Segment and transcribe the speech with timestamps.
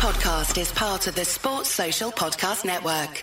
[0.00, 3.22] podcast is part of the Sports Social Podcast Network.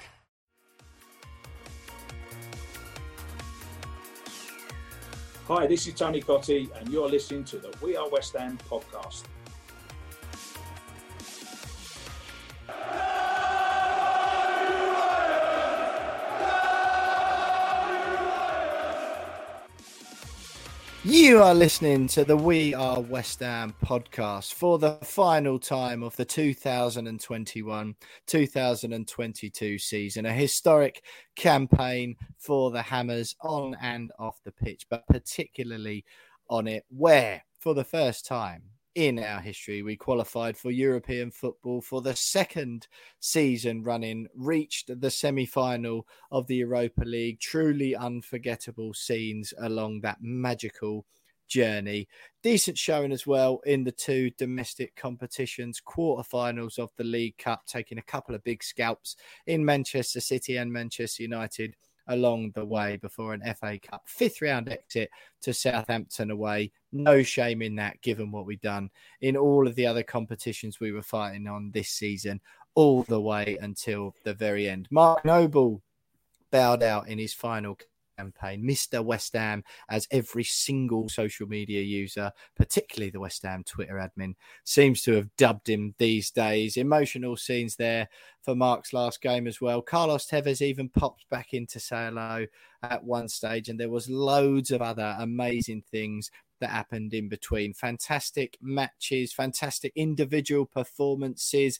[5.47, 9.23] Hi, this is Tony Cottee, and you're listening to the We Are West Ham podcast.
[21.09, 26.13] You are listening to the We Are West Ham podcast for the final time of
[26.17, 30.25] the 2021 2022 season.
[30.25, 31.05] A historic
[31.37, 36.03] campaign for the Hammers on and off the pitch, but particularly
[36.49, 38.63] on it, where for the first time
[38.97, 42.87] in our history, we qualified for European football for the second
[43.19, 47.39] season running, reached the semi final of the Europa League.
[47.39, 51.05] Truly unforgettable scenes along that magical
[51.47, 52.07] journey.
[52.41, 57.99] Decent showing as well in the two domestic competitions, quarterfinals of the League Cup, taking
[57.99, 61.75] a couple of big scalps in Manchester City and Manchester United
[62.07, 65.09] along the way before an FA Cup fifth round exit
[65.41, 66.71] to Southampton away.
[66.91, 68.89] No shame in that, given what we've done
[69.21, 72.41] in all of the other competitions we were fighting on this season,
[72.75, 74.87] all the way until the very end.
[74.91, 75.81] Mark Noble
[76.51, 77.77] bowed out in his final
[78.17, 78.63] campaign.
[78.63, 79.03] Mr.
[79.03, 85.01] West Ham, as every single social media user, particularly the West Ham Twitter admin, seems
[85.03, 86.77] to have dubbed him these days.
[86.77, 88.07] Emotional scenes there
[88.41, 89.81] for Mark's last game as well.
[89.81, 92.45] Carlos Tevez even popped back in to say hello
[92.83, 97.71] at one stage, and there was loads of other amazing things that happened in between.
[97.71, 101.79] Fantastic matches, fantastic individual performances,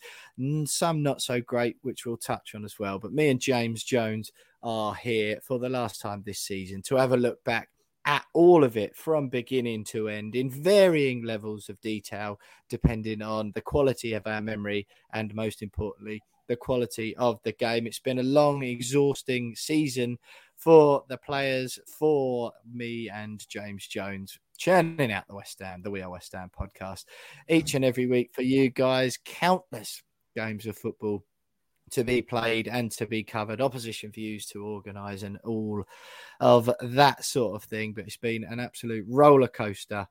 [0.66, 3.00] some not so great, which we'll touch on as well.
[3.00, 4.32] But me and James Jones
[4.68, 7.70] are here for the last time this season to have a look back
[8.06, 12.38] at all of it from beginning to end in varying levels of detail,
[12.70, 17.88] depending on the quality of our memory and, most importantly, the quality of the game.
[17.88, 20.18] It's been a long, exhausting season
[20.58, 26.02] for the players, for me and James Jones, churning out the West Ham, the We
[26.02, 27.06] Are West Ham podcast
[27.48, 29.18] each and every week for you guys.
[29.24, 30.04] Countless
[30.36, 31.24] games of football
[31.92, 35.84] to be played and to be covered, opposition views to organise, and all
[36.40, 37.94] of that sort of thing.
[37.94, 40.08] But it's been an absolute roller coaster.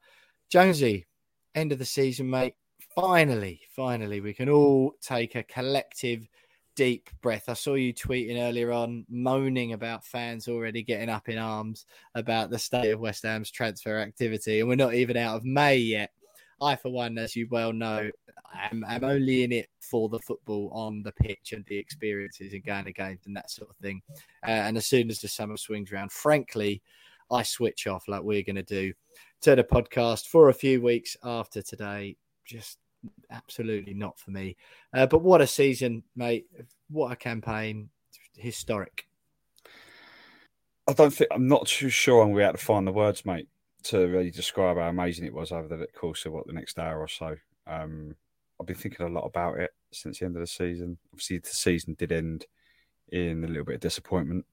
[0.48, 1.06] Jonesy,
[1.54, 2.54] end of the season, mate.
[2.94, 6.26] Finally, finally, we can all take a collective
[6.76, 7.48] deep breath.
[7.48, 12.50] I saw you tweeting earlier on, moaning about fans already getting up in arms about
[12.50, 16.10] the state of West Ham's transfer activity, and we're not even out of May yet.
[16.60, 18.10] I, for one, as you well know,
[18.54, 22.64] I'm, I'm only in it for the football on the pitch and the experiences and
[22.64, 24.02] going to games and that sort of thing.
[24.46, 26.82] Uh, and as soon as the summer swings around, frankly,
[27.30, 28.92] I switch off like we're going to do
[29.42, 32.16] to the podcast for a few weeks after today.
[32.44, 32.78] Just
[33.30, 34.56] absolutely not for me.
[34.92, 36.46] Uh, but what a season, mate!
[36.88, 37.90] What a campaign!
[38.36, 39.06] Historic.
[40.88, 43.48] I don't think I'm not too sure I'm going to find the words, mate,
[43.84, 47.00] to really describe how amazing it was over the course of what the next hour
[47.00, 47.36] or so.
[47.66, 48.14] Um,
[48.59, 50.99] I've been thinking a lot about it since the end of the season.
[51.12, 52.47] Obviously, the season did end
[53.09, 54.47] in a little bit of disappointment,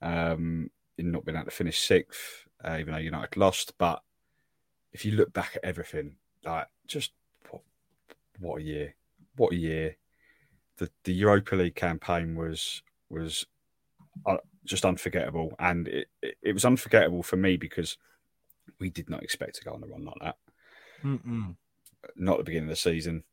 [0.00, 3.74] um, in not being able to finish sixth, uh, even though United lost.
[3.78, 4.02] But
[4.92, 7.12] if you look back at everything, like just
[7.50, 7.62] what,
[8.38, 8.94] what a year,
[9.36, 9.96] what a year!
[10.76, 13.44] The the Europa League campaign was was
[14.24, 17.98] uh, just unforgettable, and it, it, it was unforgettable for me because
[18.78, 20.36] we did not expect to go on a run like that.
[21.04, 21.56] Mm-mm
[22.16, 23.24] not the beginning of the season.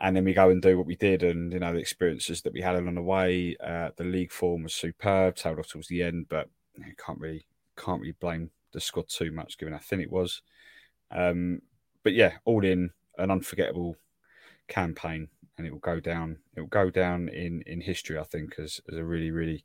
[0.00, 2.52] And then we go and do what we did, and you know the experiences that
[2.52, 3.56] we had along the way.
[3.62, 7.46] Uh, the league form was superb, tailed off towards the end, but you can't really
[7.76, 10.42] can't really blame the squad too much given how thin it was.
[11.10, 11.62] Um,
[12.04, 13.96] but yeah, all in an unforgettable
[14.68, 16.38] campaign, and it will go down.
[16.56, 19.64] It will go down in in history, I think, as as a really really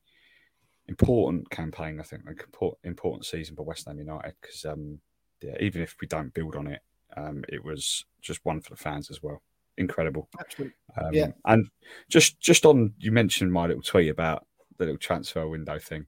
[0.88, 2.00] important campaign.
[2.00, 2.36] I think an
[2.84, 5.00] important season for West Ham United because um,
[5.42, 6.82] yeah, even if we don't build on it,
[7.18, 9.42] um, it was just one for the fans as well.
[9.78, 10.30] Incredible.
[10.40, 10.76] Absolutely.
[10.98, 11.32] Um, yeah.
[11.46, 11.68] And
[12.10, 14.46] just just on, you mentioned my little tweet about
[14.78, 16.06] the little transfer window thing.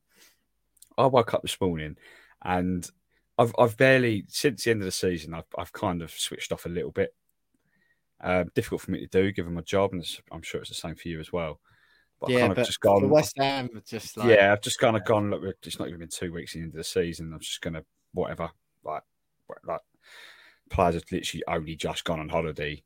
[0.98, 1.98] I woke up this morning
[2.44, 2.90] and
[3.38, 6.66] I've I've barely since the end of the season I've I've kind of switched off
[6.66, 7.14] a little bit.
[8.22, 10.96] Uh, difficult for me to do given my job, and I'm sure it's the same
[10.96, 11.60] for you as well.
[12.22, 13.10] But yeah, I've kind of just gone.
[13.10, 15.32] West Ham, just like, yeah, I've just kind of gone.
[15.32, 17.34] Look, it's not even been two weeks in the end of the season.
[17.34, 18.52] I'm just gonna whatever,
[18.86, 19.04] like
[20.70, 22.84] players have literally only just gone on holiday.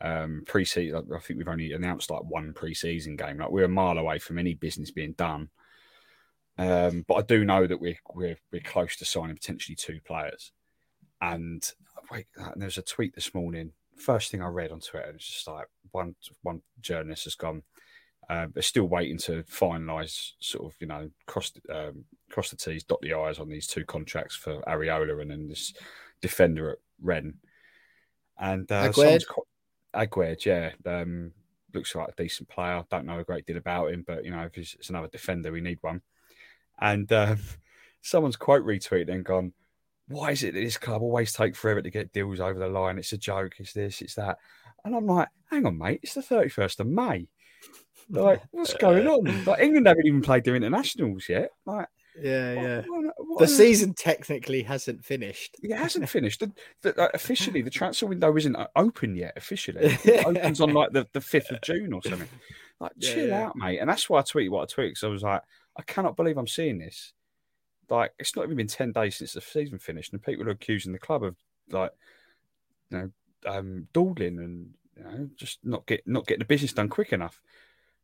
[0.00, 3.38] Um, pre-season, I think we've only announced like one pre-season game.
[3.38, 5.48] Like we're a mile away from any business being done.
[6.58, 10.52] Um, but I do know that we're we're we're close to signing potentially two players.
[11.20, 11.70] And
[12.10, 15.48] wait, uh, there's a tweet this morning first thing I read on Twitter, it's just
[15.48, 17.62] like one one journalist has gone.
[18.28, 22.84] Uh, they're still waiting to finalise, sort of, you know, cross um, cross the T's,
[22.84, 25.72] dot the I's on these two contracts for Areola and then this
[26.20, 27.34] defender at Rennes.
[28.38, 28.92] And uh?
[29.94, 31.32] Aguerd, yeah, um,
[31.72, 32.84] looks like a decent player.
[32.90, 35.60] Don't know a great deal about him, but you know, if it's another defender, we
[35.60, 36.02] need one.
[36.78, 37.38] And um,
[38.02, 39.52] someone's quote retweeted and gone,
[40.08, 42.98] "Why is it that this club always take forever to get deals over the line?
[42.98, 43.54] It's a joke.
[43.58, 44.02] It's this.
[44.02, 44.38] It's that."
[44.84, 46.00] And I'm like, "Hang on, mate.
[46.02, 47.28] It's the 31st of May.
[48.08, 49.44] Like, what's going on?
[49.44, 51.50] Like, England haven't even played their internationals yet.
[51.64, 51.88] Like,
[52.20, 52.82] Yeah, what- yeah.
[52.86, 55.56] what- what The season technically hasn't finished.
[55.62, 56.40] It hasn't finished.
[56.40, 56.52] The,
[56.82, 59.34] the, uh, officially, the transfer window isn't uh, open yet.
[59.36, 62.28] Officially, it opens on like the, 5th of June or something.
[62.80, 63.46] Like, Yeah, chill yeah.
[63.46, 63.78] out, mate.
[63.78, 65.42] And that's why I tweeted what I tweeted because I was like,
[65.76, 67.12] I cannot believe I'm seeing this.
[67.90, 70.92] Like, it's not even been 10 days since the season finished, and people are accusing
[70.92, 71.36] the club of,
[71.70, 71.92] like,
[72.90, 73.10] you know,
[73.46, 77.40] um, dawdling and, you know, just not get not getting the business done quick enough.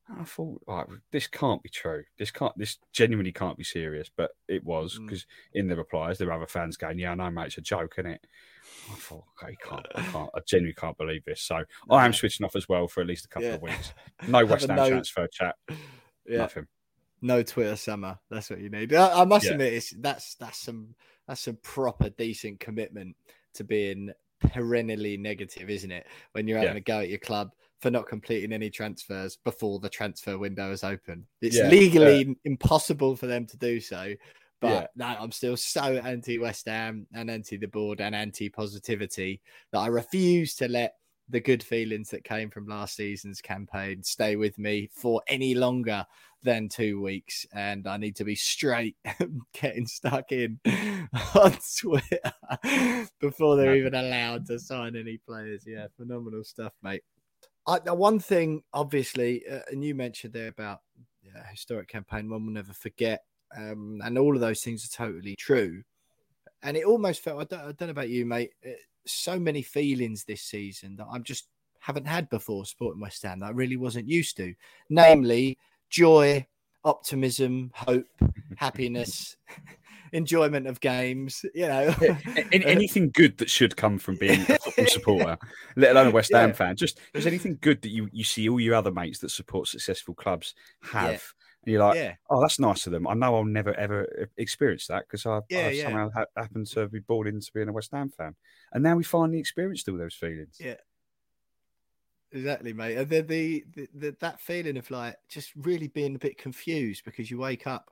[0.09, 2.05] And I thought, right, this can't be true.
[2.19, 4.11] This can't, this genuinely can't be serious.
[4.15, 5.07] But it was Mm.
[5.07, 7.63] because in the replies, there were other fans going, "Yeah, I know, mate, it's a
[7.63, 8.27] joke, isn't it?"
[8.91, 11.41] I thought, okay, can't, I can't, I genuinely can't believe this.
[11.43, 13.55] So I am switching off as well for at least a couple Yeah.
[13.55, 13.95] of weeks.
[14.29, 15.55] No West Ham no- transfer chat,
[16.27, 16.67] Yeah, nothing.
[17.21, 18.19] no Twitter summer.
[18.29, 18.93] That's what you need.
[18.95, 19.53] I, I must Yeah.
[19.53, 20.95] admit, it's, that's that's some
[21.29, 23.17] that's some proper decent commitment
[23.55, 26.07] to being perennially negative, isn't it?
[26.33, 26.79] When you're having Yeah.
[26.79, 27.53] a go at your club
[27.83, 31.27] for not completing any transfers before the transfer window is open.
[31.41, 34.15] It's Yeah, legally impossible for them to do so.
[34.61, 34.87] But Yeah.
[34.95, 39.43] no, I'm still so anti West Ham and anti the board and anti positivity
[39.73, 40.95] that I refuse to let
[41.29, 46.07] the good feelings that came from last season's campaign stay with me for any longer
[46.43, 47.45] than two weeks.
[47.53, 48.97] And I need to be straight
[49.61, 50.61] getting stuck in
[51.35, 52.33] on Twitter
[53.21, 55.65] before they're even allowed to sign any players.
[55.67, 57.03] Yeah, phenomenal stuff, mate.
[57.67, 60.81] I, the one thing, obviously, uh, and you mentioned there about
[61.23, 63.23] yeah, historic campaign, one will never forget.
[63.57, 65.83] Um, and all of those things are totally true.
[66.63, 68.71] And it almost felt, I don't, I don't know about you, mate, uh,
[69.07, 71.49] so many feelings this season that I'm just
[71.81, 74.55] haven't had before supporting West Ham that I really wasn't used to.
[74.89, 75.59] Namely,
[75.91, 76.47] joy,
[76.85, 78.07] optimism, hope,
[78.57, 79.37] happiness,
[80.13, 81.95] enjoyment of games, you know.
[82.01, 82.19] A-
[82.65, 84.47] anything good that should come from being
[84.91, 85.37] supporter,
[85.77, 86.55] let alone a West Ham Yeah.
[86.55, 86.77] fan.
[86.77, 90.15] Just is anything good that you, you see all your other mates that support successful
[90.15, 91.19] clubs have, Yeah.
[91.65, 92.15] and you're like, yeah.
[92.31, 93.07] oh, that's nice of them.
[93.07, 96.89] I know I'll never ever experience that because I, Yeah, I somehow ha- happened to
[96.89, 98.35] be born into being a West Ham fan,
[98.73, 100.57] and now we finally experienced all those feelings.
[100.61, 100.77] Yeah.
[102.35, 102.97] Exactly, mate.
[102.97, 107.05] And then the, the, the that feeling of like just really being a bit confused
[107.05, 107.91] because you wake up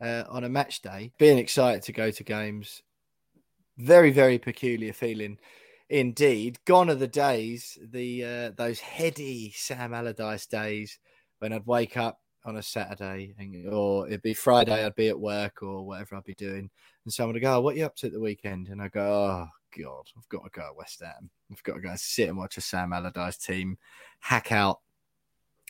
[0.00, 2.82] uh, on a match day, being excited to go to games.
[3.78, 5.38] Very, very peculiar feeling,
[5.90, 6.58] indeed.
[6.64, 10.98] Gone are the days, the uh, those heady Sam Allardyce days
[11.40, 15.20] when I'd wake up on a Saturday and or it'd be Friday, I'd be at
[15.20, 16.70] work or whatever I'd be doing,
[17.04, 18.88] and someone would go, oh, "What are you up to at the weekend?" And I
[18.88, 21.28] go, "Oh God, I've got to go to West Ham.
[21.52, 23.76] I've got to go sit and watch a Sam Allardyce team
[24.20, 24.80] hack out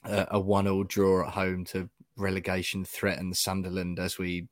[0.05, 4.47] uh, a one-all draw at home to relegation threaten Sunderland as we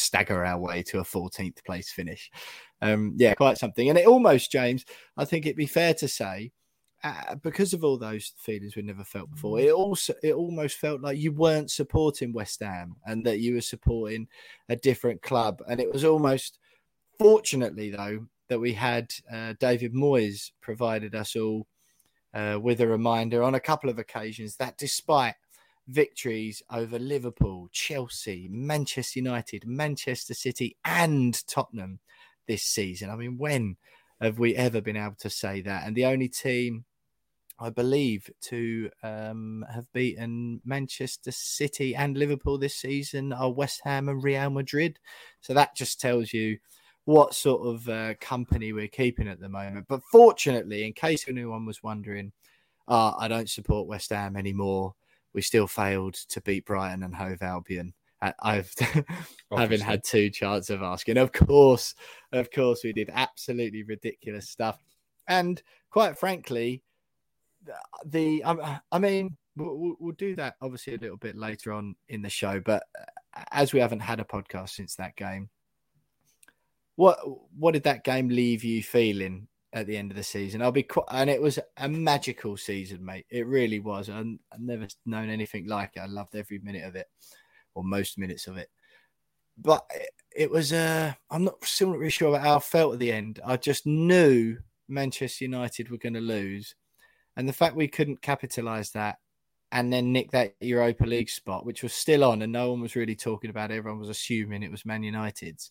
[0.00, 2.30] stagger our way to a 14th place finish.
[2.82, 3.88] Um, yeah, quite something.
[3.88, 4.84] And it almost, James,
[5.16, 6.52] I think it'd be fair to say,
[7.02, 11.00] uh, because of all those feelings we never felt before, it also it almost felt
[11.00, 14.28] like you weren't supporting West Ham and that you were supporting
[14.68, 15.62] a different club.
[15.68, 16.58] And it was almost,
[17.18, 21.66] fortunately though, that we had uh, David Moyes provided us all
[22.34, 25.34] uh, with a reminder on a couple of occasions that despite
[25.90, 31.98] victories over Liverpool, Chelsea, Manchester United, Manchester City, and Tottenham
[32.46, 33.10] this season.
[33.10, 33.76] I mean, when
[34.20, 35.86] have we ever been able to say that?
[35.86, 36.84] And the only team,
[37.58, 44.08] I believe, to um, have beaten Manchester City and Liverpool this season are West Ham
[44.08, 44.98] and Real Madrid.
[45.40, 46.58] So that just tells you
[47.04, 49.86] what sort of uh, company we're keeping at the moment.
[49.88, 52.32] But fortunately, in case anyone was wondering,
[52.86, 54.94] uh, I don't support West Ham anymore.
[55.32, 57.94] We still failed to beat Brighton and Hove Albion.
[58.42, 58.74] I've
[59.56, 61.16] having had two chances of asking.
[61.16, 61.94] Of course,
[62.32, 64.78] of course, we did absolutely ridiculous stuff.
[65.26, 66.82] And quite frankly,
[68.04, 71.94] the I, I mean, we'll, we'll- we'll do that obviously a little bit later on
[72.08, 72.60] in the show.
[72.60, 75.48] But uh, as we haven't had a podcast since that game,
[76.96, 77.18] what
[77.56, 80.62] what did that game leave you feeling at the end of the season?
[80.62, 83.26] I'll be quite, and it was a magical season, mate.
[83.30, 84.08] It really was.
[84.10, 84.20] I,
[84.52, 86.00] I've never known anything like it.
[86.00, 87.08] I loved every minute of it,
[87.74, 88.70] or most minutes of it.
[89.56, 90.72] But it, it was.
[90.72, 93.40] Uh, I'm not still not really sure about how I felt at the end.
[93.44, 94.58] I just knew
[94.88, 96.74] Manchester United were going to lose,
[97.36, 99.18] and the fact we couldn't capitalise that,
[99.72, 102.96] and then nick that Europa League spot, which was still on, and no one was
[102.96, 103.70] really talking about.
[103.70, 103.76] It.
[103.76, 105.70] Everyone was assuming it was Man United's.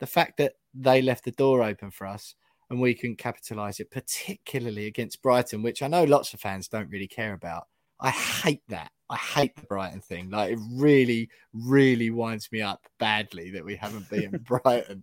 [0.00, 2.34] The fact that they left the door open for us
[2.72, 6.88] and we couldn't capitalise it, particularly against Brighton, which I know lots of fans don't
[6.88, 7.64] really care about.
[8.00, 8.90] I hate that.
[9.10, 10.30] I hate the Brighton thing.
[10.30, 15.02] Like it really, really winds me up badly that we haven't beaten Brighton.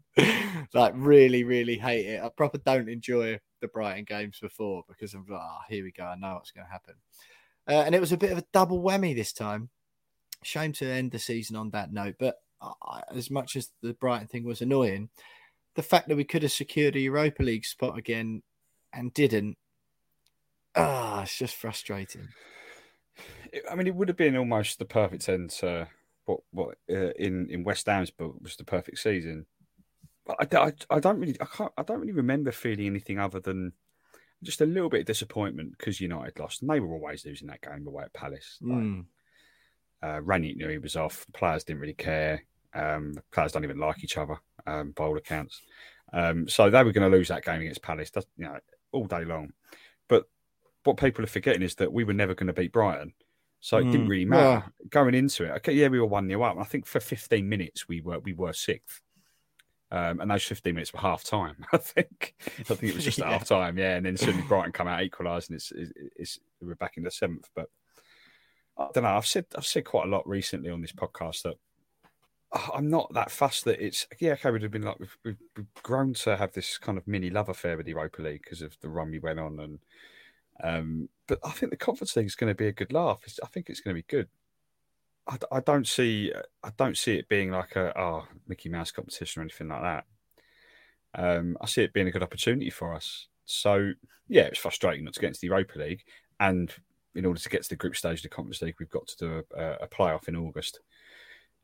[0.73, 2.23] like really, really hate it.
[2.23, 6.05] I proper don't enjoy the Brighton games before because I'm like, oh, here we go.
[6.05, 6.95] I know what's going to happen.
[7.67, 9.69] Uh, and it was a bit of a double whammy this time.
[10.41, 14.27] Shame to end the season on that note, but uh, as much as the Brighton
[14.27, 15.09] thing was annoying,
[15.79, 18.43] the fact that we could have secured a Europa League spot again
[18.91, 19.57] and didn't,
[20.75, 22.27] ah, it's just frustrating.
[23.71, 25.87] I mean, it would have been almost the perfect end to
[26.25, 29.45] what what uh, in in West Ham's book was the perfect season.
[30.25, 33.39] But I, I, I don't really I can't I don't really remember feeling anything other
[33.39, 33.71] than
[34.43, 37.61] just a little bit of disappointment because United lost, and they were always losing that
[37.61, 38.57] game away at Palace.
[38.61, 39.05] Like, Mm.
[40.03, 41.25] uh, Rangnick knew he was off.
[41.25, 42.43] The players didn't really care.
[42.73, 45.61] Um, the players don't even like each other um, by all accounts.
[46.13, 48.57] Um, so they were going to lose that game against Palace, you know,
[48.91, 49.53] all day long.
[50.07, 50.27] But
[50.83, 53.13] what people are forgetting is that we were never going to beat Brighton.
[53.61, 54.09] So it didn't Mm.
[54.09, 55.51] really matter Well- going into it.
[55.57, 56.57] Okay, yeah, we were one 0 up.
[56.57, 59.01] I think for 15 minutes we were we were sixth,
[59.91, 61.57] um, and those 15 minutes were half time.
[61.73, 63.31] I think I think it was just Yeah.
[63.31, 63.97] half time, yeah.
[63.97, 67.11] And then suddenly Brighton come out equalised, and it's, it's, it's we're back in the
[67.11, 67.49] seventh.
[67.53, 67.69] But
[68.77, 69.09] I don't know.
[69.17, 71.55] I've said I've said quite a lot recently on this podcast that
[72.51, 76.15] I'm not that fussed that it's yeah okay we'd have been like we've, we've, grown
[76.15, 78.89] to have this kind of mini love affair with the Europa League because of the
[78.89, 79.79] run we went on and
[80.63, 83.19] um but I think the Conference thing is going to be a good laugh.
[83.23, 84.27] It's, I think it's going to be good.
[85.51, 89.43] I don't see I don't see it being like a oh, Mickey Mouse competition or
[89.43, 90.05] anything like that.
[91.13, 93.27] Um, I see it being a good opportunity for us.
[93.45, 93.91] So
[94.27, 96.01] yeah, it's frustrating not to get into the Europa League,
[96.39, 96.73] and
[97.13, 99.17] in order to get to the group stage of the Conference League, we've got to
[99.17, 100.79] do a, a playoff in August,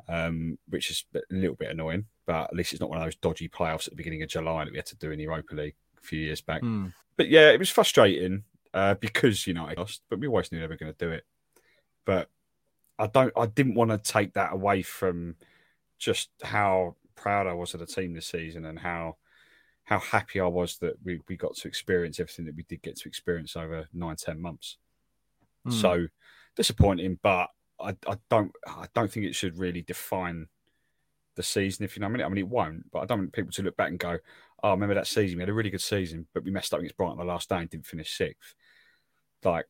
[0.07, 2.05] um, which is a little bit annoying.
[2.25, 4.65] But at least it's not one of those dodgy playoffs at the beginning of July
[4.65, 6.61] that we had to do in the Europa League a few years back.
[6.61, 6.93] Mm.
[7.17, 8.43] But yeah, it was frustrating
[8.73, 11.25] uh, because United lost, but we always knew they were going to do it.
[12.05, 12.29] But
[12.97, 15.35] I don't, I didn't want to take that away from
[15.97, 19.17] just how proud I was of the team this season and how
[19.85, 22.97] how happy I was that we, we got to experience everything that we did get
[22.97, 24.77] to experience over nine ten months.
[25.67, 25.73] Mm.
[25.73, 26.07] So
[26.55, 30.47] disappointing, but I, I don't I don't think it should really define
[31.35, 31.85] the season.
[31.85, 32.91] If you know what I mean, I mean it won't.
[32.91, 34.17] But I don't want people to look back and go,
[34.63, 35.37] "Oh, remember that season?
[35.37, 37.57] We had a really good season, but we messed up against Brighton the last day
[37.57, 38.55] and didn't finish sixth.
[39.43, 39.65] Like,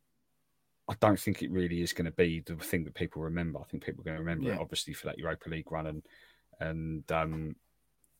[0.88, 3.60] I don't think it really is going to be the thing that people remember.
[3.60, 6.04] I think people are going to remember it obviously for that Europa League run and
[6.60, 7.56] and um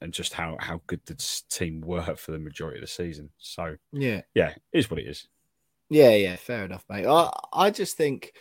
[0.02, 1.16] and just how how good the
[1.50, 3.30] team were for the majority of the season.
[3.38, 4.22] So yeah.
[4.34, 5.28] yeah, it is what it is.
[5.90, 7.06] Yeah, yeah, fair enough, mate.
[7.06, 8.34] I, I just think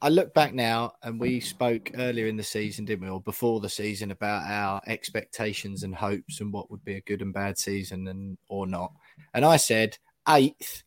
[0.00, 3.58] I look back now, and we spoke earlier in the season, didn't we, or before
[3.58, 7.58] the season, about our expectations and hopes and what would be a good and bad
[7.58, 8.92] season, and or not.
[9.34, 10.84] And I said eighth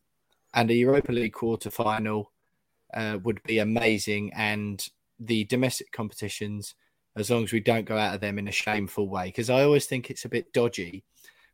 [0.53, 2.31] and a Europa League quarter final
[2.93, 4.85] uh, would be amazing, and
[5.19, 6.73] the domestic competitions,
[7.17, 9.63] as long as we don't go out of them in a shameful way, because I
[9.63, 11.03] always think it's a bit dodgy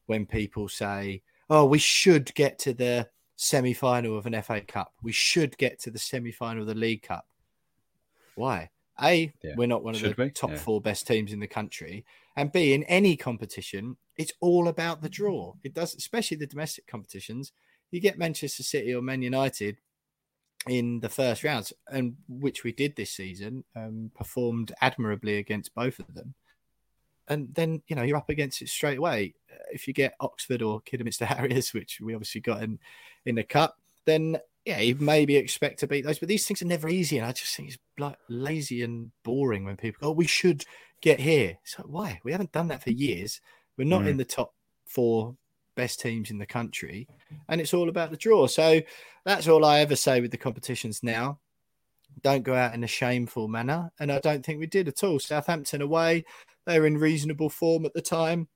[0.06, 3.10] when people say, "Oh, we should get to the."
[3.40, 4.94] semi final of an FA Cup.
[5.04, 7.28] We should get to the semi final of the League Cup.
[8.38, 8.70] Why?
[9.02, 9.54] A, Yeah.
[9.56, 10.30] we're not one of Should the we?
[10.32, 10.58] top Yeah.
[10.58, 12.06] four best teams in the country.
[12.36, 15.56] And B, in any competition, it's all about the draw.
[15.64, 17.52] It does, especially the domestic competitions.
[17.92, 19.78] You get Manchester City or Man United
[20.68, 26.00] in the first rounds, and which we did this season, um, performed admirably against both
[26.00, 26.34] of them.
[27.30, 29.34] And then you know you're up against it straight away.
[29.72, 32.80] If you get Oxford or Kidderminster Harriers, which we obviously got in
[33.26, 36.20] in the cup, then yeah, you maybe expect to beat those.
[36.20, 39.64] But these things are never easy, and I just think it's like lazy and boring
[39.64, 40.66] when people go, "Oh, we should
[41.02, 42.20] get here." So why?
[42.26, 43.40] We haven't done that for years.
[43.78, 44.10] We're not Mm.
[44.10, 44.54] in the top
[44.86, 45.38] four
[45.76, 47.08] best teams in the country,
[47.48, 48.46] and it's all about the draw.
[48.48, 48.82] So
[49.24, 51.40] that's all I ever say with the competitions now.
[52.22, 55.18] Don't go out in a shameful manner, and I don't think we did at all.
[55.20, 56.26] Southampton away,
[56.66, 58.50] they were in reasonable form at the time.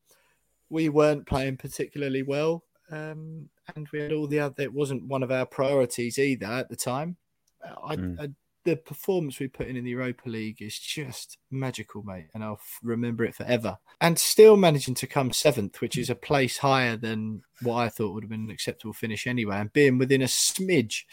[0.69, 4.63] We weren't playing particularly well, um, and we had all the other.
[4.63, 7.17] It wasn't one of our priorities either at the time.
[7.63, 8.19] I, Mm.
[8.19, 8.29] I,
[8.63, 12.53] the performance we put in in the Europa League is just magical, mate, and I'll
[12.53, 13.79] f- remember it forever.
[13.99, 18.13] And still managing to come seventh, which is a place higher than what I thought
[18.13, 21.05] would have been an acceptable finish anyway, and being within a smidge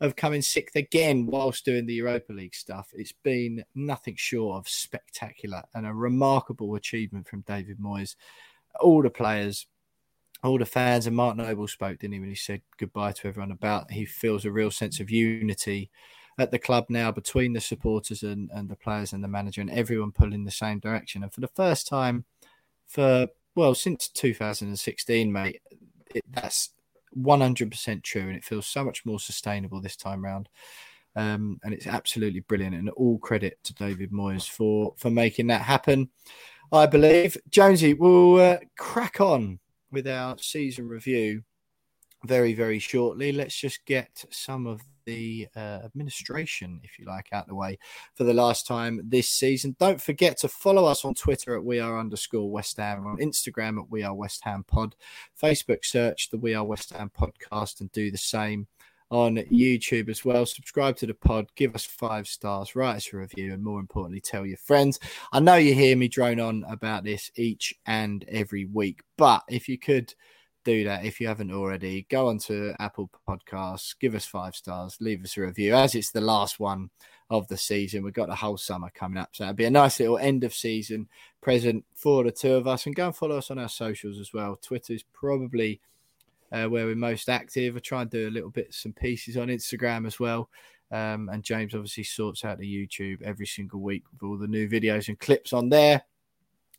[0.00, 2.88] of coming sixth again whilst doing the Europa League stuff.
[2.92, 8.14] It's been nothing short of spectacular and a remarkable achievement from David Moyes.
[8.80, 9.66] All the players
[10.42, 13.52] all the fans and Mark Noble spoke, didn't he, when he said goodbye to everyone
[13.52, 15.90] about he feels a real sense of unity
[16.38, 19.70] at the club now between the supporters and, and the players and the manager and
[19.70, 21.22] everyone pulling the same direction.
[21.22, 22.24] And for the first time
[22.86, 25.62] for well, since 2016, mate,
[26.14, 26.70] it, that's
[27.18, 30.50] 100% true and it feels so much more sustainable this time round.
[31.16, 35.62] Um, and it's absolutely brilliant and all credit to David Moyes for for making that
[35.62, 36.10] happen.
[36.70, 39.58] I believe Jonesy will uh, crack on
[39.90, 41.42] with our season review
[42.24, 43.32] very, very shortly.
[43.32, 47.78] Let's just get some of the uh, administration, if you like, out the way
[48.14, 49.76] for the last time this season.
[49.78, 53.78] Don't forget to follow us on Twitter at We Are underscore West Ham, on Instagram
[53.78, 54.96] at We Are West Ham Pod,
[55.40, 58.66] Facebook search the We Are West Ham podcast, and do the same
[59.10, 60.46] on YouTube as well.
[60.46, 64.20] Subscribe to the pod, give us five stars, write us a review, and more importantly,
[64.20, 64.98] tell your friends.
[65.32, 69.68] I know you hear me drone on about this each and every week, but if
[69.68, 70.12] you could
[70.66, 72.06] do that if you haven't already.
[72.10, 75.74] Go on to Apple Podcasts, give us five stars, leave us a review.
[75.74, 76.90] As it's the last one
[77.30, 80.00] of the season, we've got the whole summer coming up, so it'll be a nice
[80.00, 81.08] little end of season
[81.40, 82.84] present for the two of us.
[82.84, 84.56] And go and follow us on our socials as well.
[84.56, 85.80] Twitter's probably
[86.52, 87.76] uh, where we're most active.
[87.76, 90.48] I try and do a little bit some pieces on Instagram as well.
[90.90, 94.68] Um, and James obviously sorts out the YouTube every single week with all the new
[94.68, 96.02] videos and clips on there.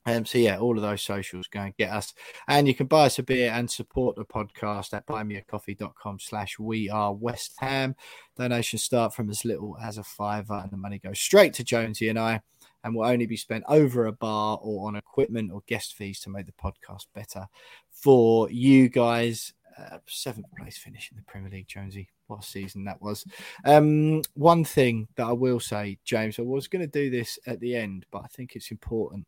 [0.05, 2.13] Um, so yeah, all of those socials go and get us.
[2.47, 6.89] And you can buy us a beer and support the podcast at buymeacoffee.com slash we
[6.89, 7.93] are West Ham.
[8.37, 12.07] Donations start from as little as a fiver and the money goes straight to Jonesy
[12.07, 12.41] and I
[12.85, 16.29] and will only be spent over a bar or on equipment or guest fees to
[16.29, 17.47] make the podcast better
[17.91, 19.53] for you guys.
[19.77, 22.09] Uh, seventh place finish in the Premier League, Jonesy.
[22.27, 23.25] What a season that was.
[23.63, 27.59] Um, one thing that I will say, James, I was going to do this at
[27.59, 29.27] the end, but I think it's important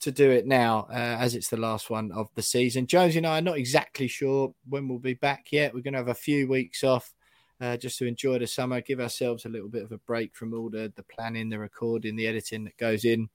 [0.00, 2.86] to do it now, uh, as it's the last one of the season.
[2.86, 5.72] Jonesy and I are not exactly sure when we'll be back yet.
[5.72, 7.14] We're going to have a few weeks off
[7.60, 10.52] uh, just to enjoy the summer, give ourselves a little bit of a break from
[10.52, 13.28] all the, the planning, the recording, the editing that goes in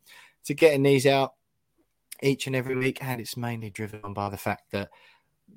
[0.46, 1.34] to getting these out
[2.22, 3.04] each and every week.
[3.04, 4.90] And it's mainly driven by the fact that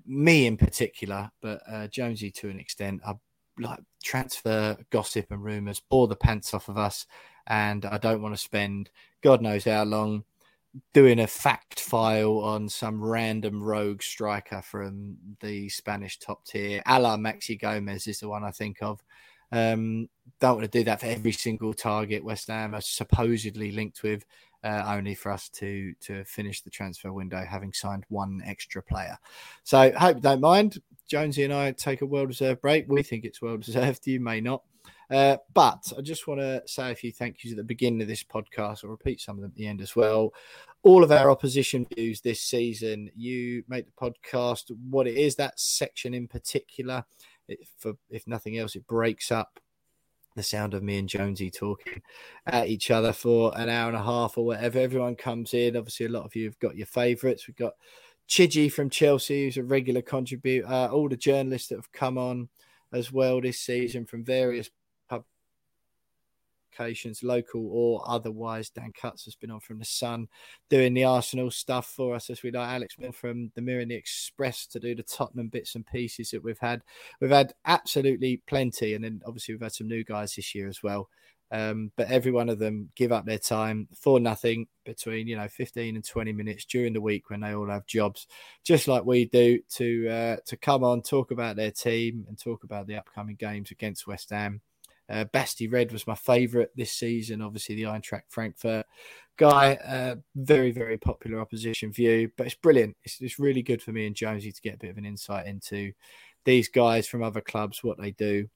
[0.06, 3.18] me in particular, but uh, Jonesy to an extent, are
[3.58, 7.06] like transfer gossip and rumours, bore the pants off of us.
[7.46, 8.90] And I don't want to spend
[9.22, 10.24] God knows how long
[10.92, 16.82] doing a fact file on some random rogue striker from the Spanish top tier.
[16.86, 19.02] A la Maxi Gomez is the one I think of.
[19.52, 20.08] Um,
[20.40, 24.24] don't want to do that for every single target West Ham are supposedly linked with,
[24.64, 29.16] uh, only for us to to finish the transfer window having signed one extra player.
[29.62, 30.78] So hope you don't mind.
[31.06, 32.86] Jonesy and I take a well deserved break.
[32.88, 34.06] We think it's well deserved.
[34.06, 34.62] You may not.
[35.10, 38.08] Uh, but I just want to say a few thank yous at the beginning of
[38.08, 38.84] this podcast.
[38.84, 40.32] I'll repeat some of them at the end as well.
[40.82, 45.60] All of our opposition views this season, you make the podcast what it is, that
[45.60, 47.04] section in particular.
[47.48, 49.60] It, for if nothing else, it breaks up
[50.34, 52.02] the sound of me and Jonesy talking
[52.46, 54.78] at each other for an hour and a half or whatever.
[54.78, 55.76] Everyone comes in.
[55.76, 57.46] Obviously, a lot of you have got your favourites.
[57.46, 57.74] We've got
[58.28, 60.66] Chidgey from Chelsea, who's a regular contributor.
[60.66, 62.48] all the journalists that have come on
[62.92, 64.70] as well this season from various
[66.78, 68.70] locations, local or otherwise.
[68.70, 70.28] Dan Cuts has been on from the Sun
[70.70, 72.60] doing the Arsenal stuff for us, as we know.
[72.60, 76.30] Alex Mill from the Mirror and the Express to do the Tottenham bits and pieces
[76.30, 76.82] that we've had.
[77.20, 80.82] We've had absolutely plenty, and then obviously we've had some new guys this year as
[80.82, 81.08] well.
[81.50, 85.46] Um, but every one of them give up their time for nothing between you know
[85.46, 88.26] 15 and 20 minutes during the week when they all have jobs
[88.64, 92.64] just like we do to uh, to come on talk about their team and talk
[92.64, 94.62] about the upcoming games against West Ham
[95.08, 97.42] uh, Basti Red was my favourite this season.
[97.42, 98.86] Obviously, the Eintracht Frankfurt
[99.36, 102.96] guy, uh, very, very popular opposition view, but it's brilliant.
[103.04, 105.46] It's, it's really good for me and Jonesy to get a bit of an insight
[105.46, 105.92] into
[106.44, 108.48] these guys from other clubs, what they do,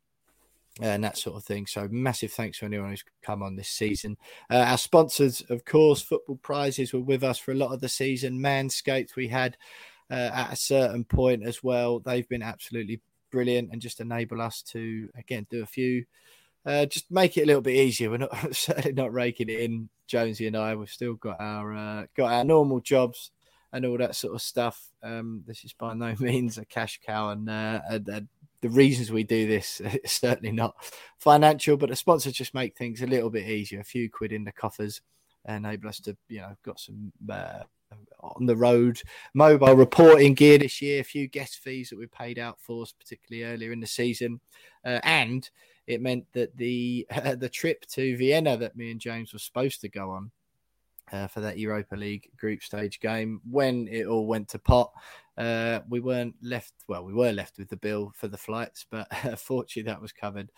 [0.81, 1.67] and that sort of thing.
[1.67, 4.17] So, massive thanks to anyone who's come on this season.
[4.51, 7.89] Uh, our sponsors, of course, Football Prizes were with us for a lot of the
[7.89, 8.39] season.
[8.39, 9.57] Manscaped, we had
[10.11, 11.99] uh, at a certain point as well.
[11.99, 16.05] They've been absolutely brilliant and just enable us to, again, do a few
[16.69, 18.11] uh, just make it a little bit easier.
[18.11, 20.75] We're not certainly not raking it in, Jonesy and I.
[20.75, 23.31] We've still got our uh, got our normal jobs
[23.73, 24.89] and all that sort of stuff.
[25.03, 28.29] Um, this is by no means a cash cow, and, uh, and, and
[28.61, 30.75] the reasons we do this is certainly not
[31.19, 33.81] financial, but the sponsors just make things a little bit easier.
[33.81, 35.01] A few quid in the coffers
[35.47, 37.61] enable us to, you know, got some uh,
[38.21, 39.01] on the road
[39.33, 41.01] mobile reporting gear this year.
[41.01, 44.41] A few guest fees that we paid out for, particularly earlier in the season,
[44.85, 45.49] uh, and
[45.89, 49.81] it meant that the uh, the trip to Vienna that me and James were supposed
[49.81, 50.31] to go on
[51.11, 53.41] uh, for that Europa League group stage game.
[53.51, 54.93] When it all went to pot,
[55.39, 56.75] uh, we weren't left.
[56.87, 60.53] Well, we were left with the bill for the flights, but fortunately that was covered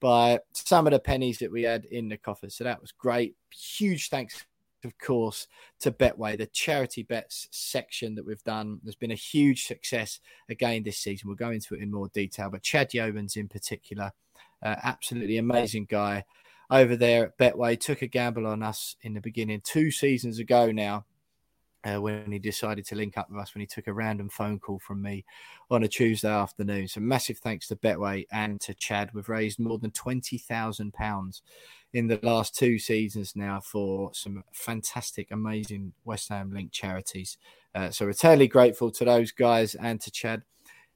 [0.00, 2.54] by some of the pennies that we had in the coffers.
[2.54, 3.34] So that was great.
[3.50, 4.46] Huge thanks
[4.84, 5.48] of course,
[5.80, 8.78] to Betway, the charity bets section that we've done.
[8.82, 11.28] There's been a huge success again this season.
[11.28, 14.12] We'll go into it in more detail, but Chad Yeomans in particular,
[14.62, 16.24] uh, absolutely amazing guy
[16.70, 20.72] over there at Betway, took a gamble on us in the beginning two seasons ago
[20.72, 21.04] now.
[21.84, 24.58] Uh, when he decided to link up with us, when he took a random phone
[24.58, 25.24] call from me
[25.70, 26.88] on a Tuesday afternoon.
[26.88, 29.14] So, massive thanks to Betway and to Chad.
[29.14, 31.40] We've raised more than £20,000
[31.92, 37.38] in the last two seasons now for some fantastic, amazing West Ham linked charities.
[37.72, 40.42] Uh, so, eternally grateful to those guys and to Chad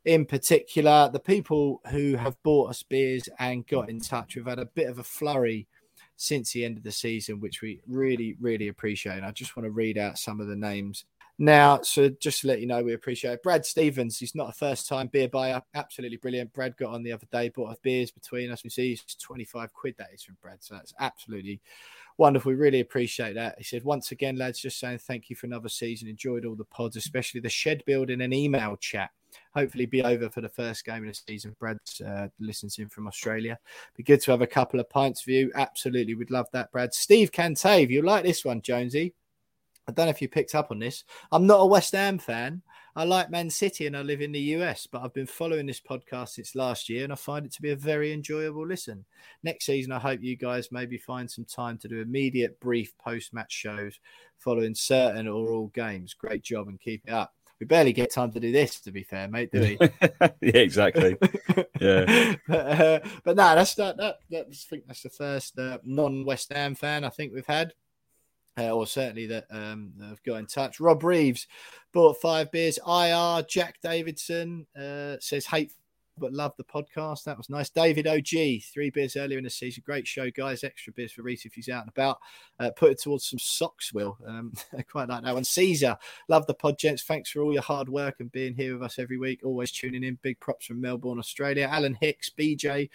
[0.04, 4.36] in particular, the people who have bought us beers and got in touch.
[4.36, 5.68] We've had a bit of a flurry
[6.16, 9.16] since the end of the season, which we really, really appreciate.
[9.16, 11.04] And I just want to read out some of the names
[11.40, 11.80] now.
[11.82, 13.42] So just to let you know, we appreciate it.
[13.42, 14.18] Brad Stevens.
[14.18, 15.62] He's not a first time beer buyer.
[15.74, 16.52] Absolutely brilliant.
[16.52, 18.62] Brad got on the other day, bought us beers between us.
[18.62, 20.58] We see it's 25 quid that is from Brad.
[20.60, 21.60] So that's absolutely
[22.18, 22.52] wonderful.
[22.52, 23.56] We really appreciate that.
[23.58, 26.08] He said, once again, lads, just saying thank you for another season.
[26.08, 29.10] Enjoyed all the pods, especially the shed building and email chat
[29.54, 31.54] hopefully be over for the first game of the season.
[31.58, 33.58] Brad uh, listens in from Australia.
[33.96, 35.52] Be good to have a couple of pints for you.
[35.54, 36.92] Absolutely, we'd love that, Brad.
[36.92, 39.14] Steve Cantave, you like this one, Jonesy?
[39.90, 41.04] I don't know if you picked up on this.
[41.32, 42.62] I'm not a West Ham fan.
[42.96, 45.80] I like Man City and I live in the US, but I've been following this
[45.80, 49.04] podcast since last year and I find it to be a very enjoyable listen.
[49.42, 53.32] Next season, I hope you guys maybe find some time to do immediate, brief post
[53.32, 53.98] match shows
[54.38, 56.14] following certain or all games.
[56.14, 59.02] Great job and keep it up we barely get time to do this, to be
[59.02, 59.78] fair, mate, do we?
[60.40, 61.14] yeah, exactly.
[61.78, 63.98] Yeah, but, uh, but no, that's that.
[63.98, 67.74] That that's, I think that's the first uh, non-West Ham fan I think we've had,
[68.58, 70.80] uh, or certainly that um, have got in touch.
[70.80, 71.46] Rob Reeves
[71.92, 72.78] bought five beers.
[72.86, 75.72] Ir Jack Davidson uh, says hate
[76.20, 77.24] but love the podcast.
[77.24, 77.70] That was nice.
[77.70, 79.82] David OG, three beers earlier in the season.
[79.84, 80.62] Great show, guys.
[80.62, 82.18] Extra beers for Reese if he's out and about.
[82.60, 84.16] Uh, put it towards some socks, Will.
[84.26, 84.52] Um,
[84.90, 85.44] quite like that one.
[85.44, 85.96] Caesar,
[86.28, 87.02] love the pod, gents.
[87.02, 89.40] Thanks for all your hard work and being here with us every week.
[89.42, 90.18] Always tuning in.
[90.22, 91.68] Big props from Melbourne, Australia.
[91.70, 92.90] Alan Hicks, BJ.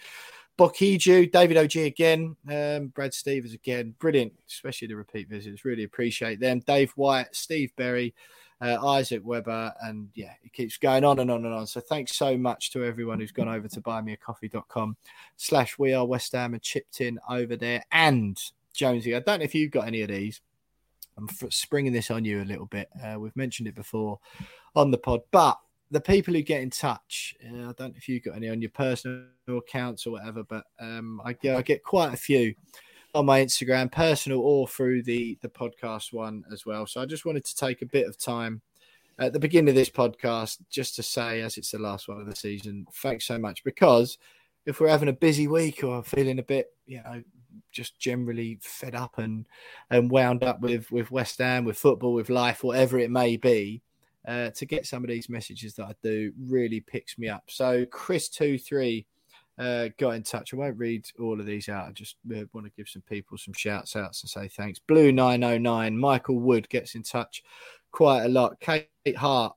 [0.58, 5.64] Bokiju, David OG again, um, Brad Stevens again, brilliant, especially the repeat visits.
[5.64, 6.60] Really appreciate them.
[6.60, 8.14] Dave White, Steve Berry,
[8.62, 11.66] uh, Isaac Weber, and yeah, it keeps going on and on and on.
[11.66, 14.96] So thanks so much to everyone who's gone over to buymeacoffee.com
[15.36, 17.82] slash we are West Ham and chipped in over there.
[17.92, 18.40] And
[18.72, 20.40] Jonesy, I don't know if you've got any of these.
[21.18, 22.88] I'm springing this on you a little bit.
[23.02, 24.18] Uh, we've mentioned it before
[24.74, 25.58] on the pod, but
[25.90, 28.60] the people who get in touch, uh, I don't know if you've got any on
[28.60, 32.54] your personal accounts or whatever, but um, I, get, I get quite a few
[33.14, 36.86] on my Instagram, personal or through the the podcast one as well.
[36.86, 38.60] So I just wanted to take a bit of time
[39.18, 42.26] at the beginning of this podcast just to say, as it's the last one of
[42.26, 43.64] the season, thanks so much.
[43.64, 44.18] Because
[44.66, 47.22] if we're having a busy week or feeling a bit, you know,
[47.72, 49.46] just generally fed up and
[49.90, 53.82] and wound up with with West Ham, with football, with life, whatever it may be.
[54.26, 57.44] Uh, to get some of these messages that I do really picks me up.
[57.46, 59.06] So Chris two three
[59.56, 60.52] uh, got in touch.
[60.52, 61.86] I won't read all of these out.
[61.88, 64.80] I just uh, want to give some people some shouts outs and say thanks.
[64.80, 67.44] Blue nine oh nine, Michael Wood gets in touch
[67.92, 68.58] quite a lot.
[68.58, 69.54] Kate Hart,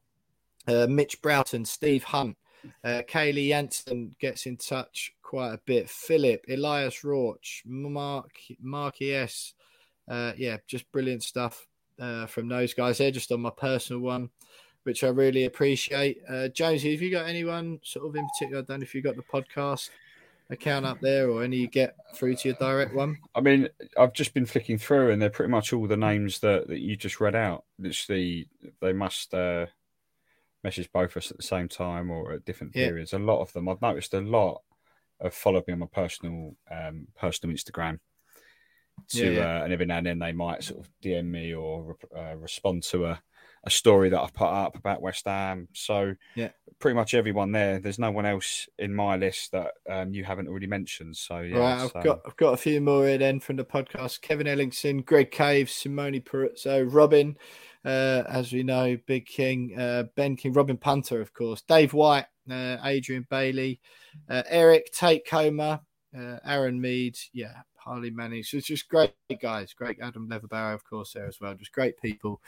[0.68, 2.38] uh, Mitch Broughton, Steve Hunt,
[2.84, 5.90] uh, Kaylee Jansen gets in touch quite a bit.
[5.90, 8.30] Philip, Elias Rauch, Mark
[8.62, 9.56] Marky S.
[10.08, 11.68] Uh, yeah, just brilliant stuff
[12.00, 13.12] uh, from those guys there.
[13.12, 14.30] Just on my personal one
[14.84, 16.22] which I really appreciate.
[16.28, 18.62] Uh, Jonesy, have you got anyone sort of in particular?
[18.62, 19.90] I don't know if you've got the podcast
[20.50, 23.18] account up there or any you get through to your direct one.
[23.36, 26.68] I mean, I've just been flicking through, and they're pretty much all the names that,
[26.68, 27.66] that you just read out.
[27.78, 28.48] Literally,
[28.82, 29.68] they must uh,
[30.64, 32.88] message both of us at the same time or at different yeah.
[32.88, 33.14] periods.
[33.14, 34.62] A lot of them, I've noticed a lot
[35.22, 38.00] have followed me on my personal um, personal Instagram.
[39.10, 39.60] To yeah, yeah.
[39.60, 42.84] Uh, and every now and then they might sort of DM me or uh, respond
[42.84, 43.22] to a
[43.64, 45.68] a story that I've put up about West Ham.
[45.74, 47.80] So yeah, pretty much everyone there.
[47.80, 51.16] There's no one else in my list that um, you haven't already mentioned.
[51.18, 52.02] So yeah, right, I've so.
[52.02, 54.22] got I've got a few more here then from the podcast.
[54.22, 57.38] Kevin Ellingson, Greg Cave, Simone Peruzzo, Robin,
[57.86, 62.26] uh, as we know, Big King, uh, Ben King, Robin Punter, of course, Dave White,
[62.50, 63.80] uh, Adrian Bailey,
[64.30, 65.82] uh, Eric Tate Coma,
[66.18, 68.44] uh, Aaron Mead, yeah, Manning.
[68.44, 71.54] So it's just great guys, great Adam Leverbarrow, of course, there as well.
[71.54, 72.42] Just great people.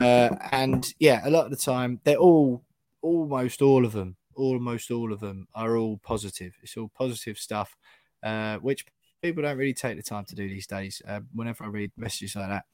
[0.00, 2.62] Uh, and yeah, a lot of the time they're all,
[3.02, 6.54] almost all of them, almost all of them are all positive.
[6.62, 7.76] It's all positive stuff,
[8.22, 8.84] uh, which
[9.22, 11.00] people don't really take the time to do these days.
[11.06, 12.64] Uh, whenever I read messages like that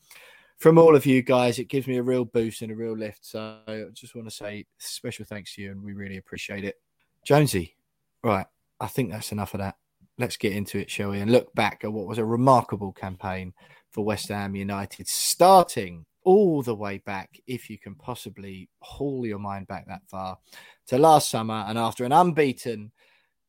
[0.62, 3.26] from all of you guys, it gives me a real boost and a real lift.
[3.26, 6.76] So I just want to say special thanks to you, and we really appreciate it.
[7.24, 7.76] Jonesy,
[8.22, 8.46] right?
[8.80, 9.76] I think that's enough of that.
[10.18, 11.20] Let's get into it, shall we?
[11.20, 13.55] And look back at what was a remarkable campaign
[13.90, 19.38] for West Ham United, starting all the way back, if you can possibly haul your
[19.38, 20.38] mind back that far,
[20.87, 21.64] to last summer.
[21.66, 22.92] And after an unbeaten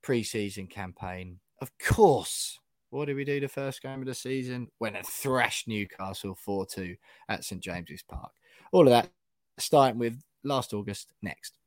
[0.01, 4.67] pre-season campaign, of course, what did we do the first game of the season?
[4.79, 6.95] Went and thrashed Newcastle 4 2
[7.29, 8.31] at St James's Park.
[8.71, 9.09] All of that
[9.57, 11.57] starting with last August next.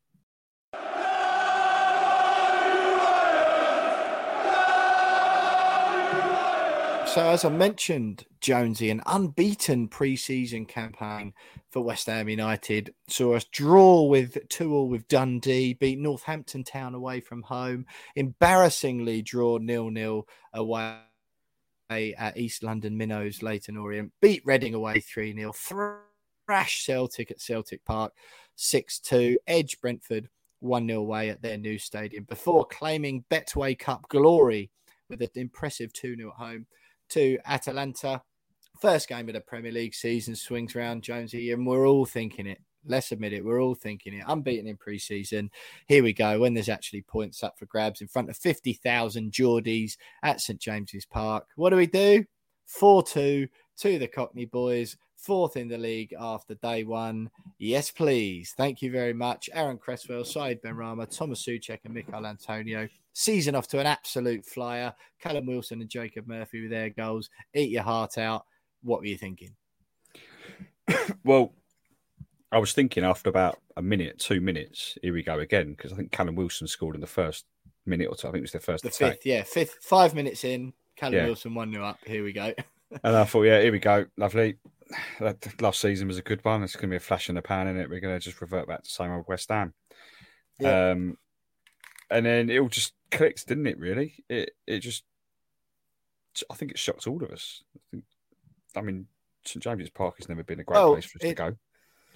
[7.16, 11.32] So, as I mentioned, Jonesy, an unbeaten pre-season campaign
[11.70, 12.92] for West Ham United.
[13.08, 19.22] Saw us draw with two all with Dundee, beat Northampton Town away from home, embarrassingly
[19.22, 21.00] draw nil nil away
[21.88, 27.82] at East London Minnows, Leyton Orient, beat Reading away 3 0, thrash Celtic at Celtic
[27.86, 28.12] Park
[28.56, 30.28] 6 2, edge Brentford
[30.60, 34.70] 1 0 away at their new stadium before claiming Betway Cup glory
[35.08, 36.66] with an impressive 2 0 at home
[37.10, 38.22] to Atalanta.
[38.80, 42.58] First game of the Premier League season swings around, Jonesy, and we're all thinking it.
[42.84, 44.24] Let's admit it, we're all thinking it.
[44.26, 45.50] Unbeaten in pre-season.
[45.88, 46.38] Here we go.
[46.38, 51.04] When there's actually points up for grabs in front of 50,000 Geordies at St James's
[51.04, 51.46] Park.
[51.56, 52.24] What do we do?
[52.80, 57.28] 4-2 to the Cockney boys, fourth in the league after day one.
[57.58, 58.54] Yes, please.
[58.56, 59.50] Thank you very much.
[59.52, 62.88] Aaron Cresswell, Said Benrahma, Thomas Soucek, and Michail Antonio.
[63.12, 64.94] Season off to an absolute flyer.
[65.20, 67.28] Callum Wilson and Jacob Murphy with their goals.
[67.54, 68.46] Eat your heart out.
[68.82, 69.50] What were you thinking?
[71.24, 71.52] well,
[72.52, 75.96] I was thinking after about a minute, two minutes, here we go again, because I
[75.96, 77.46] think Callum Wilson scored in the first
[77.84, 78.28] minute or two.
[78.28, 79.14] I think it was the first the attack.
[79.14, 80.72] fifth, yeah, fifth, five minutes in.
[80.94, 81.26] Callum yeah.
[81.26, 81.98] Wilson one new up.
[82.06, 82.52] Here we go.
[83.04, 84.56] and I thought, yeah, here we go, lovely.
[85.18, 86.62] That last season was a good one.
[86.62, 87.90] It's going to be a flash in the pan, in it.
[87.90, 89.74] We're going to just revert back to same old West Ham.
[90.60, 90.90] Yeah.
[90.90, 91.16] Um,
[92.10, 93.78] and then it all just clicked, didn't it?
[93.78, 95.04] Really, it it just,
[96.50, 97.62] I think it shocked all of us.
[97.74, 98.04] I, think,
[98.76, 99.06] I mean,
[99.44, 101.56] St James's Park has never been a great place for us it, to go.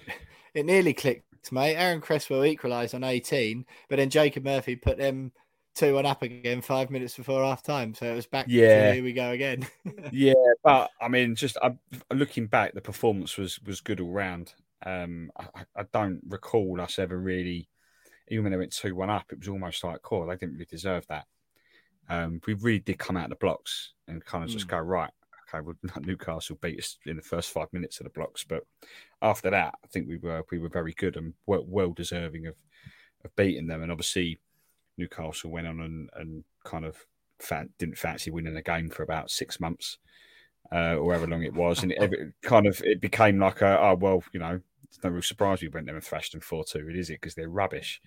[0.53, 1.77] It nearly clicked, mate.
[1.77, 5.31] Aaron Cresswell equalised on 18, but then Jacob Murphy put them
[5.75, 7.93] two one up again five minutes before half time.
[7.93, 8.45] So it was back.
[8.49, 9.67] Yeah, here we go again.
[10.11, 11.75] yeah, but I mean, just I,
[12.13, 14.53] looking back, the performance was was good all round.
[14.83, 17.69] Um, I, I, don't recall us ever really
[18.31, 20.65] even when they went 2 1 up, it was almost like, cool, they didn't really
[20.65, 21.25] deserve that.
[22.09, 24.71] Um, we really did come out of the blocks and kind of just mm.
[24.71, 25.11] go, right,
[25.53, 28.45] okay, well, Newcastle beat us in the first five minutes of the blocks.
[28.45, 28.63] But
[29.21, 32.55] after that, I think we were we were very good and well, well deserving of,
[33.25, 33.83] of beating them.
[33.83, 34.39] And obviously,
[34.97, 37.05] Newcastle went on and, and kind of
[37.77, 39.97] didn't fancy winning a game for about six months.
[40.73, 43.77] Uh, or however long it was, and it, it, kind of it became like a
[43.77, 46.65] oh well, you know, it's no real surprise we went there and thrashed them 4
[46.65, 47.21] 2, is it?
[47.21, 48.01] Because they're rubbish.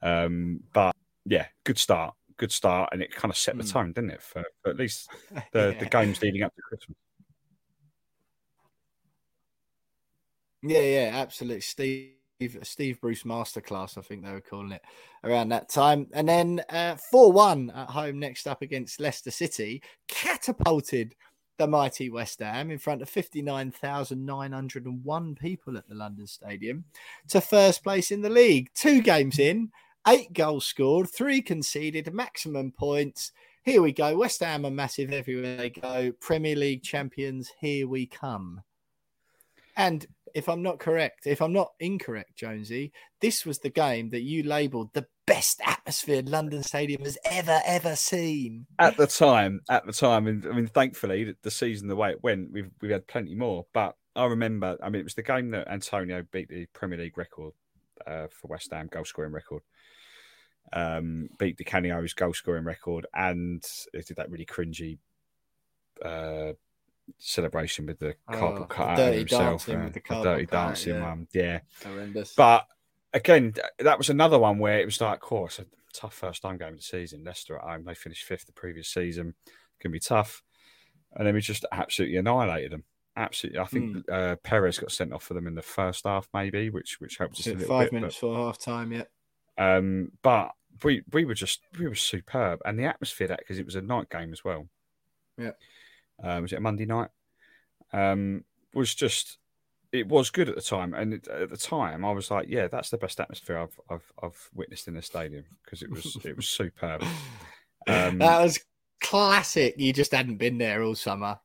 [0.00, 2.14] Um, but yeah, good start.
[2.36, 2.90] Good start.
[2.92, 3.70] And it kind of set the hmm.
[3.70, 4.22] tone, didn't it?
[4.22, 5.08] For, for at least
[5.52, 5.78] the, yeah.
[5.78, 6.96] the games leading up to Christmas.
[10.62, 11.62] Yeah, yeah, absolutely.
[11.62, 12.19] Steve.
[12.62, 14.82] Steve Bruce Masterclass, I think they were calling it
[15.24, 16.06] around that time.
[16.12, 21.14] And then uh, 4 uh, 1 at home next up against Leicester City, catapulted
[21.58, 26.84] the mighty West Ham in front of 59,901 people at the London Stadium
[27.28, 28.70] to first place in the league.
[28.74, 29.70] Two games in,
[30.08, 33.32] eight goals scored, three conceded, maximum points.
[33.62, 34.16] Here we go.
[34.16, 36.12] West Ham are massive everywhere they go.
[36.20, 38.62] Premier League champions, here we come.
[39.76, 44.22] And if I'm not correct, if I'm not incorrect, Jonesy, this was the game that
[44.22, 48.66] you labelled the best atmosphere London Stadium has ever ever seen.
[48.78, 52.22] At the time, at the time, and I mean, thankfully, the season the way it
[52.22, 53.66] went, we've we've had plenty more.
[53.72, 57.18] But I remember, I mean, it was the game that Antonio beat the Premier League
[57.18, 57.52] record
[58.06, 59.62] uh, for West Ham goal scoring record.
[60.72, 64.98] Um, beat Di Canio's goal scoring record, and it did that really cringy.
[66.04, 66.52] Uh,
[67.18, 71.02] celebration with the oh, cardboard cut out of himself, uh, the, the dirty dancing yeah.
[71.02, 72.34] one, yeah, horrendous.
[72.34, 72.66] But
[73.12, 76.58] again, that was another one where it was like, of course, a tough first time
[76.58, 77.24] game of the season.
[77.24, 79.34] Leicester at home, they finished fifth the previous season.
[79.80, 80.42] Can be tough.
[81.14, 82.84] And then we just absolutely annihilated them.
[83.16, 83.58] Absolutely.
[83.58, 84.02] I think mm.
[84.12, 87.38] uh, Perez got sent off for them in the first half, maybe, which which helped
[87.40, 89.04] us a little five bit, minutes for half time, yeah.
[89.58, 90.52] Um, but
[90.84, 93.82] we we were just we were superb, and the atmosphere that because it was a
[93.82, 94.68] night game as well.
[95.36, 95.52] Yeah.
[96.22, 97.10] Uh, was it a Monday night?
[97.92, 99.38] Um, was just
[99.92, 102.68] it was good at the time, and it, at the time I was like, yeah,
[102.68, 106.36] that's the best atmosphere I've I've, I've witnessed in a stadium because it was it
[106.36, 107.04] was superb.
[107.88, 108.60] Um, that was
[109.00, 109.74] classic.
[109.78, 111.38] You just hadn't been there all summer.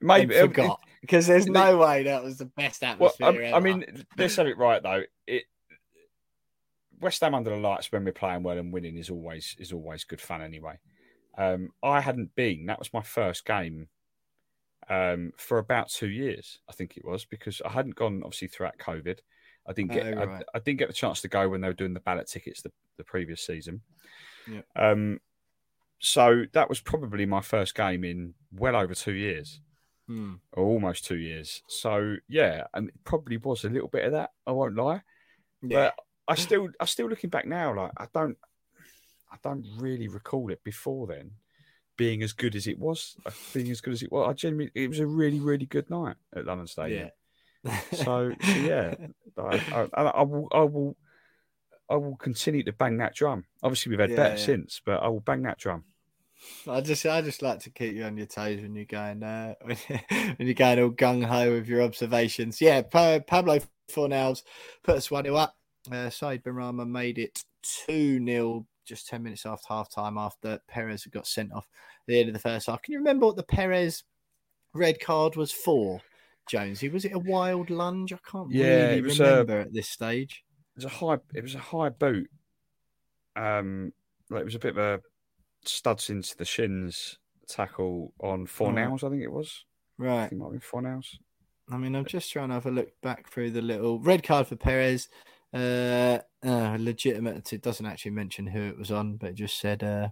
[0.00, 3.26] Maybe and forgot because there's no way that was the best atmosphere.
[3.26, 3.60] I, I ever.
[3.60, 5.02] mean, let's have it right though.
[5.26, 5.44] It
[7.00, 10.04] West Ham under the lights when we're playing well and winning is always is always
[10.04, 10.78] good fun anyway.
[11.36, 12.66] Um, I hadn't been.
[12.66, 13.88] That was my first game
[14.88, 16.58] um, for about two years.
[16.68, 19.18] I think it was because I hadn't gone obviously throughout COVID.
[19.66, 20.44] I didn't get Oh, I, right.
[20.54, 22.70] I didn't get the chance to go when they were doing the ballot tickets the,
[22.98, 23.80] the previous season.
[24.50, 24.60] Yeah.
[24.76, 25.20] Um,
[26.00, 29.60] so that was probably my first game in well over two years
[30.06, 30.34] Hmm.
[30.52, 31.62] or almost two years.
[31.66, 34.32] So yeah, and it probably was a little bit of that.
[34.46, 35.00] I won't lie.
[35.62, 35.94] yeah, But
[36.28, 38.36] I still, I still looking back now, like I don't,
[39.32, 41.30] I don't really recall it before then
[41.96, 43.16] being as good as it was.
[43.26, 45.88] uh, Being as good as it was, I genuinely, it was a really, really good
[45.90, 47.10] night at London Stadium.
[47.64, 47.80] yeah.
[47.92, 48.94] So, so yeah,
[49.38, 50.96] I, I, I will, I will,
[51.88, 53.44] I will continue to bang that drum.
[53.62, 54.36] Obviously, we've had Yeah, better yeah.
[54.36, 55.84] since, but I will bang that drum.
[56.66, 59.54] I just I just like to keep you on your toes when you're going uh,
[59.64, 59.76] when
[60.38, 62.60] you're going all gung ho with your observations.
[62.60, 63.58] Yeah, Pa- Pablo
[63.90, 64.42] Fornals
[64.82, 65.56] put us one 0 up.
[65.90, 71.04] Uh, Said Benrahma made it two 0 just ten minutes after half time after Perez
[71.04, 72.82] had got sent off at the end of the first half.
[72.82, 74.04] Can you remember what the Perez
[74.72, 76.00] red card was for?
[76.46, 78.12] Jonesy, was it a wild lunge?
[78.12, 80.44] I can't Yeah, really it was, remember at this stage.
[80.76, 82.28] It was a high, it was a high boot.
[83.36, 83.92] Um,
[84.30, 85.00] like it was a bit of a
[85.64, 87.18] studs into the shins
[87.48, 88.86] tackle on four Right.
[88.86, 89.04] nails.
[89.04, 89.64] I think it was.
[89.98, 90.30] I Right.
[90.30, 91.18] think it might be Fornals.
[91.70, 94.46] I mean, I'm just trying to have a look back through the little red card
[94.46, 95.08] for Perez.
[95.54, 97.52] Uh, uh, legitimate.
[97.52, 100.08] It doesn't actually mention who it was on, but it just said, uh,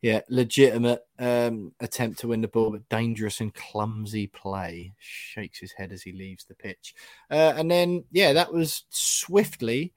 [0.00, 4.94] yeah, legitimate um, attempt to win the ball, but dangerous and clumsy play.
[4.98, 6.94] Shakes his head as he leaves the pitch.
[7.30, 9.92] Uh, and then, yeah, that was swiftly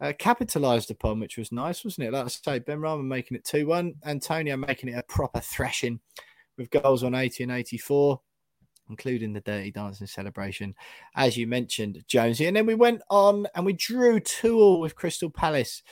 [0.00, 2.12] uh, capitalized upon, which was nice, wasn't it?
[2.12, 6.00] Like I say, Benrahma making it 2 1, Antonio making it a proper thrashing
[6.58, 8.20] with goals on 80 and 84
[8.88, 10.74] including the Dirty Dancing celebration,
[11.14, 12.46] as you mentioned, Jonesy.
[12.46, 15.82] And then we went on and we drew two all with Crystal Palace,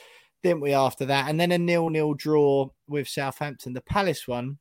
[0.43, 0.73] didn't we?
[0.73, 3.73] After that, and then a nil-nil draw with Southampton.
[3.73, 4.59] The Palace one,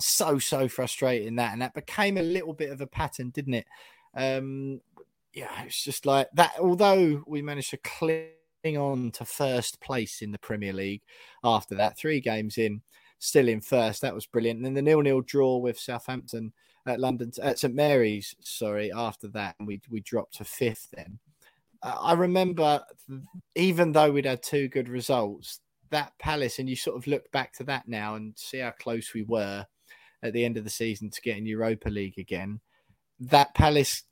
[0.00, 3.66] so so frustrating that, and that became a little bit of a pattern, didn't it?
[4.14, 4.80] Um,
[5.32, 6.52] yeah, it's just like that.
[6.60, 11.02] Although we managed to cling on to first place in the Premier League
[11.42, 12.82] after that, three games in,
[13.18, 14.02] still in first.
[14.02, 14.58] That was brilliant.
[14.58, 16.52] And then the nil-nil draw with Southampton
[16.88, 18.34] at London at St Mary's.
[18.40, 20.88] Sorry, after that, and we we dropped to fifth.
[20.92, 21.18] Then
[21.82, 22.82] Uh, I remember,
[23.54, 27.52] even though we'd had two good results, that Palace, and you sort of look back
[27.54, 29.66] to that now and see how close we were
[30.22, 32.60] at the end of the season to getting Europa League again.
[33.20, 34.02] That Palace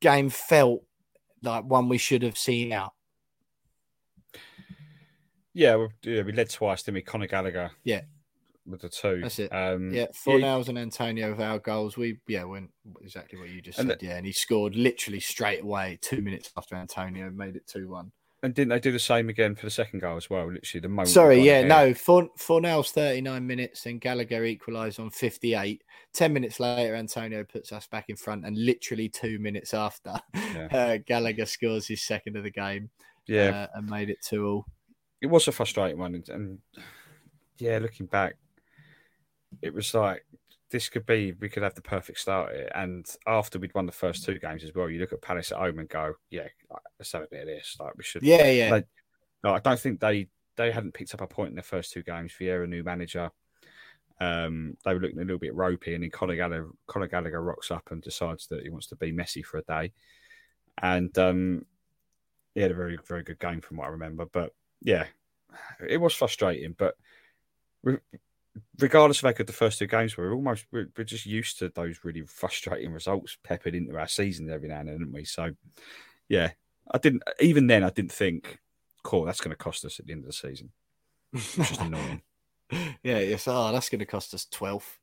[0.00, 0.84] game felt
[1.42, 2.92] like one we should have seen out.
[5.54, 7.02] Yeah, we, yeah, we led twice, didn't we?
[7.02, 7.70] Conor Gallagher.
[7.82, 8.02] Yeah.
[8.66, 9.20] With the two.
[9.22, 9.52] That's it.
[9.52, 11.96] Um, Yeah, Fornals and Antonio with our goals.
[11.96, 13.98] We yeah went exactly what you just said.
[14.02, 18.10] yeah, and he scored literally straight away, two minutes after Antonio made it two one.
[18.42, 20.52] And didn't they do the same again for the second goal as well?
[20.52, 21.08] Literally the moment.
[21.08, 21.68] Sorry, yeah, ahead.
[21.68, 21.94] no.
[21.94, 25.82] For Fornals' 39 minutes and Gallagher equalised on 58.
[26.12, 30.68] 10 minutes later, Antonio puts us back in front, and literally two minutes after, Yeah.
[30.72, 32.90] uh, Gallagher scores his second of the game
[33.26, 34.66] Yeah, uh, and made it 2 all.
[35.22, 36.58] it was a frustrating one, and, and
[37.58, 38.36] yeah, looking back,
[39.62, 40.24] it was like
[40.70, 42.70] this could be we could have the perfect start here.
[42.74, 45.58] And after we'd won the first two games as well, you look at Palace at
[45.58, 46.48] home and go, yeah,
[46.98, 47.76] let's have a bit of this.
[47.78, 48.22] Like we should.
[48.22, 48.70] Yeah, yeah.
[48.70, 48.86] Like,
[49.44, 52.02] no, I don't think they they hadn't picked up a point in their first two
[52.02, 52.32] games.
[52.38, 53.30] Vieira, new manager.
[54.18, 57.70] Um, they were looking a little bit ropey, and then Conor Gallagher, Conor Gallagher rocks
[57.70, 59.92] up and decides that he wants to be messy for a day.
[60.82, 61.66] And um,
[62.54, 64.24] he had a very, very good game from what I remember.
[64.24, 65.04] But yeah,
[65.86, 66.74] it was frustrating.
[66.76, 66.96] But
[68.78, 71.58] regardless of how good the first two games were, we're almost we're, we're just used
[71.58, 75.24] to those really frustrating results peppered into our season every now and then, aren't we?
[75.24, 75.50] So
[76.28, 76.50] yeah,
[76.90, 77.84] I didn't even then.
[77.84, 78.58] I didn't think,
[79.02, 80.70] cool, that's going to cost us at the end of the season.
[81.32, 82.22] It's just annoying.
[83.02, 83.46] yeah, yes.
[83.46, 84.98] Oh, that's going to cost us 12.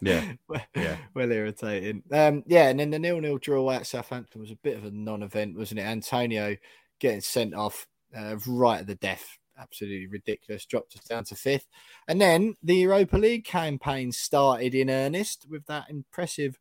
[0.00, 0.96] Yeah, well, yeah.
[1.14, 2.02] well irritating.
[2.12, 5.56] Um, yeah, and then the nil-nil draw at Southampton was a bit of a non-event,
[5.56, 5.84] wasn't it?
[5.84, 6.56] Antonio
[6.98, 7.86] getting sent off
[8.16, 10.66] uh, right at the death, absolutely ridiculous.
[10.66, 11.66] Dropped us down to fifth,
[12.08, 16.58] and then the Europa League campaign started in earnest with that impressive,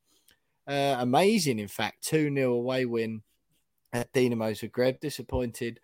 [0.68, 3.22] uh, amazing, in fact, two 0 away win
[3.94, 5.00] at Dinamo Zagreb.
[5.00, 5.80] Disappointed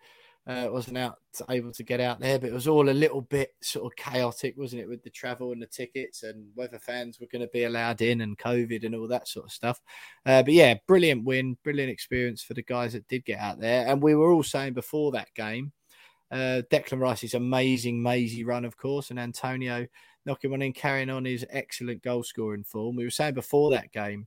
[0.46, 1.18] uh, wasn't out
[1.50, 4.54] able to get out there, but it was all a little bit sort of chaotic,
[4.56, 7.64] wasn't it, with the travel and the tickets and whether fans were going to be
[7.64, 9.80] allowed in and COVID and all that sort of stuff.
[10.26, 13.86] Uh, but yeah, brilliant win, brilliant experience for the guys that did get out there.
[13.86, 15.72] And we were all saying before that game,
[16.32, 19.86] uh, Declan Rice's amazing, mazy run, of course, and Antonio
[20.24, 22.96] knocking one in, carrying on his excellent goal scoring form.
[22.96, 24.26] We were saying before that game,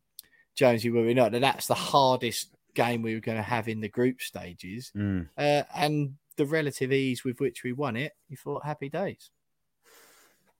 [0.53, 3.81] Jonesy, were we not, that that's the hardest game we were going to have in
[3.81, 4.91] the group stages.
[4.95, 5.27] Mm.
[5.37, 9.31] Uh, and the relative ease with which we won it, you thought happy days.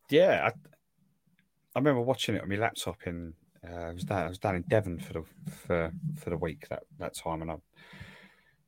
[0.10, 0.70] Yeah, I,
[1.76, 3.34] I remember watching it on my laptop in.
[3.68, 4.26] Uh, I was down.
[4.26, 7.50] I was down in Devon for the for for the week that that time, and
[7.50, 7.62] I'm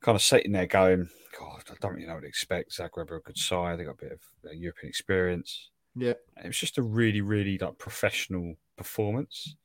[0.02, 3.18] kind of sitting there going, "God, I don't really know what to expect." Zagreb are
[3.18, 3.80] a good side.
[3.80, 5.70] They got a bit of uh, European experience.
[5.96, 9.56] Yeah, it was just a really, really like professional performance.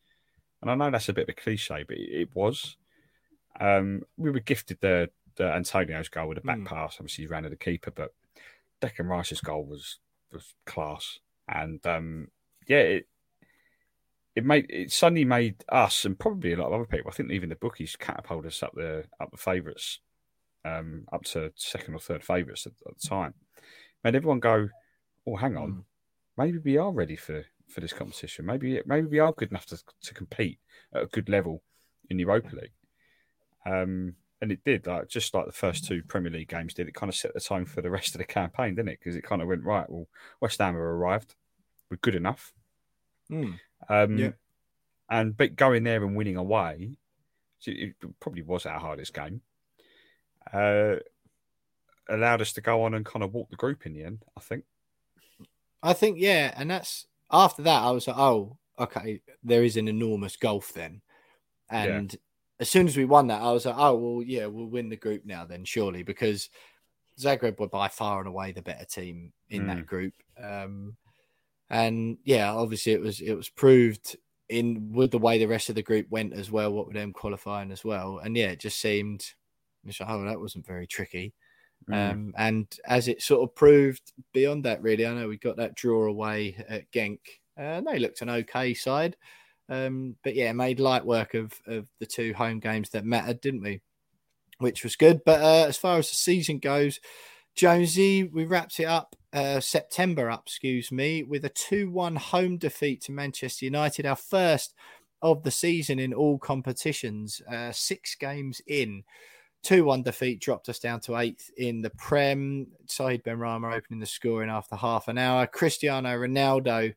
[0.62, 2.76] And I know that's a bit of a cliche, but it, it was.
[3.60, 6.66] Um, we were gifted the, the Antonio's goal with a back Mm.
[6.66, 6.96] pass.
[6.98, 8.14] Obviously, he ran at the keeper, but
[8.80, 9.98] Declan Rice's goal was
[10.32, 11.18] was class.
[11.48, 12.28] And um,
[12.66, 13.08] yeah, it
[14.34, 17.10] it made it suddenly made us and probably a lot of other people.
[17.10, 19.98] I think even the bookies catapulted us up the up the favourites,
[20.64, 23.34] um, up to second or third favourites at, at the time.
[24.04, 24.68] Made everyone go,
[25.26, 25.84] "Oh, hang on, Mm.
[26.36, 28.44] maybe we are ready for for this competition.
[28.46, 30.58] Maybe maybe we are good enough to to compete
[30.94, 31.62] at a good level
[32.10, 32.72] in the Europa League."
[33.64, 36.88] Um, and it did, like just like the first two Premier League games did.
[36.88, 38.98] It kind of set the tone for the rest of the campaign, didn't it?
[38.98, 39.88] Because it kind of went right.
[39.88, 40.08] Well,
[40.40, 41.36] West Ham have arrived.
[41.88, 42.52] We're good enough.
[43.30, 43.60] Mm.
[43.88, 44.30] Um, Yeah.
[45.08, 46.96] And but going there and winning away,
[47.66, 49.42] it probably was our hardest game.
[50.52, 50.96] Uh,
[52.08, 54.24] allowed us to go on and kind of walk the group in the end.
[54.36, 54.64] I think.
[55.82, 59.88] I think yeah, and that's after that I was like, oh, okay, there is an
[59.88, 61.00] enormous gulf then,
[61.70, 62.14] and
[62.60, 64.96] as soon as we won that, I was like, oh well, yeah, we'll win the
[64.96, 66.50] group now then, surely because
[67.18, 69.86] Zagreb were by far and away the better team in that Mm.
[69.86, 70.96] group, um,
[71.70, 74.16] and yeah, obviously it was it was proved
[74.48, 77.12] in with the way the rest of the group went as well, what with them
[77.12, 79.32] qualifying as well, and yeah, it just seemed,
[79.84, 81.34] like, oh, that wasn't very tricky.
[81.88, 82.10] Mm.
[82.12, 85.74] Um, and as it sort of proved beyond that, really, I know we got that
[85.74, 87.20] draw away at Genk.
[87.58, 89.16] Uh, and they looked an okay side.
[89.68, 93.62] Um, but yeah, made light work of, of the two home games that mattered, didn't
[93.62, 93.80] we?
[94.58, 95.22] Which was good.
[95.24, 97.00] But uh, as far as the season goes,
[97.54, 102.58] Jonesy, we wrapped it up, uh, September up, excuse me, with a 2 1 home
[102.58, 104.74] defeat to Manchester United, our first
[105.20, 109.04] of the season in all competitions, uh, six games in.
[109.62, 112.66] 2 1 defeat dropped us down to eighth in the Prem.
[112.86, 115.46] Said Benrahma opening the scoring after half an hour.
[115.46, 116.94] Cristiano Ronaldo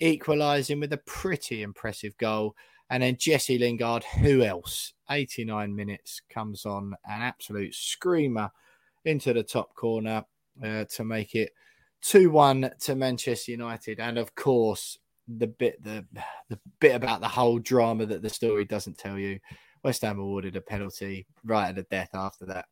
[0.00, 2.56] equalising with a pretty impressive goal.
[2.88, 4.94] And then Jesse Lingard, who else?
[5.10, 8.50] 89 minutes comes on an absolute screamer
[9.04, 10.24] into the top corner
[10.64, 11.52] uh, to make it
[12.02, 14.00] 2 1 to Manchester United.
[14.00, 14.98] And of course,
[15.38, 16.04] the bit the
[16.48, 19.38] the bit about the whole drama that the story doesn't tell you.
[19.82, 22.66] West Ham awarded a penalty right at the death after that.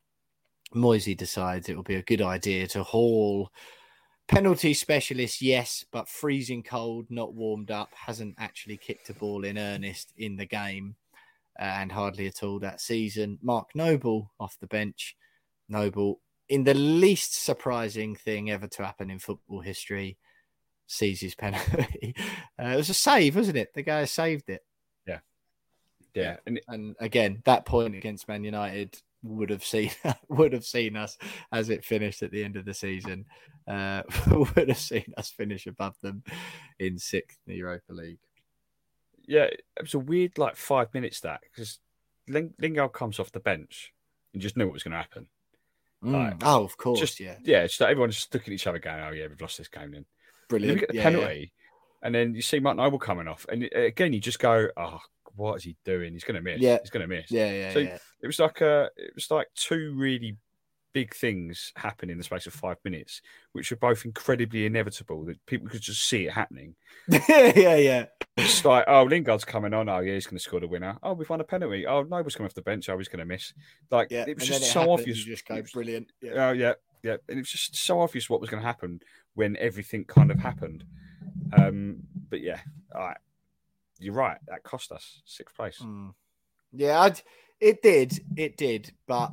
[0.75, 3.51] Moyesy decides it will be a good idea to haul
[4.29, 9.59] penalty specialist, yes, but freezing cold, not warmed up, hasn't actually kicked a ball in
[9.59, 10.95] earnest in the game
[11.59, 13.39] uh, and hardly at all that season.
[13.43, 15.17] Mark Noble off the bench.
[15.69, 20.17] Noble, in the least surprising thing ever to happen in football history,
[20.87, 22.15] sees his penalty.
[22.63, 23.75] uh, it was a save, wasn't it?
[23.75, 24.63] The guy saved it.
[26.15, 29.91] Yeah, and And again, that point against Man United would have seen
[30.29, 31.19] would have seen us
[31.53, 33.27] as it finished at the end of the season.
[33.67, 36.23] Uh, would have seen us finish above them
[36.79, 38.19] in sixth in the Europa League.
[39.27, 41.79] yeah, it was a weird like five minutes that because
[42.29, 43.93] Ling- Lingard comes off the bench
[44.33, 45.27] and just knew what was going to happen.
[46.01, 46.35] Right.
[46.43, 49.01] Oh, of course, just yeah, yeah, just like everyone's just looking at each other, going,
[49.01, 50.07] "Oh yeah, we've lost this game." Then And
[50.49, 50.75] brilliant.
[50.77, 51.11] we get the Yeah, yeah.
[51.11, 51.53] penalty,
[52.03, 55.01] and then you see Mark Noble coming off, and uh, again you just go, "Oh,
[55.39, 56.13] what is he doing?
[56.13, 56.61] He's going to miss.
[56.61, 56.79] Yeah.
[56.83, 57.99] he's going to miss." Yeah, yeah, So- yeah.
[58.21, 60.37] It was like a, it was like two really
[60.95, 63.21] big things happen in the space of five minutes,
[63.53, 65.25] which were both incredibly inevitable.
[65.25, 66.75] That people could just see it happening.
[67.09, 68.05] yeah, yeah.
[68.37, 69.89] It's like, oh, Lingard's coming on.
[69.89, 70.97] Oh, yeah, he's going to score the winner.
[71.03, 71.87] Oh, we've won a penalty.
[71.87, 72.89] Oh, Noble's coming off the bench.
[72.89, 73.53] Oh, he's going to miss.
[73.91, 75.25] Like Yeah, it was and just it so happens, obvious.
[75.25, 76.11] Just go brilliant.
[76.21, 76.49] Yeah.
[76.49, 76.73] Oh, yeah,
[77.05, 77.17] yeah.
[77.29, 79.01] And it was just so obvious what was going to happen
[79.35, 80.83] when everything kind of happened.
[81.57, 82.61] Um, but yeah,
[82.95, 83.17] all right.
[83.99, 84.39] You're right.
[84.47, 85.79] That cost us sixth place.
[85.83, 86.15] Mm.
[86.73, 87.21] Yeah, I'd,
[87.61, 89.33] it did, it did, but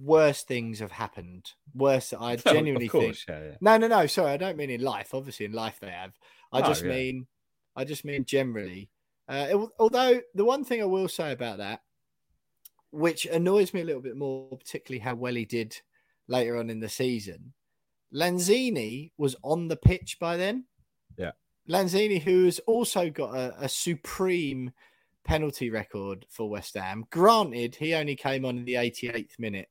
[0.00, 1.52] worse things have happened.
[1.74, 3.16] Worse, I Oh, genuinely of think.
[3.28, 3.56] yeah, yeah.
[3.60, 4.06] No, no, no.
[4.06, 5.14] Sorry, I don't mean in life.
[5.14, 6.12] Obviously, in life they have.
[6.52, 6.90] I No, just yeah.
[6.90, 7.26] mean,
[7.76, 8.90] I just mean generally.
[9.28, 11.82] Uh, it- although the one thing I will say about that,
[12.90, 15.76] which annoys me a little bit more, particularly how well he did
[16.26, 17.52] later on in the season,
[18.12, 20.64] Lanzini was on the pitch by then.
[21.16, 21.32] Yeah.
[21.70, 24.72] Lanzini, who has also got a, a supreme
[25.24, 27.04] penalty record for West Ham.
[27.10, 29.68] Granted, he only came on in the 88th minute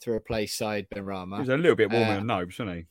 [0.00, 1.40] to replace Said He Benrahma.
[1.40, 2.86] was a little bit warmer Uh, than Nobes, wasn't he?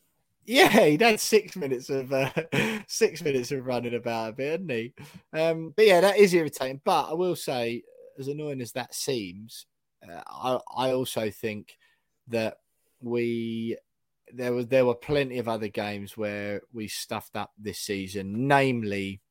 [0.45, 2.29] Yeah, he'd had six minutes of uh,
[2.87, 4.93] six minutes of running about a bit, hadn't he?
[5.33, 6.81] Um, but yeah, that is irritating.
[6.83, 7.83] But I will say,
[8.17, 9.65] as annoying as that seems,
[10.07, 11.77] uh, I I also think
[12.27, 12.57] that
[13.01, 13.77] we
[14.33, 19.21] there was there were plenty of other games where we stuffed up this season, namely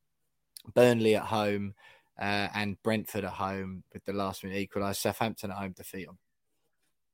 [0.75, 1.75] Burnley at home
[2.21, 4.97] uh, and Brentford at home with the last minute equaliser.
[4.97, 6.19] Southampton at home defeat on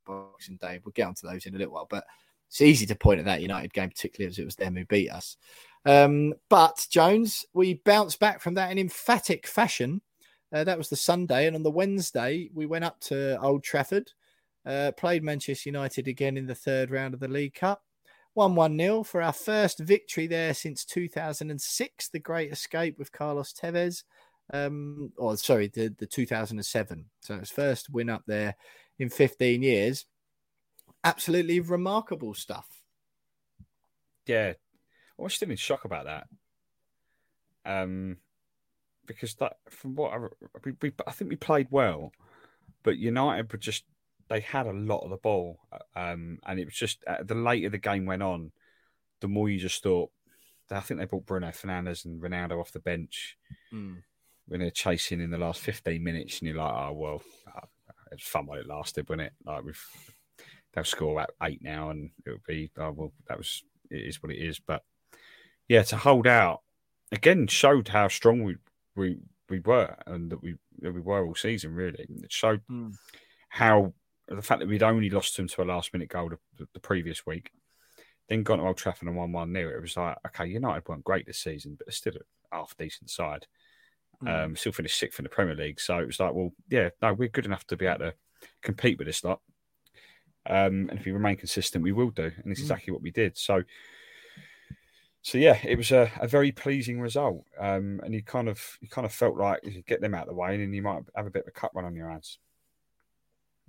[0.07, 0.80] Boxing Day.
[0.84, 2.05] We'll get onto those in a little while, but
[2.49, 5.11] it's easy to point at that United game, particularly as it was them who beat
[5.11, 5.37] us.
[5.84, 10.01] Um, but Jones, we bounced back from that in emphatic fashion.
[10.53, 14.11] Uh, that was the Sunday, and on the Wednesday we went up to Old Trafford,
[14.66, 17.82] uh, played Manchester United again in the third round of the League Cup.
[18.34, 23.52] 1 1 0 for our first victory there since 2006, the great escape with Carlos
[23.52, 24.02] Tevez.
[24.52, 27.06] Um, or sorry, the, the 2007.
[27.20, 28.56] So it's first win up there
[28.98, 30.04] in 15 years.
[31.02, 32.68] Absolutely remarkable stuff.
[34.26, 34.52] Yeah,
[35.18, 36.26] I was still in shock about that.
[37.64, 38.18] Um,
[39.06, 40.18] because that, from what I,
[40.64, 42.12] we, we, I think we played well,
[42.82, 43.84] but United were just
[44.28, 45.60] they had a lot of the ball,
[45.94, 48.52] um, and it was just uh, the later the game went on,
[49.20, 50.10] the more you just thought.
[50.70, 53.36] I think they brought Bruno Fernandes and Ronaldo off the bench
[53.72, 54.02] Mm.
[54.48, 57.22] when they're chasing in the last fifteen minutes, and you're like, oh well,
[57.54, 57.66] uh,
[58.12, 59.32] it's fun while it lasted, wasn't it?
[59.44, 59.84] Like we've
[60.72, 64.32] they'll score at eight now, and it'll be oh well, that was it is what
[64.32, 64.58] it is.
[64.58, 64.82] But
[65.68, 66.62] yeah, to hold out
[67.12, 68.56] again showed how strong we
[68.96, 69.18] we
[69.48, 71.72] we were, and that we that we were all season.
[71.74, 72.94] Really, it showed Mm.
[73.50, 73.94] how
[74.28, 77.24] the fact that we'd only lost them to a last minute goal the, the previous
[77.24, 77.52] week,
[78.28, 79.68] then gone to Old Trafford and won one nil.
[79.70, 83.10] It was like, okay, United weren't great this season, but they're still a half decent
[83.10, 83.46] side.
[84.22, 84.44] Mm.
[84.44, 87.12] Um, still finished sixth in the Premier League, so it was like, well, yeah, no,
[87.12, 88.14] we're good enough to be able to
[88.62, 89.40] compete with this lot.
[90.48, 92.64] Um, and if we remain consistent, we will do, and it's Mm.
[92.64, 93.36] exactly what we did.
[93.36, 93.62] So,
[95.22, 97.44] so yeah, it was a, a very pleasing result.
[97.58, 100.22] Um, and you kind of you kind of felt like you could get them out
[100.22, 101.94] of the way, and then you might have a bit of a cut run on
[101.94, 102.38] your hands.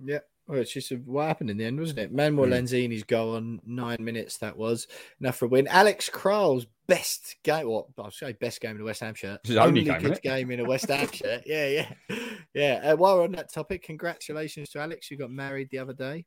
[0.02, 0.20] Yeah.
[0.48, 2.12] Well, it's just what happened in the end, wasn't it?
[2.12, 2.52] Manuel Mm.
[2.52, 4.38] Lanzini's goal on nine minutes.
[4.38, 4.86] That was
[5.20, 5.68] enough for a win.
[5.68, 9.40] Alex Kral's best game, what I'll say, best game in a West Ham shirt.
[9.46, 11.42] His only game, good game in a West Ham shirt.
[11.46, 11.66] Yeah,
[12.08, 12.18] yeah,
[12.54, 12.80] yeah.
[12.82, 16.24] Uh, while we're on that topic, congratulations to Alex, who got married the other day.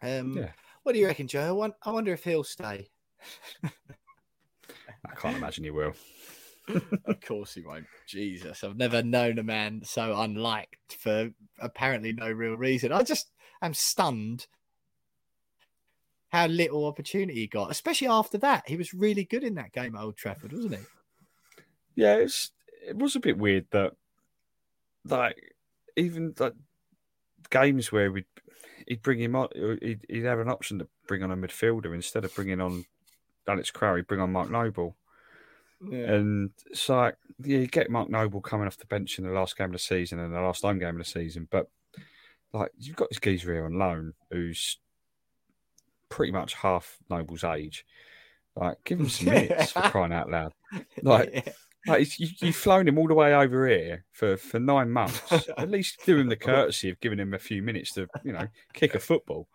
[0.00, 0.50] Um, Yeah.
[0.84, 1.72] What do you reckon, Joe?
[1.84, 2.88] I, wonder if he'll stay.
[3.64, 5.94] I can't imagine he will.
[7.06, 7.86] Of course he won't.
[8.06, 12.92] Jesus, I've never known a man so unliked for apparently no real reason.
[12.92, 14.46] I just am stunned
[16.28, 18.64] how little opportunity he got, especially after that.
[18.66, 20.80] He was really good in that game at Old Trafford, wasn't he?
[21.94, 23.92] Yeah, it was a bit weird that
[25.04, 25.36] like
[25.96, 26.54] even like
[27.50, 28.24] games where we'd
[28.86, 29.48] he'd bring him on,
[29.82, 32.84] he'd, he'd have an option to bring on a midfielder instead of bringing on
[33.46, 34.96] Alex Crowley, bring on Mark Noble,
[35.90, 36.12] Yeah.
[36.14, 39.56] and it's like yeah, you get Mark Noble coming off the bench in the last
[39.56, 41.68] game of the season and the last home game of the season, but
[42.52, 44.78] like you've got this geezer here on loan who's
[46.08, 47.84] pretty much half Noble's age.
[48.54, 50.52] Like, give him some minutes for crying out loud.
[51.02, 51.54] Like,
[51.86, 55.20] Like you, you've flown him all the way over here for, for nine months.
[55.56, 58.46] At least do him the courtesy of giving him a few minutes to, you know,
[58.74, 59.48] kick a football.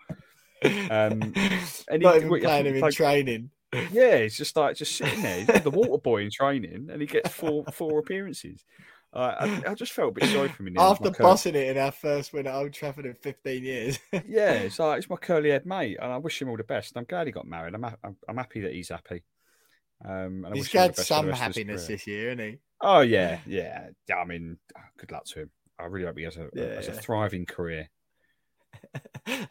[0.64, 3.52] Um, and Not he- even playing him in like- training.
[3.92, 5.46] Yeah, he's just like just sitting there.
[5.46, 8.64] He's the water boy in training, and he gets four four appearances.
[9.14, 10.68] Uh, I, I just felt a bit sorry for him.
[10.68, 10.92] in the end.
[10.92, 14.00] After bossing it in our first win at Old Trafford in 15 years.
[14.28, 16.96] yeah, it's like it's my curly head mate, and I wish him all the best.
[16.98, 17.74] I'm glad he got married.
[17.74, 19.24] I'm ha- I'm, I'm happy that he's happy.
[20.06, 21.88] Um, and I He's wish him had best for the some rest of his happiness
[21.88, 22.58] this year, isn't he?
[22.82, 23.88] Oh yeah, yeah.
[24.08, 24.58] Yeah, I mean,
[24.98, 25.50] good luck to him.
[25.80, 27.90] I really hope he has a, Yeah, has a thriving career.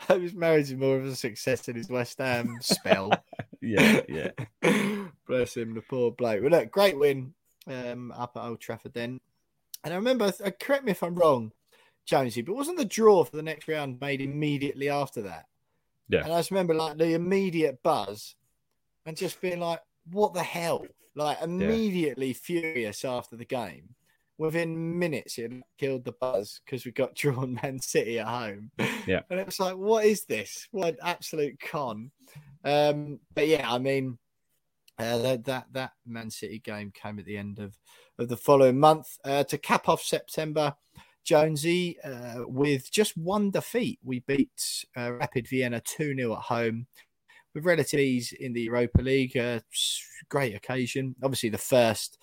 [0.09, 3.13] His marriage is more of a success than his West Ham spell.
[3.63, 4.31] Yeah, yeah.
[5.27, 6.41] Bless him, the poor bloke.
[6.41, 7.35] Well, look, great win
[7.67, 9.19] um, up at Old Trafford then.
[9.83, 11.51] And I remember, uh, correct me if I'm wrong,
[12.05, 15.47] Jonesy, but wasn't the draw for the next round made immediately after that?
[16.09, 16.23] Yeah.
[16.23, 18.37] And I just remember like the immediate buzz
[19.05, 19.81] and just being like,
[20.13, 20.87] what the hell?
[21.17, 23.96] Like immediately furious after the game.
[24.39, 28.71] Within minutes, it killed the buzz because we got drawn Man City at home.
[29.07, 29.21] Yeah.
[29.31, 30.69] And it was like, what is this?
[30.71, 32.11] What an absolute con.
[32.65, 34.19] Um, but yeah, I mean,
[34.99, 37.77] uh, that, that that Man City game came at the end of,
[38.19, 40.75] of the following month uh, to cap off September.
[41.25, 46.87] Jonesy, uh, with just one defeat, we beat uh, Rapid Vienna 2 0 at home
[47.53, 49.37] with relative ease in the Europa League.
[49.37, 49.59] Uh,
[50.29, 51.17] great occasion.
[51.23, 52.19] Obviously, the first,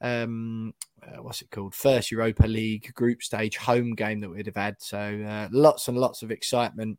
[0.00, 1.74] um, uh, what's it called?
[1.74, 4.76] First Europa League group stage home game that we'd have had.
[4.78, 6.98] So uh, lots and lots of excitement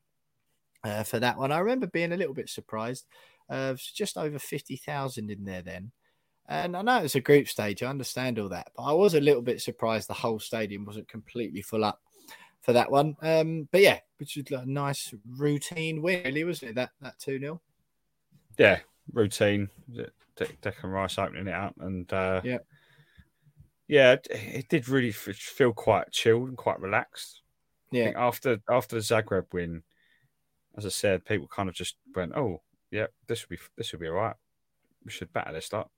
[0.83, 1.51] uh, for that one.
[1.51, 3.05] I remember being a little bit surprised
[3.49, 5.91] Uh, just over 50,000 in there then.
[6.49, 9.21] And I know it's a group stage, I understand all that, but I was a
[9.21, 12.01] little bit surprised the whole stadium wasn't completely full up
[12.61, 13.15] for that one.
[13.21, 16.75] Um, but yeah, which was a nice routine win, really, wasn't it?
[16.75, 17.61] That that 2 0.
[18.57, 18.79] Yeah,
[19.13, 19.69] routine.
[19.93, 20.11] De-
[20.61, 22.59] Declan Rice opening it up, and uh, yeah,
[23.87, 27.41] yeah, it, it did really f- feel quite chilled and quite relaxed.
[27.91, 29.83] Yeah, after after the Zagreb win,
[30.77, 32.61] as I said, people kind of just went, "Oh,
[32.91, 34.35] yeah, this would be this would be all right.
[35.05, 35.89] We should batter this lot."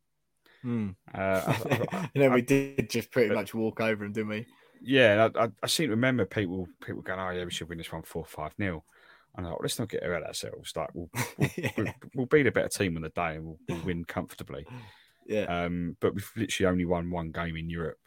[0.61, 0.89] Hmm.
[1.13, 4.45] Uh, I, I, and then we did just pretty much walk over them, didn't we?
[4.81, 7.91] Yeah, I, I, seem to remember people people going, "Oh yeah, we should win this
[7.91, 8.85] one four five nil."
[9.35, 10.73] And I thought, let's not get ahead of ourselves.
[10.75, 11.71] Like we'll we'll, yeah.
[11.77, 14.65] we'll, we'll be the better team on the day, and we'll, we'll win comfortably.
[15.29, 15.43] Yeah.
[15.43, 17.99] Um, but we've literally only won one game in Europe,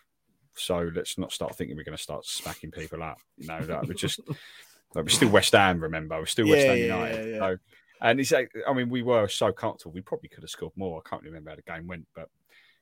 [0.54, 3.18] so let's not start thinking we're going to start smacking people up.
[3.38, 4.20] You know, that we're just
[4.94, 5.80] like we're still West Ham.
[5.80, 7.38] Remember, we're still yeah, West Ham yeah, United.
[7.38, 7.56] So,
[8.00, 9.92] and it's like, I mean, we were so comfortable.
[9.92, 11.00] We probably could have scored more.
[11.00, 12.28] I can't remember how the game went, but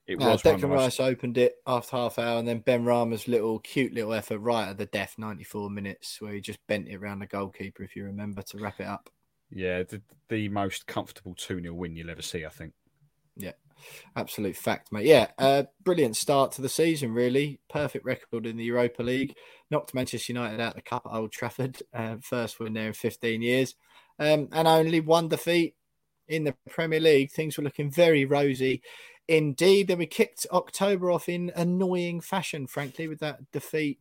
[0.06, 0.42] it no, was.
[0.42, 4.70] Declan Rice opened it after half hour, and then Benrahma's little cute little effort right
[4.70, 7.94] at the death, ninety four minutes, where he just bent it around the goalkeeper, if
[7.94, 9.10] you remember, to wrap it up.
[9.50, 12.72] Yeah, the, the most comfortable two 0 win you'll ever see, I think.
[13.36, 13.52] Yeah,
[14.16, 15.06] absolute fact, mate.
[15.06, 17.60] Yeah, uh, brilliant start to the season, really.
[17.68, 19.34] Perfect record in the Europa League.
[19.70, 21.82] Knocked Manchester United out of the cup at Old Trafford.
[21.92, 23.74] Uh, first win there in 15 years.
[24.18, 25.74] Um, and only one defeat
[26.28, 27.30] in the Premier League.
[27.30, 28.82] Things were looking very rosy
[29.28, 29.88] indeed.
[29.88, 33.98] Then we kicked October off in annoying fashion, frankly, with that defeat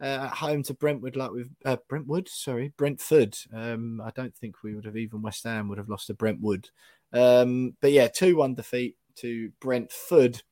[0.00, 3.36] uh, at home to Brentwood, like with uh, Brentwood, sorry, Brentford.
[3.52, 6.70] Um, I don't think we would have even West Ham would have lost to Brentwood.
[7.12, 10.42] Um, but yeah, 2 1 defeat to Brentford.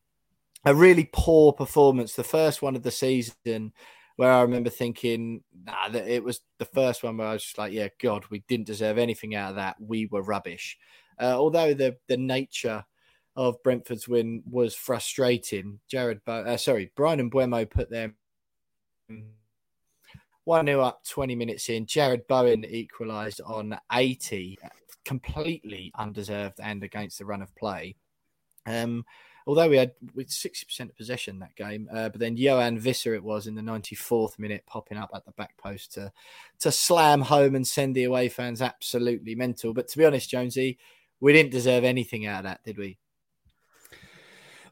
[0.64, 3.72] A really poor performance, the first one of the season,
[4.16, 7.72] where I remember thinking, nah, it was the first one where I was just like,
[7.72, 9.76] yeah, God, we didn't deserve anything out of that.
[9.80, 10.76] We were rubbish.
[11.20, 12.84] Uh, although the the nature
[13.36, 15.78] of Brentford's win was frustrating.
[15.88, 18.16] Jared, Bo- uh, sorry, Bryan Mbeumo put them
[20.44, 21.86] one 0 up, twenty minutes in.
[21.86, 24.58] Jarrod Bowen equalised on eighty,
[25.04, 27.94] completely undeserved and against the run of play.
[28.68, 29.04] Um,
[29.46, 33.14] although we had with sixty percent of possession that game, uh, but then Yoane Wissa
[33.14, 36.12] it was in the ninety fourth minute, popping up at the back post to
[36.60, 39.72] to slam home and send the away fans absolutely mental.
[39.72, 40.78] But to be honest, Jonesy,
[41.20, 42.98] we didn't deserve anything out of that, did we?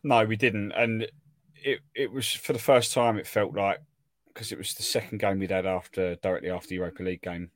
[0.02, 1.06] No, we didn't, and
[1.64, 3.18] it it was for the first time.
[3.18, 3.80] It felt like
[4.28, 7.50] because it was the second game we'd had after directly after the Europa League game,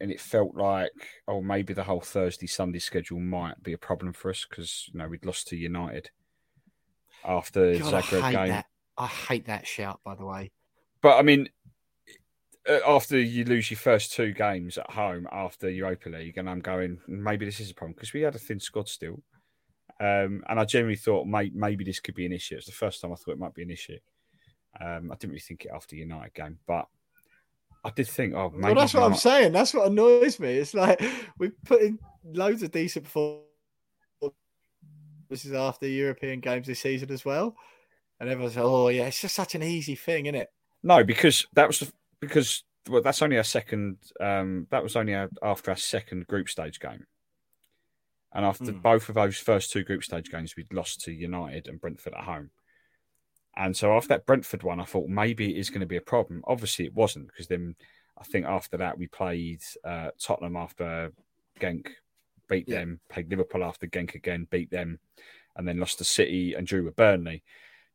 [0.00, 0.90] and it felt like
[1.28, 4.98] oh maybe the whole Thursday Sunday schedule might be a problem for us because you
[4.98, 6.10] know we'd lost to United
[7.24, 8.48] after God, Zagreb I game.
[8.48, 8.66] That.
[8.96, 10.52] I hate that shout, by the way.
[11.00, 11.48] But I mean,
[12.86, 16.98] after you lose your first two games at home after Europa League, and I'm going
[17.06, 19.22] maybe this is a problem because we had a thin squad still.
[20.00, 22.56] Um, and I generally thought maybe this could be an issue.
[22.56, 23.98] It's the first time I thought it might be an issue.
[24.80, 26.88] Um, I didn't really think it after the United game, but
[27.84, 28.64] I did think, oh, maybe.
[28.64, 29.06] Well, that's what might...
[29.06, 29.52] I'm saying.
[29.52, 30.54] That's what annoys me.
[30.54, 31.02] It's like
[31.38, 33.44] we put in loads of decent performances.
[35.28, 37.56] This is after European games this season as well,
[38.20, 40.52] and everyone's like, oh yeah, it's just such an easy thing, isn't it?
[40.82, 43.98] No, because that was because well, that's only our second.
[44.20, 47.06] Um, that was only our, after our second group stage game.
[48.32, 48.82] And after mm.
[48.82, 52.24] both of those first two group stage games, we'd lost to United and Brentford at
[52.24, 52.50] home.
[53.56, 56.02] And so after that Brentford one, I thought maybe it is going to be a
[56.02, 56.42] problem.
[56.46, 57.76] Obviously, it wasn't because then
[58.18, 61.12] I think after that we played uh, Tottenham after
[61.60, 61.88] Genk,
[62.48, 62.80] beat yeah.
[62.80, 64.98] them, played Liverpool after Genk again, beat them,
[65.56, 67.42] and then lost to City and drew with Burnley.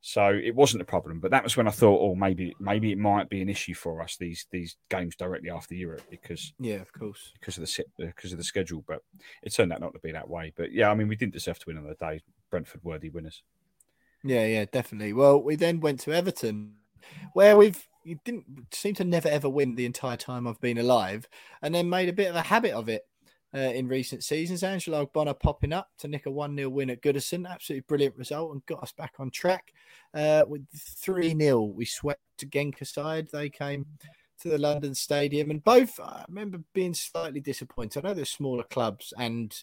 [0.01, 2.97] So it wasn't a problem, but that was when I thought, oh, maybe maybe it
[2.97, 6.93] might be an issue for us these these games directly after Europe because yeah, of
[6.93, 8.81] course, because of the because of the schedule.
[8.87, 9.01] But
[9.43, 10.53] it turned out not to be that way.
[10.55, 12.21] But yeah, I mean, we didn't deserve to win on the day.
[12.49, 13.43] Brentford worthy winners.
[14.23, 15.13] Yeah, yeah, definitely.
[15.13, 16.73] Well, we then went to Everton,
[17.33, 21.27] where we've you didn't seem to never ever win the entire time I've been alive,
[21.61, 23.03] and then made a bit of a habit of it
[23.53, 24.63] uh, in recent seasons.
[24.63, 27.49] Angelo Ogbonna popping up to nick a 1 0 win at Goodison.
[27.49, 29.73] Absolutely brilliant result and got us back on track.
[30.13, 33.29] Uh, with 3 0, we swept Genk aside.
[33.31, 33.85] They came
[34.41, 38.05] to the London Stadium, and both, I remember being slightly disappointed.
[38.05, 39.53] I know there's smaller clubs and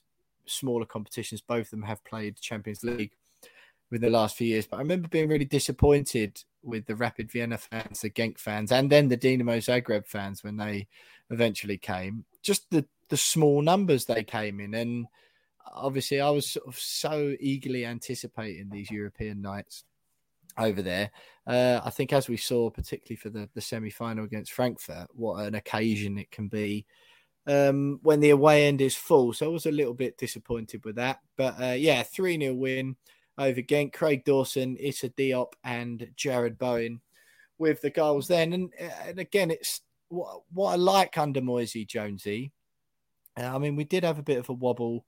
[0.46, 3.12] smaller competitions, both of them have played Champions League
[3.90, 7.58] with the last few years, but I remember being really disappointed with the Rapid Vienna
[7.58, 10.88] fans, the Genk fans, and then the Dinamo Zagreb fans when they
[11.30, 12.24] eventually came.
[12.42, 15.06] Just the the small numbers they came in, and
[15.72, 19.84] obviously I was sort of so eagerly anticipating these European nights
[20.58, 21.10] over there.
[21.46, 25.44] Uh, I think as we saw, particularly for the the semi final against Frankfurt, what
[25.44, 26.86] an occasion it can be
[27.46, 29.32] um, when the away end is full.
[29.32, 31.20] So I was a little bit disappointed with that.
[31.36, 32.96] But uh, yeah, 3 0 win
[33.38, 33.92] over Genk.
[33.92, 37.00] Craig Dawson, Issa Diop, and Jarrod Bowen
[37.58, 38.52] with the goals then.
[38.52, 38.70] And,
[39.06, 42.52] and again, it's what, what I like under Moyesy Jonesy.
[43.38, 45.04] Uh, I mean, we did have a bit of a wobble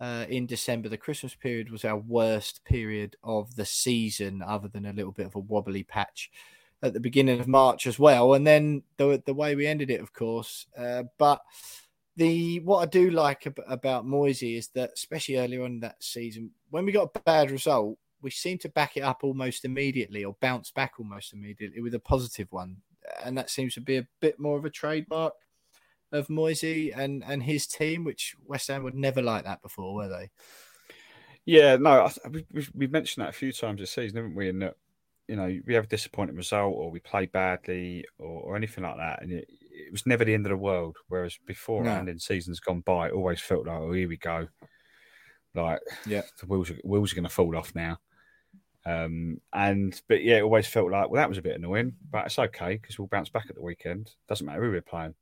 [0.00, 0.88] uh, in December.
[0.88, 5.26] The Christmas period was our worst period of the season, other than a little bit
[5.26, 6.30] of a wobbly patch
[6.82, 8.34] at the beginning of March as well.
[8.34, 10.66] And then the the way we ended it, of course.
[10.76, 11.40] Uh, but
[12.16, 16.50] the what I do like ab- about Moyesy is that, especially earlier on that season,
[16.70, 20.36] when we got a bad result, we seem to back it up almost immediately or
[20.40, 22.76] bounce back almost immediately with a positive one.
[23.24, 25.34] And that seems to be a bit more of a trademark
[26.12, 30.08] of Moyesy and, and his team, which West Ham would never like that before, were
[30.08, 30.30] they?
[31.44, 32.08] Yeah, no,
[32.52, 34.48] we've, we've mentioned that a few times this season, haven't we?
[34.48, 34.76] And that,
[35.26, 38.98] you know, we have a disappointing result or we play badly or, or anything like
[38.98, 39.22] that.
[39.22, 40.96] And it, it, was never the end of the world.
[41.08, 41.90] Whereas before, no.
[41.90, 44.48] and in seasons gone by, it always felt like, oh, here we go.
[45.54, 47.98] Like, yeah, the wheels are, wheels are going to fall off now.
[48.84, 52.26] Um, and but yeah, it always felt like well that was a bit annoying, but
[52.26, 54.10] it's okay because we'll bounce back at the weekend.
[54.28, 55.14] Doesn't matter who we're playing.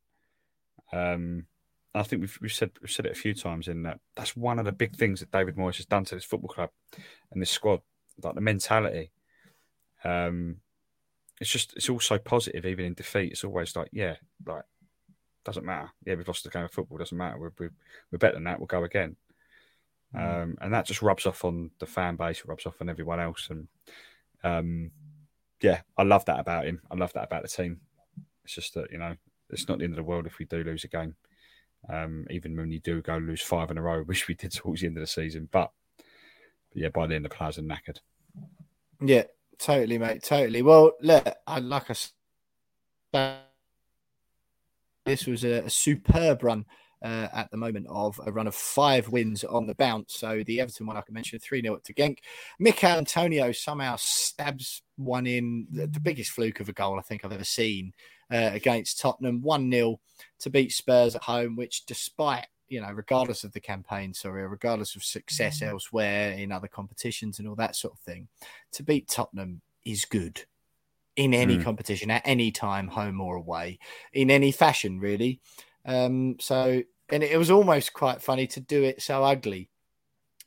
[0.91, 1.45] Um,
[1.93, 4.59] I think we've, we've said we've said it a few times in that that's one
[4.59, 6.69] of the big things that David Moyes has done to this football club
[7.31, 7.81] and this squad,
[8.23, 9.11] like the mentality.
[10.03, 10.57] Um,
[11.39, 13.31] it's just it's all so positive even in defeat.
[13.31, 14.63] It's always like yeah, like
[15.43, 15.91] doesn't matter.
[16.05, 16.97] Yeah, we've lost the game of football.
[16.97, 17.37] Doesn't matter.
[17.37, 17.71] We're, we're,
[18.11, 18.59] we're better than that.
[18.59, 19.15] We'll go again.
[20.15, 20.43] Mm.
[20.43, 23.19] Um, and that just rubs off on the fan base, it rubs off on everyone
[23.19, 23.49] else.
[23.49, 23.67] And
[24.43, 24.91] um,
[25.61, 26.81] yeah, I love that about him.
[26.91, 27.79] I love that about the team.
[28.43, 29.15] It's just that, you know,
[29.49, 31.15] it's not the end of the world if we do lose a game.
[31.89, 34.81] Um, even when you do go lose five in a row, which we did towards
[34.81, 35.49] the end of the season.
[35.51, 37.99] But, but yeah, by the end, the players are knackered.
[38.99, 39.23] Yeah,
[39.57, 40.23] totally, mate.
[40.23, 40.61] Totally.
[40.61, 42.11] Well, look, I like I said,
[45.05, 46.65] this was a, a superb run
[47.03, 50.15] uh, at the moment of a run of five wins on the bounce.
[50.15, 52.19] So the Everton one, like I mentioned, 3 0 to Genk.
[52.59, 57.25] Michail Antonio somehow stabs one in, the, the, biggest fluke of a goal I think
[57.25, 57.93] I've ever seen
[58.31, 59.99] uh, against Tottenham, 1 0
[60.39, 64.95] to beat Spurs at home, which despite you know, regardless of the campaign, sorry, regardless
[64.95, 68.29] of success elsewhere in other competitions and all that sort of thing,
[68.71, 70.45] to beat Tottenham is good
[71.15, 71.63] in any mm.
[71.63, 73.79] competition at any time, home or away,
[74.13, 75.41] in any fashion, really.
[75.85, 79.69] Um, so, and it was almost quite funny to do it so ugly.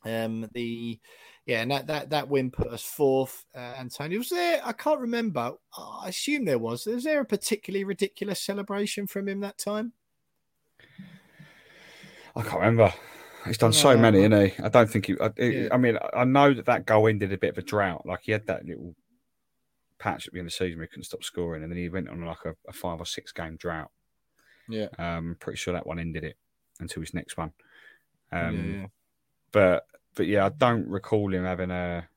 [0.03, 0.99] Um, the
[1.45, 3.45] yeah, and that that that win put us fourth.
[3.55, 4.61] Uh, Antonio was there.
[4.63, 5.53] I can't remember.
[5.77, 6.87] I assume there was.
[6.87, 9.93] Was there a particularly ridiculous celebration from him that time?
[12.35, 12.93] I can't remember.
[13.45, 14.63] He's done so many, isn't he?
[14.63, 15.15] I don't think he.
[15.21, 15.67] I, yeah.
[15.71, 18.05] I, mean, I know that that goal ended a bit of a drought.
[18.05, 18.95] Like he had that little
[19.99, 21.89] patch at the end of the season where he couldn't stop scoring, and then he
[21.89, 23.91] went on like a, a five or six game drought.
[24.67, 24.87] Yeah.
[24.97, 26.37] Um, pretty sure that one ended it
[26.79, 27.51] until his next one.
[28.31, 28.87] Um, yeah, yeah.
[29.51, 32.07] But but yeah, I don't recall him having a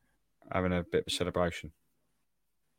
[0.50, 1.72] having a bit of a celebration.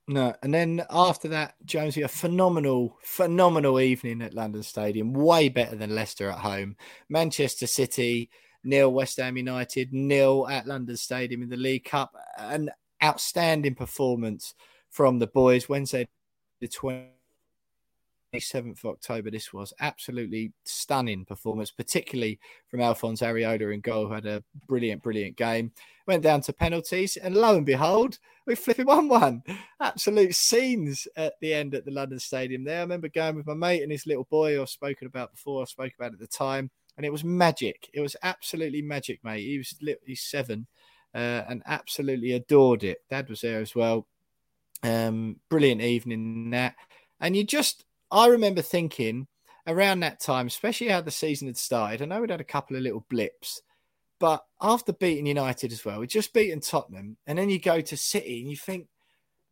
[0.08, 5.76] No, and then after that, Jonesy, a phenomenal, phenomenal evening at London Stadium, way better
[5.76, 6.76] than Leicester at home.
[7.10, 8.32] Manchester City,
[8.64, 12.16] nil West Ham United, nil at London Stadium in the League Cup.
[12.40, 12.72] An
[13.04, 14.56] outstanding performance
[14.90, 15.70] from the boys.
[15.70, 16.08] Wednesday,
[16.60, 17.12] the 27th
[18.84, 24.26] of October, this was absolutely stunning performance, particularly from Alphonse Areola in goal, who had
[24.26, 25.72] a brilliant, brilliant game.
[26.08, 29.44] Went down to penalties, and lo and behold, we flipping 1 1.
[29.80, 32.80] Absolute scenes at the end at the London Stadium there.
[32.80, 35.66] I remember going with my mate and his little boy I've spoken about before, I
[35.66, 37.90] spoke about at the time, and it was magic.
[37.94, 39.46] It was absolutely magic, mate.
[39.46, 39.76] He was
[40.06, 40.68] he's seven
[41.14, 43.04] uh, and absolutely adored it.
[43.10, 44.08] Dad was there as well.
[44.84, 46.76] Um, brilliant evening that.
[47.20, 49.28] And you just I remember thinking
[49.68, 52.02] around that time, especially how the season had started.
[52.02, 53.62] I know we'd had a couple of little blips,
[54.20, 57.98] but after beating United as well, we just beaten Tottenham, and then you go to
[57.98, 58.88] City and you think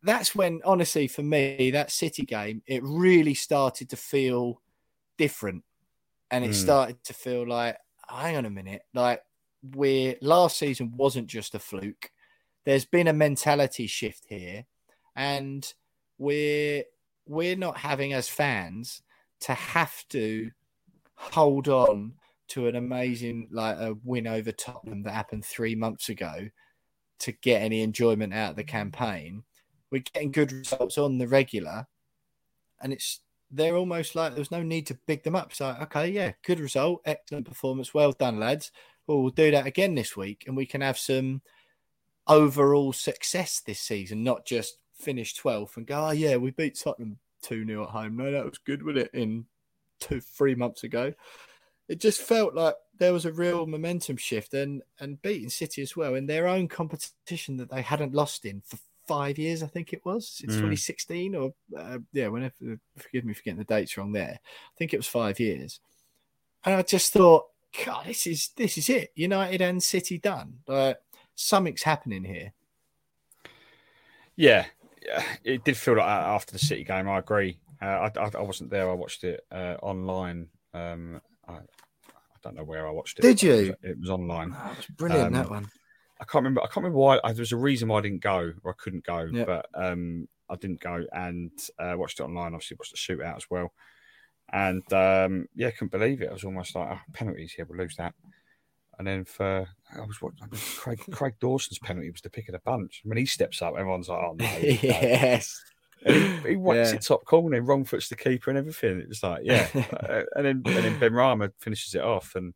[0.02, 4.60] that's when, honestly, for me, that City game, it really started to feel
[5.16, 5.64] different,
[6.30, 6.54] and it mm.
[6.54, 7.76] started to feel like,
[8.08, 9.22] hang on a minute, like
[9.74, 12.10] we're last season wasn't just a fluke.
[12.64, 14.66] There's been a mentality shift here,
[15.18, 15.74] and
[16.16, 16.84] we're
[17.26, 19.02] we're not having as fans
[19.40, 20.50] to have to
[21.16, 22.14] hold on
[22.46, 26.48] to an amazing like a win over Tottenham that happened three months ago
[27.18, 29.42] to get any enjoyment out of the campaign.
[29.90, 31.86] We're getting good results on the regular,
[32.80, 35.52] and it's they're almost like there's no need to big them up.
[35.52, 38.70] So okay, yeah, good result, excellent performance, well done, lads.
[39.06, 41.42] Well, we'll do that again this week, and we can have some
[42.28, 47.18] overall success this season, not just finish 12th and go, oh, yeah, we beat Tottenham
[47.42, 48.16] 2 0 at home.
[48.16, 49.10] No, that was good, with it?
[49.12, 49.46] In
[50.00, 51.12] two, three months ago.
[51.88, 55.96] it just felt like there was a real momentum shift and and beating City as
[55.96, 58.78] well in their own competition that they hadn't lost in for
[59.08, 60.58] five years, I think it was since Mm.
[60.58, 62.54] 2016 or uh, yeah, whenever.
[62.96, 64.38] Forgive me for getting the dates wrong there.
[64.42, 65.80] I think it was five years,
[66.64, 67.46] and I just thought,
[67.84, 69.10] God, this is this is it.
[69.14, 70.58] United and City done.
[70.68, 70.98] Like
[71.34, 72.52] something's happening here.
[74.36, 74.77] Yeah, yeah,
[75.44, 77.08] it did feel like that after the City game.
[77.08, 77.58] I agree.
[77.80, 77.86] Uh,
[78.16, 78.90] I, I, I wasn't there.
[78.90, 80.48] I watched it uh, online.
[80.74, 81.60] Um, I, I
[82.42, 83.22] don't know where I watched it.
[83.22, 83.74] Did but It was, you?
[83.82, 84.54] it was online.
[84.56, 85.66] Oh, it was brilliant Um, that one.
[86.20, 86.60] I can't remember.
[86.62, 87.20] I can't remember why.
[87.22, 89.46] I, there was a reason why I didn't go or I couldn't go, Yep.
[89.46, 92.54] but um, I didn't go and uh, watched it online.
[92.54, 93.72] Obviously, watched the shootout as well,
[94.52, 96.28] and um, yeah, couldn't believe it.
[96.28, 97.54] I was almost like, oh, penalties.
[97.56, 98.14] Yeah, we'll lose that.
[98.98, 102.58] And then for I was watching Craig, Craig Dawson's penalty was the pick of the
[102.60, 103.00] bunch.
[103.04, 104.44] When he steps up, everyone's like, oh no.
[104.60, 105.62] yes.
[106.04, 106.96] And he, he whacks Yeah.
[106.96, 109.00] it top corner, wrong foots the keeper and everything.
[109.00, 109.68] It was like, yeah.
[109.74, 112.34] Uh, and then and then Benrahma finishes it off.
[112.34, 112.54] And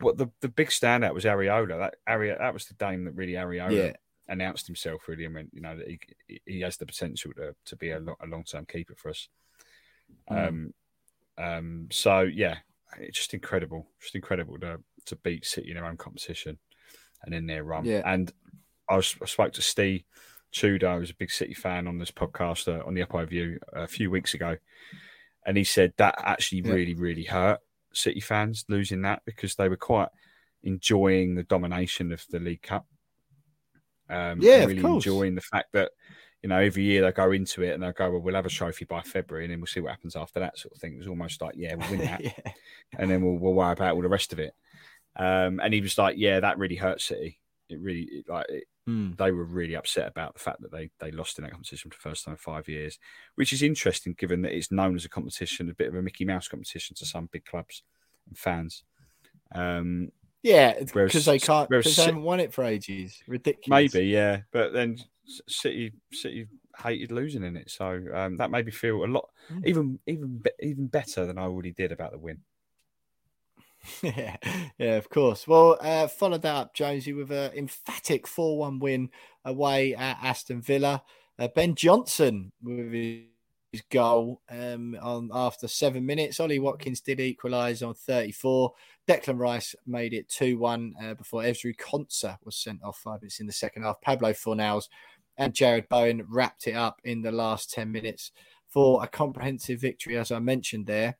[0.00, 1.78] what the, the big standout was Areola.
[1.78, 3.92] That Ari, that was the game that really Areola Yeah.
[4.28, 7.76] announced himself really and went, you know, that he he has the potential to to
[7.76, 9.28] be a long term keeper for us.
[10.30, 10.48] Mm.
[10.48, 10.74] Um,
[11.38, 12.58] um, so yeah,
[12.98, 16.58] it's just incredible, just incredible to to beat City in their own competition
[17.24, 17.84] and in their run.
[17.84, 18.02] Yeah.
[18.04, 18.32] And
[18.88, 20.02] I, was, I spoke to Steve
[20.52, 23.86] Tudor, who's a big City fan on this podcast uh, on the Up View a
[23.86, 24.56] few weeks ago,
[25.46, 26.72] and he said that actually Yeah.
[26.72, 27.60] really, really hurt
[27.92, 30.08] City fans losing that because they were quite
[30.62, 32.86] enjoying the domination of the League Cup.
[34.08, 35.92] Um, Yeah, really enjoying the fact that
[36.42, 38.50] you know every year they go into it and they go, well, we'll have a
[38.50, 40.94] trophy by February, and then we'll see what happens after that sort of thing.
[40.94, 42.52] It was almost like, yeah, we'll win that, yeah.
[42.98, 44.54] and then we'll, we'll worry about all the rest of it.
[45.16, 47.38] Um, and he was like, yeah, that really hurt City.
[47.68, 49.16] It really it, like it, Mm.
[49.18, 51.98] they were really upset about the fact that they they lost in that competition for
[51.98, 52.98] the first time in five years,
[53.34, 56.24] which is interesting given that it's known as a competition, a bit of a Mickey
[56.24, 57.82] Mouse competition to some big clubs
[58.26, 58.82] and fans.
[59.54, 60.10] Um,
[60.42, 63.22] Yeah, because they can't because they haven't won it for ages.
[63.28, 63.94] Ridiculous.
[63.94, 64.96] maybe, yeah, but then
[65.48, 66.46] City City
[66.82, 69.66] hated losing in it, so um, that made me feel a lot Mm.
[69.66, 72.38] even even even better than I already did about the win.
[74.02, 74.36] yeah,
[74.78, 75.48] yeah, of course.
[75.48, 79.10] Well, uh, followed that up, Jonesy, with an emphatic 4 1 win
[79.44, 81.02] away at Aston Villa.
[81.38, 86.38] Uh, ben Johnson with his goal um, on after seven minutes.
[86.40, 88.72] Ollie Watkins did equalise on 34.
[89.08, 93.40] Declan Rice made it 2 1 uh, before Ezri Konsa was sent off five minutes
[93.40, 94.00] in the second half.
[94.02, 94.88] Pablo Fornals
[95.36, 98.32] and Jarrod Bowen wrapped it up in the last 10 minutes
[98.68, 101.18] for a comprehensive victory, as I mentioned there.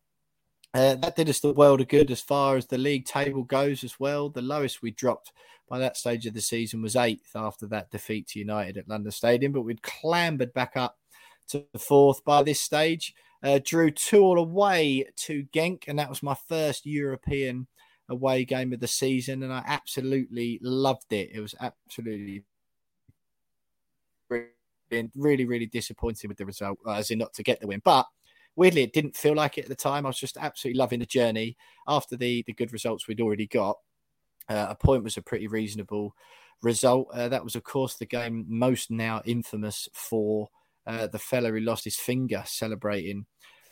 [0.72, 3.82] Uh, that did us the world of good as far as the league table goes
[3.82, 4.28] as well.
[4.28, 5.32] The lowest we dropped
[5.68, 9.10] by that stage of the season was eighth after that defeat to United at London
[9.10, 10.98] Stadium, but we'd clambered back up
[11.48, 13.14] to fourth by this stage.
[13.42, 17.66] Uh, drew two all away to Genk, and that was my first European
[18.08, 21.30] away game of the season, and I absolutely loved it.
[21.32, 22.44] It was absolutely
[24.90, 27.80] been really, really disappointed with the result, uh, as in not to get the win.
[27.84, 28.06] But
[28.56, 30.04] weirdly, it didn't feel like it at the time.
[30.04, 31.56] I was just absolutely loving the journey
[31.88, 33.78] after the the good results we'd already got.
[34.48, 36.14] Uh, a point was a pretty reasonable
[36.62, 37.08] result.
[37.12, 40.48] Uh, that was, of course, the game most now infamous for
[40.86, 43.26] uh, the fella who lost his finger celebrating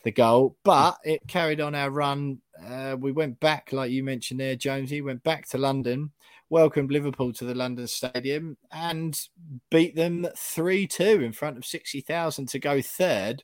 [0.05, 0.57] the goal.
[0.65, 2.39] But it carried on our run.
[2.65, 6.13] Uh, we went back, like you mentioned there, Jonesy, went back to London,
[6.51, 9.21] welcomed Liverpool to the London Stadium, and
[9.71, 13.43] beat them 3 2 in front of 60,000 to go third.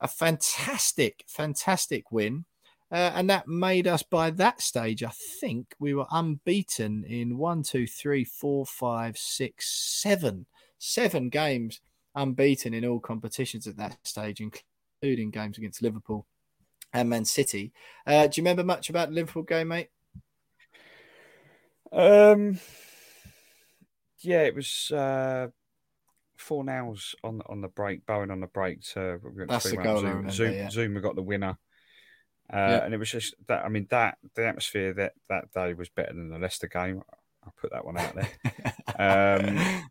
[0.00, 2.44] A fantastic, fantastic win.
[2.92, 7.64] Uh, and that made us, by that stage, I think we were unbeaten in one,
[7.64, 10.46] two, three, four, five, six, seven,
[10.78, 11.80] seven games
[12.14, 14.64] unbeaten in all competitions at that stage, including
[15.00, 16.26] games against Liverpool
[16.92, 17.72] and Man City.
[18.06, 19.88] Uh, do you remember much about the Liverpool game, mate?
[21.92, 22.58] Um,
[24.20, 25.48] yeah, it was uh,
[26.38, 28.82] Fornals on on the break, Bowen on the break.
[28.92, 30.68] To we That's the goal Zoom, remember, Zoom, yeah.
[30.68, 31.58] Zouma got the winner.
[32.52, 32.84] Uh, Yeah.
[32.84, 33.64] And it was just that.
[33.64, 37.02] I mean, that the atmosphere that that day was better than the Leicester game.
[37.44, 38.28] I'll put that one out there.
[38.98, 39.88] Um,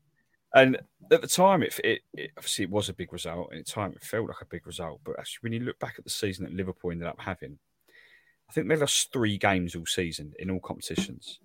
[0.55, 0.77] and
[1.11, 3.49] at the time, it, it, it obviously it was a big result.
[3.51, 5.01] And at the time, it felt like a big result.
[5.03, 7.59] But actually, when you look back at the season that Liverpool ended up having,
[8.49, 11.39] I think they lost three games all season in all competitions.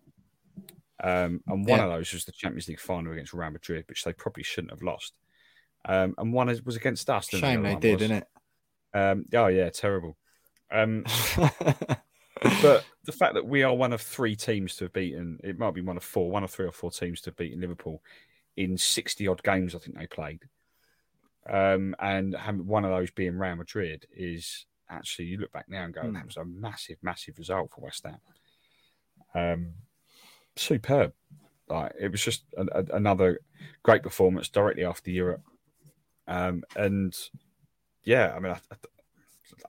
[1.02, 1.86] Um, and one Yeah.
[1.86, 4.82] of those was the Champions League final against Real Madrid, which they probably shouldn't have
[4.82, 5.14] lost.
[5.86, 7.28] Um, and one was against us.
[7.28, 8.08] Shame the they did, was.
[8.08, 8.26] didn't
[8.92, 10.16] Um, oh yeah, terrible.
[10.70, 11.04] Um,
[11.36, 15.74] but the fact that we are one of three teams to have beaten, it might
[15.74, 18.02] be one of four, one of three or four teams to have beaten Liverpool
[18.62, 20.42] in 60 odd games, I think they played.
[21.48, 25.84] Um, and having one of those being Real Madrid is actually, you look back now
[25.84, 26.14] and go, Mm.
[26.14, 28.18] that was a massive, massive result for West Ham.
[29.34, 29.72] Um,
[30.56, 31.12] superb.
[31.68, 33.40] Like it was just a, a- another
[33.82, 35.42] great performance directly after Europe.
[36.26, 37.16] Um, and
[38.04, 38.76] yeah, I mean, I, I-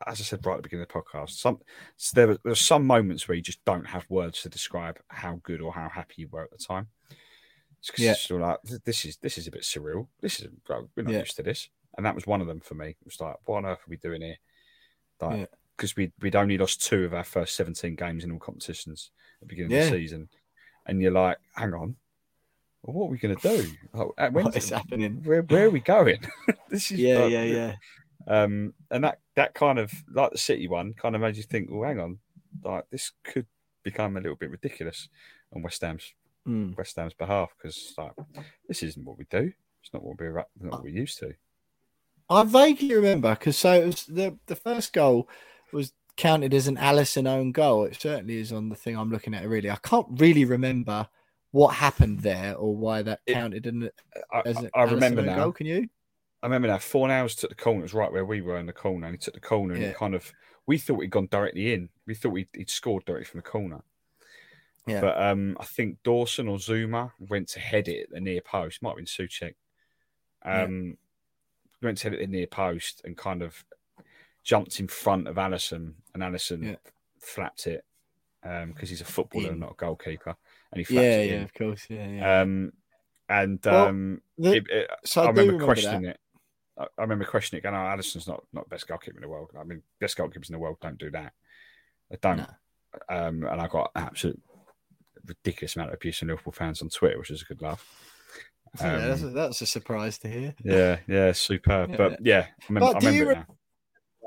[0.08, 1.60] as I said right at the beginning of the podcast, some
[1.98, 5.00] so there were there were some moments where you just don't have words to describe
[5.10, 6.88] how good or how happy you were at the time.
[7.98, 8.12] Yeah.
[8.12, 10.08] it's of like this is this is a bit surreal.
[10.22, 11.20] This is we're not Yeah.
[11.20, 12.90] used to this, and that was one of them for me.
[12.90, 14.38] It was like, what on earth are we doing here?
[15.20, 19.12] Like, because we we'd only lost two of our first seventeen games in all competitions
[19.42, 20.30] at the beginning of the season,
[20.86, 21.96] and you're like, hang on,
[22.84, 23.72] well, what are we going to do?
[23.94, 25.22] Uh, What is happening?
[25.24, 26.20] Where where are we going?
[26.70, 27.76] this is Yeah, like- yeah, yeah.
[28.28, 31.70] um, and that that kind of like the City one kind of made you think,
[31.72, 32.20] well, hang on,
[32.64, 33.48] like this could
[33.84, 35.10] become a little bit ridiculous
[35.56, 36.14] on West Ham's
[36.48, 36.76] Mm.
[36.78, 38.14] West Ham's behalf because like
[38.68, 39.52] this isn't what we do.
[39.84, 41.34] It's not what we're not what we're used to.
[42.30, 45.30] I vaguely remember because so it was the the first goal
[45.72, 47.84] was counted as an Alisson own goal.
[47.84, 49.48] It certainly is on the thing I'm looking at.
[49.48, 51.08] Really, I can't really remember
[51.52, 53.68] what happened there or why that counted
[54.32, 55.44] I, as I, an I remember now.
[55.44, 55.52] Goal.
[55.52, 55.90] Can you?
[56.42, 56.78] I remember now.
[56.78, 57.80] Fornals took the corner.
[57.80, 59.84] It was right where we were in the corner, and he took the corner, and
[59.84, 59.90] Yeah.
[59.90, 60.32] it kind of
[60.66, 61.90] we thought he'd gone directly in.
[62.08, 63.84] We thought he'd, he'd scored directly from the corner.
[64.88, 65.02] Yeah.
[65.02, 68.82] But um, I think Dawson or Zouma went to head it at the near post.
[68.82, 69.54] Might have been Soucek.
[70.44, 70.98] Um,
[71.84, 73.64] Went to head it at the near post and kind of
[74.44, 76.76] jumped in front of Alisson, and Alisson Yeah.
[77.20, 77.86] flapped it
[78.44, 80.36] because he's a footballer, and not a goalkeeper,
[80.72, 81.44] and he flapped Yeah, it yeah, in.
[81.44, 81.86] of course.
[81.90, 82.42] Yeah, yeah.
[82.42, 82.74] Um,
[83.30, 86.10] and Well, um, The- it- it- so I, I, remember remember questioning that.
[86.16, 86.20] it.
[86.78, 87.64] I, I remember questioning it.
[87.64, 89.52] Going, "Oh, Alisson's not not best goalkeeper in the world.
[89.60, 91.34] I mean, best goalkeepers in the world don't do that.
[92.10, 92.48] They don't." No.
[93.10, 94.42] Um, and I got absolute
[95.26, 97.86] ridiculous amount of abuse from Liverpool fans on Twitter, which is a good laugh.
[98.80, 100.56] Yeah, that's, a, Um, that's a surprise to hear.
[100.64, 101.92] yeah, yeah, superb.
[101.92, 101.98] Yeah.
[101.98, 103.46] But yeah, I remember, But I remember now.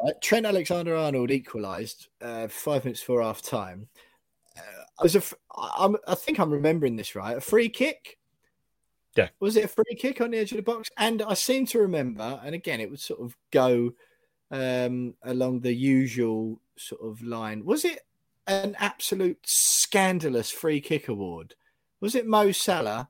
[0.05, 3.89] Right, Trent Alexander Arnold equalised uh, five minutes before half time.
[4.57, 5.23] Uh, was a,
[5.57, 7.37] I'm, I think I'm remembering this right.
[7.37, 8.19] A free kick.
[9.17, 9.29] Yeah.
[9.41, 10.91] Was it a free kick on the edge of the box?
[10.99, 13.95] And I seem to remember, and again, it would sort of go
[14.51, 17.65] um, along the usual sort of line.
[17.65, 18.01] Was it
[18.47, 21.55] an absolute scandalous free kick award?
[22.01, 23.09] Was it Mo Salah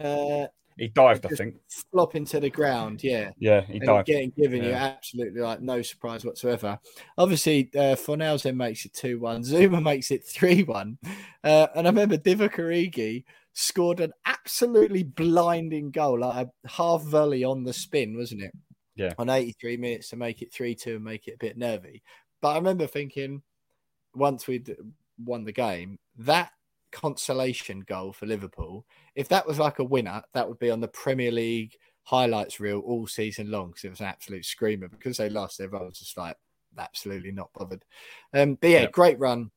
[0.00, 0.46] uh,
[0.76, 1.56] He dived, I think.
[1.90, 3.02] flopping to the ground?
[3.02, 4.06] Yeah Yeah, he and dived.
[4.06, 6.78] getting given you absolutely like no surprise whatsoever.
[7.16, 9.42] Obviously, uh, then makes it 2 1.
[9.42, 10.98] Zouma makes it 3 1.
[11.42, 13.24] Uh, and I remember Divock Origi
[13.54, 18.52] scored an absolutely blinding goal, like a half volley on the spin, wasn't it?
[18.96, 19.12] Yeah.
[19.18, 22.02] On 83 minutes to make it 3 2 and make it a bit nervy.
[22.42, 23.42] But I remember thinking,
[24.16, 24.74] once we'd
[25.24, 26.50] won the game, that
[26.92, 30.88] consolation goal for Liverpool, if that was like a winner, that would be on the
[30.88, 34.88] Premier League highlights reel all season long because it was an absolute screamer.
[34.88, 36.36] Because they lost, everyone was just like
[36.78, 37.84] absolutely not bothered.
[38.32, 38.92] Um, but yeah, Yep.
[38.92, 39.50] great run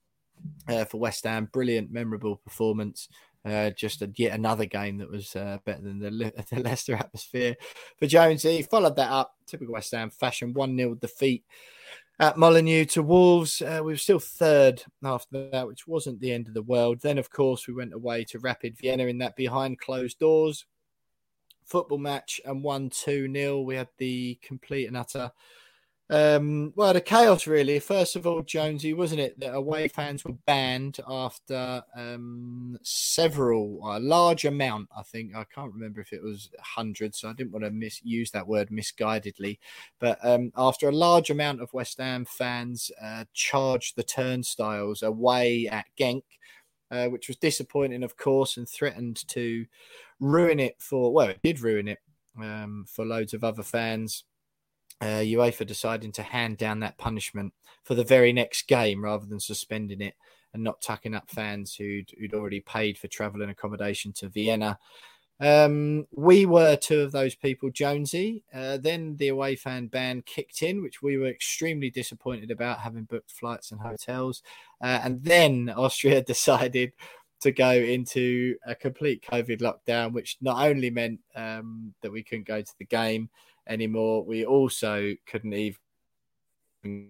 [0.68, 1.50] uh, for West Ham.
[1.52, 3.08] Brilliant, memorable performance.
[3.46, 6.96] Uh, just a, yet another game that was uh, better than the, Le- the Leicester
[6.96, 7.56] atmosphere
[7.98, 8.62] for Jonesy.
[8.64, 11.46] Followed that up, typical West Ham fashion, 1 0 defeat
[12.20, 13.62] at Molineux to Wolves.
[13.62, 17.00] Uh, we were still third after that, which wasn't the end of the world.
[17.02, 20.66] Then, of course, we went away to Rapid Vienna in that behind closed doors
[21.70, 23.62] football match and won 2 0.
[23.62, 25.32] We had the complete and utter.
[26.12, 27.80] Um, well, the chaos really.
[27.80, 34.00] First of all, Jonesy, wasn't it that away fans were banned after um, several, a
[34.00, 35.36] large amount, I think.
[35.36, 38.70] I can't remember if it was hundreds, so I didn't want to misuse that word
[38.70, 39.60] misguidedly.
[40.00, 45.68] But um, after a large amount of West Ham fans uh, charged the turnstiles away
[45.72, 46.24] at Genk,
[46.90, 49.64] uh, which was disappointing, of course, and threatened to
[50.20, 52.00] ruin it for, well, it did ruin it
[52.42, 54.24] um, for loads of other fans.
[55.02, 59.40] Uh, UEFA deciding to hand down that punishment for the very next game rather than
[59.40, 60.16] suspending it
[60.54, 64.78] and not tucking up fans who'd, who'd already paid for travel and accommodation to Vienna.
[65.40, 68.44] Um, we were two of those people, Jonesy.
[68.54, 73.04] Uh, then the away fan ban kicked in, which we were extremely disappointed about, having
[73.04, 74.44] booked flights and hotels.
[74.82, 76.92] Uh, and then Austria decided
[77.42, 82.48] to go into a complete COVID lockdown, which not only meant um, that we couldn't
[82.48, 83.30] go to the game
[83.70, 85.78] anymore, we also couldn't even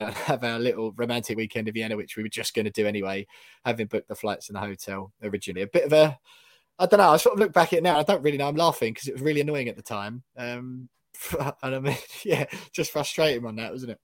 [0.00, 3.26] have our little romantic weekend in Vienna, which we were just going to do anyway,
[3.64, 5.62] having booked the flights and the hotel originally.
[5.62, 6.18] A bit of a,
[6.78, 8.48] I don't know, I sort of look back at it now, I don't really know,
[8.48, 10.22] I'm laughing because it was really annoying at the time.
[10.36, 10.88] Um,
[11.62, 14.00] and I mean, yeah, just frustrating on that, wasn't it?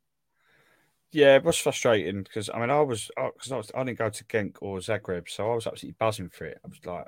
[1.10, 4.10] Yeah, it was frustrating because I mean I was because I, was I didn't go
[4.10, 6.60] to Genk or Zagreb, so I was absolutely buzzing for it.
[6.62, 7.06] I was like,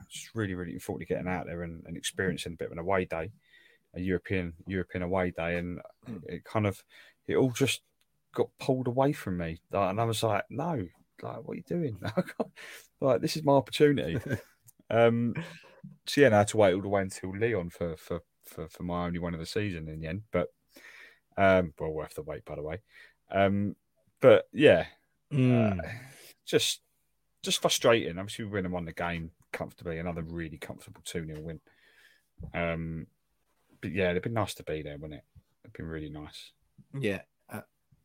[0.00, 2.72] I was really really important to getting out there and, and experiencing a bit of
[2.72, 3.30] an away day.
[3.94, 6.18] a European European away day, and Hmm.
[6.28, 6.82] it kind of
[7.26, 7.82] it all just
[8.34, 10.86] got pulled away from me, and I was like, no,
[11.22, 12.00] like what are you doing?
[13.00, 14.18] like this is my opportunity.
[14.90, 15.34] um,
[16.06, 18.68] so yeah, and I had to wait all the way until Lyon for for for,
[18.68, 20.48] for my only one of the season in the end, but
[21.36, 22.80] um, well worth the wait by the way.
[23.30, 23.76] Um,
[24.20, 24.86] but yeah,
[25.32, 25.78] Mm.
[25.80, 25.88] uh,
[26.46, 26.80] just
[27.42, 28.18] just frustrating.
[28.18, 29.98] Obviously, we win and won the game comfortably.
[29.98, 31.60] Another really comfortable 2 0 win.
[32.54, 33.06] Um,
[33.80, 35.24] but yeah, it'd been nice to be there, wouldn't it?
[35.64, 36.52] It'd been really nice.
[36.98, 37.20] Yeah,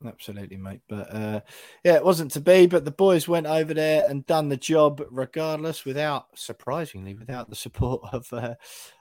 [0.05, 0.81] absolutely, mate.
[0.87, 1.41] But uh,
[1.83, 2.67] yeah, it wasn't to be.
[2.67, 7.55] But the boys went over there and done the job regardless, without surprisingly, without the
[7.55, 8.55] support of uh,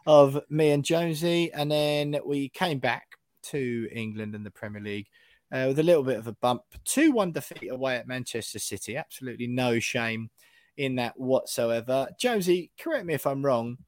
[0.06, 1.52] of me and Jonesy.
[1.52, 3.06] And then we came back
[3.44, 5.08] to England and the Premier League.
[5.52, 8.96] Uh, with a little bit of a bump, 2 1 defeat away at Manchester City.
[8.96, 10.30] Absolutely no shame
[10.76, 12.08] in that whatsoever.
[12.18, 13.78] Jonesy, correct me if I'm wrong,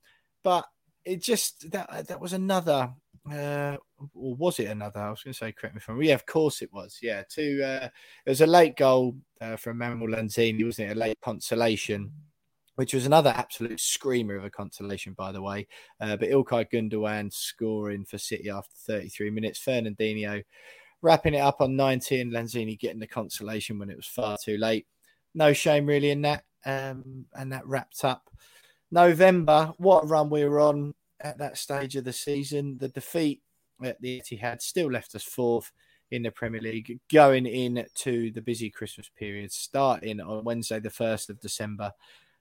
[0.43, 0.67] but
[1.05, 2.93] it just that that was another
[3.33, 3.77] uh,
[4.15, 5.01] or was it another?
[5.01, 5.97] I was going to say, correct me if I'm.
[5.97, 6.05] wrong.
[6.05, 6.99] Yeah, of course it was.
[7.03, 7.63] Yeah, two.
[7.65, 7.89] Uh,
[8.25, 10.97] it was a late goal uh, from Manuel Lanzini, wasn't it?
[10.97, 12.13] A late consolation,
[12.77, 15.67] which was another absolute screamer of a consolation, by the way.
[16.01, 19.63] Uh, but Ilkay Gundogan scoring for City after 33 minutes.
[19.65, 20.43] Fernandinho
[21.03, 24.57] wrapping it up on 90, and Lanzini getting the consolation when it was far too
[24.57, 24.87] late.
[25.35, 26.45] No shame really in that.
[26.67, 28.29] Um, and that wrapped up
[28.91, 29.73] November.
[29.79, 32.77] What a run we were on at that stage of the season.
[32.79, 33.41] The defeat
[33.83, 35.73] at the Etihad still left us fourth
[36.11, 41.31] in the Premier League, going into the busy Christmas period, starting on Wednesday, the 1st
[41.31, 41.93] of December,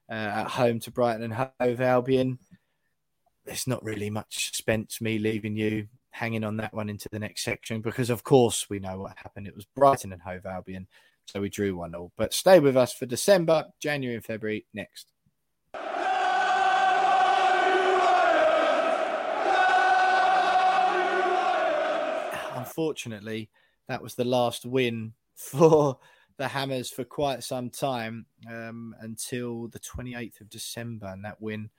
[0.10, 2.38] uh, at home to Brighton and Hove Albion.
[3.46, 7.44] There's not really much suspense, me leaving you hanging on that one into the next
[7.44, 9.48] section because, of course, we know what happened.
[9.48, 10.88] It was Brighton and Hove Albion,
[11.26, 12.12] so we drew 1 0.
[12.18, 15.12] But stay with us for December, January, and February next.
[22.66, 23.50] unfortunately,
[23.88, 25.98] that was the last win for
[26.38, 31.70] the Hammers for quite some time um, until the 28th of December, and that win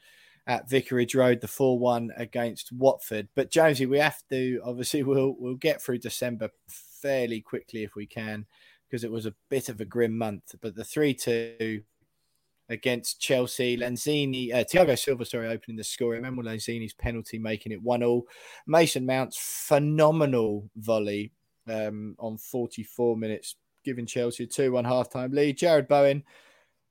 [0.47, 3.29] at Vicarage Road, the 4 1 against Watford.
[3.35, 8.07] But Jonesy, we have to obviously we'll we'll get through December fairly quickly if we
[8.07, 8.47] can,
[8.89, 10.55] because it was a bit of a grim month.
[10.61, 11.83] But the 3 2
[12.69, 13.77] against Chelsea.
[13.77, 16.13] Lanzini, uh, Thiago Silva, sorry, opening the score.
[16.13, 18.27] Remember Lanzini's penalty, making it one all.
[18.67, 21.33] Mason Mount's phenomenal volley
[21.69, 25.59] um, on 44 minutes, giving Chelsea a 2 1 halftime lead.
[25.59, 26.23] Jarrod Bowen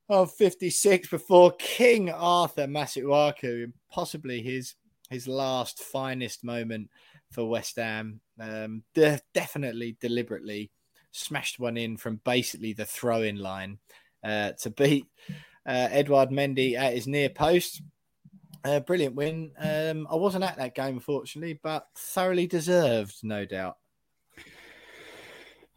[0.08, 4.76] of 56 before King Arthur Masuaku, possibly his
[5.10, 6.90] his last finest moment
[7.32, 8.22] for West Ham.
[8.40, 10.72] Um, de- definitely, deliberately
[11.16, 13.80] smashed one in from basically the throw in line
[14.24, 15.08] uh, to beat
[15.66, 17.82] uh, Edouard Mendy at his near post.
[18.88, 19.52] Brilliant win.
[19.60, 23.78] Um, I wasn't at that game, unfortunately, but thoroughly deserved, no doubt.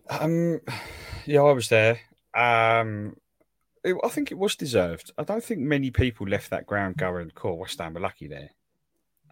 [0.09, 0.61] Um,
[1.27, 2.01] yeah, I was there.
[2.35, 3.17] Um,
[3.85, 5.13] it, I think it was deserved.
[5.19, 8.51] I don't think many people left that ground going, "Cool, West Ham were lucky there."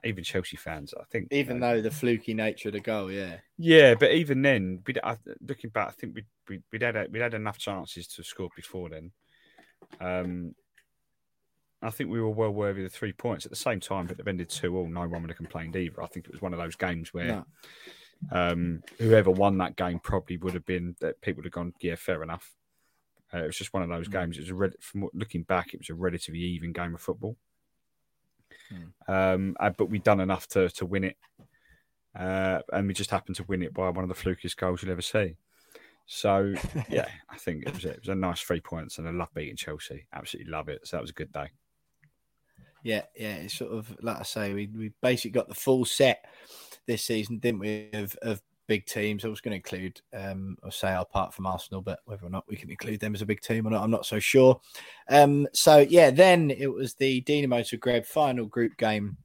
[0.06, 1.28] Even Chelsea fans, I think.
[1.32, 3.36] Even you know, though the fluky nature of the goal, yeah.
[3.58, 7.06] Yeah, but even then, we'd, I, looking back, I think we'd, we'd, we'd had a,
[7.10, 9.10] we'd had enough chances to score before then.
[10.00, 10.54] Um,
[11.82, 13.44] I think we were well worthy of the three points.
[13.44, 14.88] At the same time, but they've ended two all.
[14.88, 16.02] No one would have complained either.
[16.02, 17.44] I think it was one of those games where No.
[18.32, 21.96] um, whoever won that game probably would have been that people would have gone, yeah,
[21.96, 22.54] fair enough.
[23.34, 24.36] Uh, it was just one of those games.
[24.38, 27.36] It was a re- from looking back, it was a relatively even game of football.
[29.08, 31.16] Um, uh, but we'd done enough to to win it,
[32.18, 34.92] uh, and we just happened to win it by one of the flukiest goals you'll
[34.92, 35.36] ever see.
[36.06, 36.54] So
[36.88, 39.56] yeah, I think it was it was a nice three points, and I love beating
[39.56, 40.06] Chelsea.
[40.12, 40.86] Absolutely love it.
[40.86, 41.50] So that was a good day.
[42.82, 43.36] Yeah, yeah.
[43.36, 46.24] It's sort of like I say, we we basically got the full set
[46.86, 47.90] this season, didn't we?
[47.92, 49.24] Of of big teams.
[49.24, 52.56] I was going to include, um, say apart from Arsenal, but whether or not we
[52.56, 54.60] can include them as a big team or not, I'm not so sure.
[55.08, 59.16] Um, so yeah, then it was the Dinamo Zagreb final group game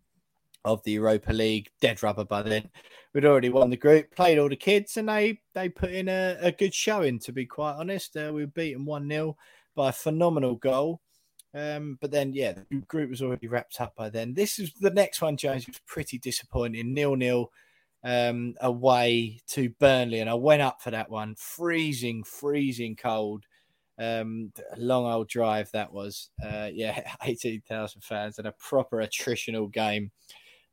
[0.66, 1.70] of the Europa League.
[1.82, 2.70] Dead rubber by then.
[3.14, 6.38] We'd already won the group, played all the kids, and they they put in a,
[6.42, 7.20] a good showing.
[7.20, 9.36] To be quite honest, uh, we were beaten one 0
[9.76, 11.02] by a phenomenal goal.
[11.54, 14.34] Um, but then, yeah, the group was already wrapped up by then.
[14.34, 16.94] This is the next one, Jones, was pretty disappointing.
[16.94, 17.52] Nil nil
[18.04, 21.36] um, away to Burnley, and I went up for that one.
[21.36, 23.46] Freezing, freezing cold.
[24.00, 26.30] Um, long old drive that was.
[26.44, 30.12] Uh, yeah, eighteen thousand fans and a proper attritional game.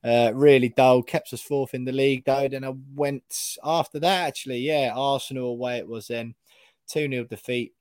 [0.03, 1.03] Uh, really dull.
[1.03, 2.49] Kept us fourth in the league though.
[2.49, 4.29] Then I went after that.
[4.29, 6.35] Actually, yeah, Arsenal away it was then.
[6.89, 7.75] Two 0 defeat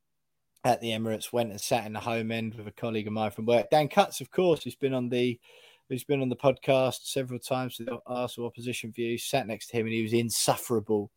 [0.65, 1.31] at the Emirates.
[1.31, 3.69] Went and sat in the home end with a colleague of mine from work.
[3.69, 5.39] Dan Cuts, of course, who's been on the
[5.89, 9.85] who's been on the podcast several times with Arsenal opposition views, sat next to him
[9.85, 11.11] and he was insufferable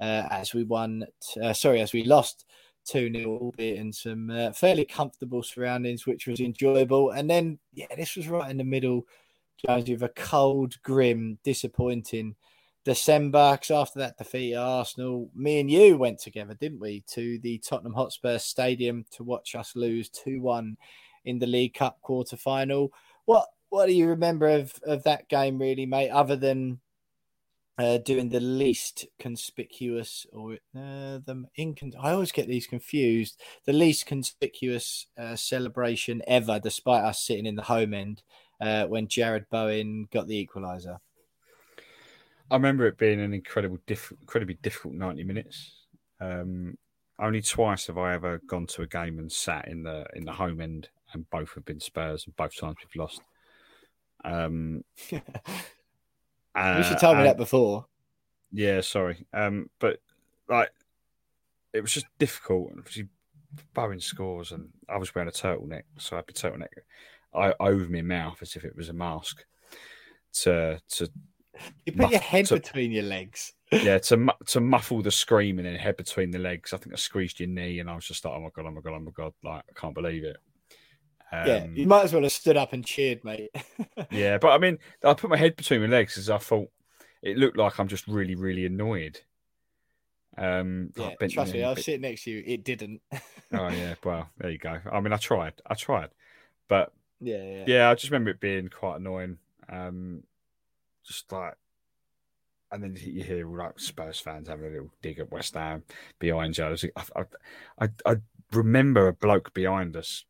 [0.00, 1.04] uh, as we won,
[1.42, 2.46] uh, sorry, as we lost
[2.86, 7.10] 2 0, albeit in some uh, fairly comfortable surroundings, which was enjoyable.
[7.10, 9.06] And then, yeah, this was right in the middle,
[9.66, 12.34] Jones, with a cold, grim, disappointing
[12.84, 13.52] December.
[13.52, 17.58] Because after that defeat at Arsenal, me and you went together, didn't we, to the
[17.58, 20.76] Tottenham Hotspur Stadium to watch us lose 2 1
[21.24, 22.92] in the League Cup quarter final.
[23.26, 26.10] What what do you remember of, of that game, really, mate?
[26.10, 26.80] Other than
[27.78, 33.40] uh, doing the least conspicuous or uh, the incon- I always get these confused.
[33.66, 38.22] The least conspicuous uh, celebration ever, despite us sitting in the home end
[38.60, 40.98] uh, when Jarrod Bowen got the equaliser.
[42.50, 45.86] I remember it being an incredible, diff- incredibly difficult ninety minutes.
[46.20, 46.78] Um,
[47.18, 50.32] only twice have I ever gone to a game and sat in the in the
[50.32, 53.22] home end, and both have been Spurs, and both times we've lost.
[54.24, 55.16] Um, uh,
[56.78, 57.86] you should tell me that before.
[58.52, 59.26] Yeah, sorry.
[59.32, 60.00] Um, but
[60.48, 60.70] like,
[61.72, 62.72] it was just difficult.
[63.74, 66.68] Bowen scores, and I was wearing a turtleneck, so I had the turtleneck
[67.34, 69.44] I over my mouth as if it was a mask.
[70.42, 71.08] To to
[71.84, 73.52] you put muff, your head to, between your legs.
[73.72, 76.72] yeah, to to muffle the screaming and head between the legs.
[76.72, 78.70] I think I squeezed your knee, and I was just like, "Oh my god, oh
[78.70, 80.36] my god, oh my god!" Like I can't believe it.
[81.30, 83.50] Um, yeah, you might as well have stood up and cheered, mate.
[84.10, 86.70] yeah, but I mean, I put my head between my legs because I thought
[87.22, 89.20] it looked like I'm just really, really annoyed.
[90.38, 92.42] Um, yeah, trust me, I was sitting next to you.
[92.46, 93.02] It didn't.
[93.12, 94.78] oh yeah, well there you go.
[94.90, 96.10] I mean, I tried, I tried,
[96.68, 99.38] but yeah, yeah, yeah I just remember it being quite annoying.
[99.68, 100.22] Um,
[101.04, 101.54] just like,
[102.70, 105.82] and then you hear like Spurs fans having a little dig at West Ham
[106.18, 106.64] behind you.
[106.64, 107.24] I, I,
[107.80, 108.16] I, I
[108.52, 110.24] remember a bloke behind us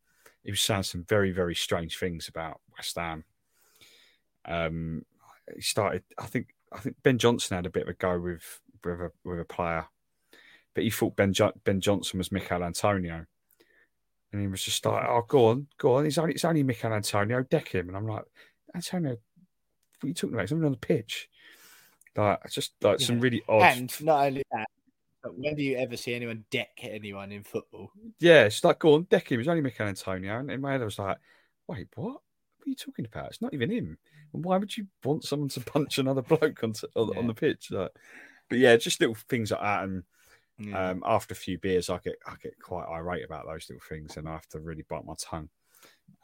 [0.49, 3.23] he was saying some very, very strange things about West Ham.
[4.45, 5.05] Um,
[5.53, 8.59] he started, I think, I think Ben Johnson had a bit of a go with
[8.83, 9.85] with a, with a player,
[10.73, 13.27] but he thought Ben jo- Ben Johnson was Michail Antonio,
[14.33, 16.93] and he was just like, "Oh, go on, go on, it's only it's only Michail
[16.93, 18.23] Antonio, deck him." And I'm like,
[18.73, 19.19] Antonio, what
[20.03, 20.51] are you talking about?
[20.51, 21.29] Only on the pitch.
[22.15, 23.05] Like, just like yeah.
[23.05, 23.61] some really odd.
[23.61, 24.67] And not only that,
[25.23, 27.91] when do you ever see anyone deck anyone in football?
[28.19, 29.39] Yeah, it's like, go on, deck him.
[29.39, 30.39] It's only Michail Antonio.
[30.39, 31.17] And in my head, I was like,
[31.67, 32.13] wait, what?
[32.57, 33.27] What are you talking about?
[33.27, 33.97] It's not even him.
[34.31, 37.19] Why would you want someone to punch another bloke on, on, yeah.
[37.19, 37.71] on the pitch?
[37.71, 37.91] Like,
[38.49, 39.83] but yeah, just little things like that.
[39.83, 40.03] And
[40.59, 40.89] yeah.
[40.89, 44.17] um, after a few beers, I get I get quite irate about those little things,
[44.17, 45.49] and I have to really bite my tongue.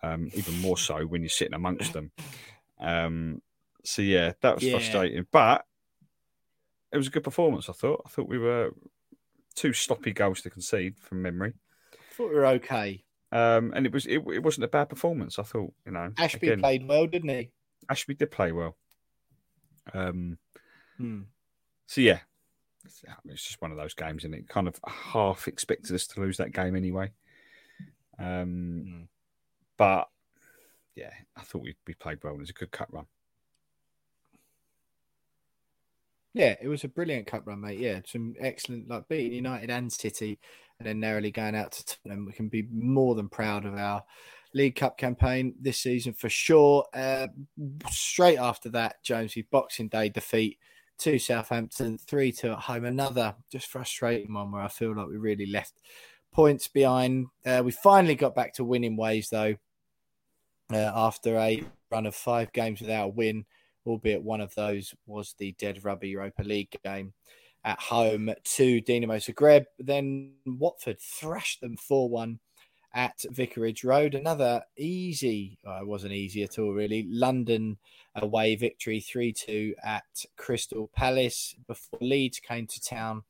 [0.03, 2.11] Um, even more so when you're sitting amongst them.
[2.80, 3.41] Um,
[3.84, 4.72] so yeah, that was yeah.
[4.72, 5.26] frustrating.
[5.31, 5.65] But
[6.95, 7.69] it was a good performance.
[7.69, 8.01] I thought.
[8.05, 8.72] I thought we were
[9.53, 11.53] two sloppy goals to concede from memory.
[11.93, 13.03] I thought we were okay.
[13.34, 15.38] Um, and it was it, it wasn't a bad performance.
[15.38, 17.51] I thought you know Ashby again, played well, didn't he?
[17.89, 18.77] Ashby did play well.
[19.93, 20.38] Um,
[20.97, 21.23] hmm.
[21.85, 22.19] so yeah,
[22.85, 26.22] it's, it's, just one of those games, and it kind of half expected us to
[26.22, 27.11] lose that game anyway.
[28.17, 29.01] Um, hmm.
[29.77, 30.07] but
[30.95, 32.35] yeah, I thought we we played well.
[32.35, 33.07] It was a good cut run.
[36.36, 37.80] Yeah, it was a brilliant cup run, mate.
[37.80, 40.38] Yeah, some excellent, like beating United and City,
[40.78, 42.26] and then narrowly going out to Tottenham.
[42.26, 44.03] We can be more than proud of our
[44.53, 46.86] League Cup campaign this season for sure.
[46.94, 47.28] Uh,
[47.90, 50.60] straight after that, Jonesy Boxing Day defeat
[50.98, 52.84] to Southampton, three two at home.
[52.84, 55.76] Another just frustrating one where I feel like we really left
[56.34, 57.28] points behind.
[57.45, 59.56] Uh, we finally got back to winning ways though.
[60.74, 63.45] Uh, after a run of five games without a win,
[63.86, 67.14] albeit one of those was the Dead Rubber Europa League game
[67.64, 69.66] at home to Dinamo Zagreb.
[69.80, 72.40] Then Watford thrashed them 4 1
[72.94, 74.16] at Vicarage Road.
[74.16, 77.06] Another easy, well, it wasn't easy at all, really.
[77.10, 77.78] London
[78.16, 80.03] away victory 3 2 at
[80.38, 83.24] Crystal Palace before Leeds came to town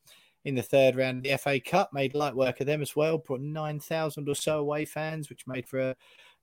[0.43, 1.91] in the third round of the FA Cup.
[1.93, 5.67] Made light work of them as well, brought 9,000 or so away fans, which made
[5.67, 5.95] for a,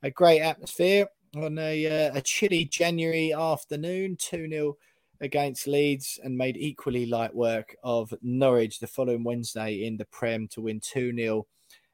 [0.02, 1.06] a great atmosphere
[1.36, 4.76] on a, uh, a chilly January afternoon, 2 0
[5.20, 10.48] against Leeds, and made equally light work of Norwich the following Wednesday in the Prem
[10.48, 11.46] to win 2 0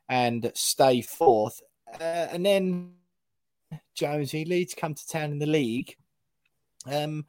[0.09, 1.61] and stay fourth.
[2.01, 2.93] Uh, and then
[3.95, 5.97] Jonesy, Leeds come to town in the league.
[6.87, 7.27] Um,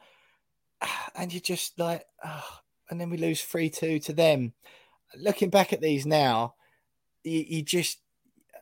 [1.15, 2.60] and you're just like, oh,
[2.90, 4.53] and then we lose 3 2 to them.
[5.15, 6.56] Looking back at these now,
[7.23, 7.99] you, you just,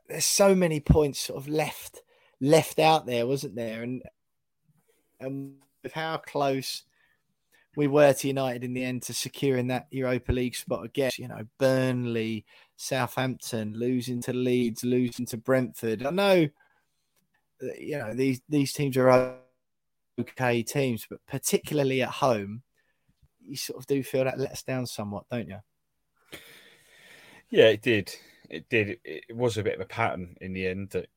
[0.10, 2.02] there's so many points sort of left
[2.42, 3.84] left out there, wasn't there?
[3.84, 4.04] And
[5.20, 6.84] and with how close
[7.76, 11.28] we were to United in the end to securing that Europa League spot again, you
[11.28, 12.44] know, Burnley,
[12.76, 16.06] Southampton, losing to Leeds, losing to Brentford.
[16.06, 16.48] I know,
[17.80, 19.36] you know, these these teams are
[20.20, 22.64] okay teams, but particularly at home,
[23.46, 25.60] you sort of do feel that lets down somewhat, don't you?
[27.50, 28.14] Yeah, it did.
[28.50, 29.00] It did.
[29.04, 31.10] It was a bit of a pattern in the end that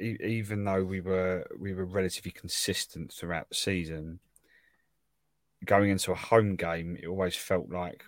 [0.00, 4.20] even though we were we were relatively consistent throughout the season,
[5.64, 8.04] going into a home game, it always felt like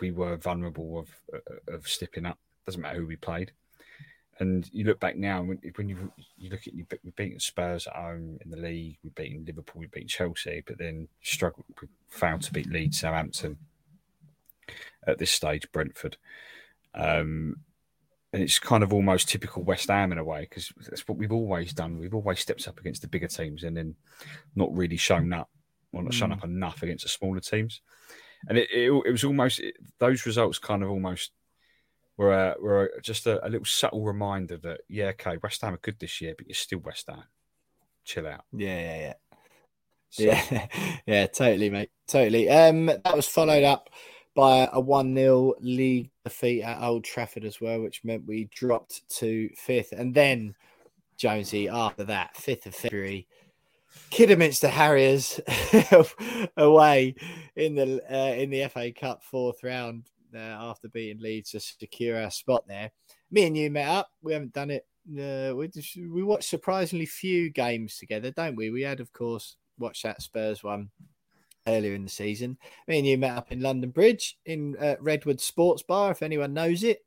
[0.00, 1.08] we were vulnerable of
[1.68, 2.38] of slipping up.
[2.66, 3.52] Doesn't matter who we played.
[4.40, 7.94] And you look back now, when, you you look at you, we've beaten Spurs at
[7.94, 12.40] home in the league, we've beaten Liverpool, we've beaten Chelsea, but then struggled, we failed
[12.42, 13.58] to beat Leeds, Southampton.
[15.06, 16.16] At this stage, Brentford,
[16.94, 17.56] um,
[18.32, 21.32] and it's kind of almost typical West Ham in a way because that's what we've
[21.32, 21.98] always done.
[21.98, 23.96] We've always stepped up against the bigger teams and then
[24.54, 25.50] not really shown up,
[25.92, 26.14] or not mm.
[26.14, 27.80] shown up enough against the smaller teams.
[28.48, 31.32] And it, it, it was almost it, those results kind of almost
[32.16, 35.74] were a, were a, just a, a, little subtle reminder that yeah, okay, West Ham
[35.74, 37.24] are good this year, but you're still West Ham.
[38.04, 38.44] Chill out.
[38.52, 39.14] Yeah, yeah, yeah.
[40.10, 40.22] So.
[40.22, 40.66] Yeah,
[41.06, 41.90] yeah, totally, mate.
[42.06, 42.48] Totally.
[42.48, 43.90] Um, that was followed up
[44.34, 49.08] by a 1 0 league defeat at Old Trafford as well, which meant we dropped
[49.18, 49.92] to fifth.
[49.92, 50.54] And then,
[51.16, 53.26] Jonesy, after that, 5th of February,
[54.10, 55.40] Kidderminster Harriers
[56.56, 57.14] away
[57.56, 62.20] in the uh, in the FA Cup fourth round uh, after beating Leeds to secure
[62.20, 62.90] our spot there.
[63.30, 64.10] Me and you met up.
[64.22, 64.86] We haven't done it.
[65.08, 68.70] Uh, we just, we watched surprisingly few games together, don't we?
[68.70, 70.90] We had, of course, watched that Spurs one
[71.66, 72.58] earlier in the season.
[72.86, 76.54] Me and you met up in London Bridge in uh, Redwood Sports Bar, if anyone
[76.54, 77.04] knows it.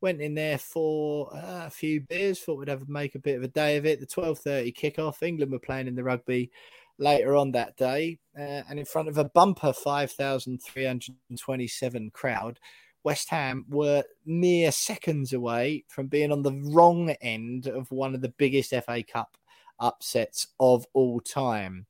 [0.00, 2.40] Went in there for uh, a few beers.
[2.40, 4.00] Thought we'd have make a bit of a day of it.
[4.00, 5.22] The twelve thirty kickoff.
[5.22, 6.50] England were playing in the rugby
[6.98, 11.14] later on that day, uh, and in front of a bumper five thousand three hundred
[11.38, 12.60] twenty seven crowd.
[13.02, 18.22] West Ham were mere seconds away from being on the wrong end of one of
[18.22, 19.36] the biggest FA Cup
[19.78, 21.86] upsets of all time.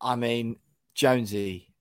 [0.00, 0.56] I mean,
[1.00, 1.72] Jonesy,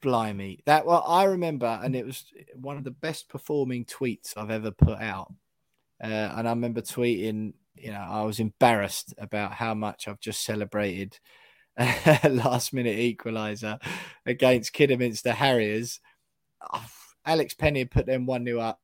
[0.00, 2.24] blimey, that well, I remember, and it was
[2.56, 5.32] one of the best performing tweets I've ever put out.
[6.02, 10.44] Uh, and I remember tweeting, you know, I was embarrassed about how much I've just
[10.44, 11.16] celebrated
[11.76, 13.80] a last minute equaliser
[14.26, 16.00] against Kidderminster Harriers.
[16.72, 16.84] Oh,
[17.24, 18.80] Alex Penny had put them 1 0 up.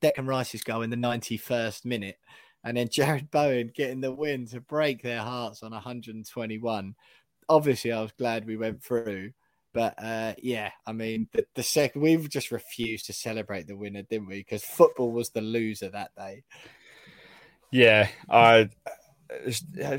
[0.00, 2.18] Declan Rice's goal in the 91st minute.
[2.62, 6.94] And then Jarrod Bowen getting the win to break their hearts on 121
[7.48, 9.32] obviously I was glad we went through.
[9.72, 14.02] But uh, yeah, I mean, the, the second we've just refused to celebrate the winner,
[14.02, 14.38] didn't we?
[14.38, 16.44] Because football was the loser that day.
[17.72, 18.70] Yeah, I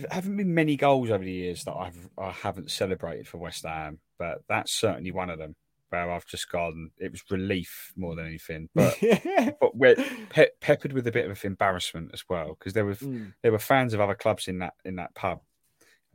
[0.10, 4.00] haven't been many goals over the years that I've I haven't celebrated for West Ham,
[4.18, 5.56] but that's certainly one of them
[5.90, 6.92] where I've just gone.
[6.98, 8.98] It was relief more than anything, but
[9.60, 9.96] but we're
[10.30, 13.34] pe- peppered with a bit of embarrassment as well because there were mm.
[13.42, 15.42] there were fans of other clubs in that in that pub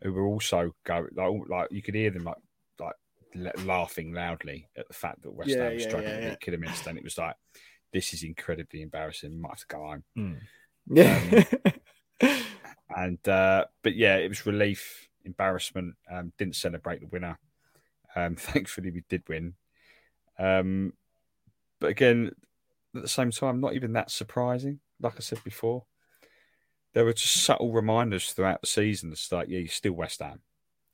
[0.02, 2.36] who were also going like, like you could hear them like
[2.78, 2.94] like
[3.64, 6.32] laughing loudly at the fact that West yeah, Ham was yeah, struggling yeah, yeah.
[6.32, 7.36] at Kidderminster, and it was like
[7.92, 9.30] this is incredibly embarrassing.
[9.30, 10.04] We might have to go home.
[10.16, 10.38] Mm.
[10.92, 11.44] Yeah.
[12.22, 12.42] Um,
[12.96, 15.94] and uh, but yeah, it was relief, embarrassment.
[16.10, 17.38] Um, didn't celebrate the winner.
[18.14, 19.54] Um, thankfully, we did win.
[20.38, 20.94] Um,
[21.80, 22.32] but again,
[22.94, 24.80] at the same time, not even that surprising.
[25.00, 25.84] Like I said before,
[26.92, 29.12] there were just subtle reminders throughout the season.
[29.12, 30.40] It's like, yeah, you're still West Ham.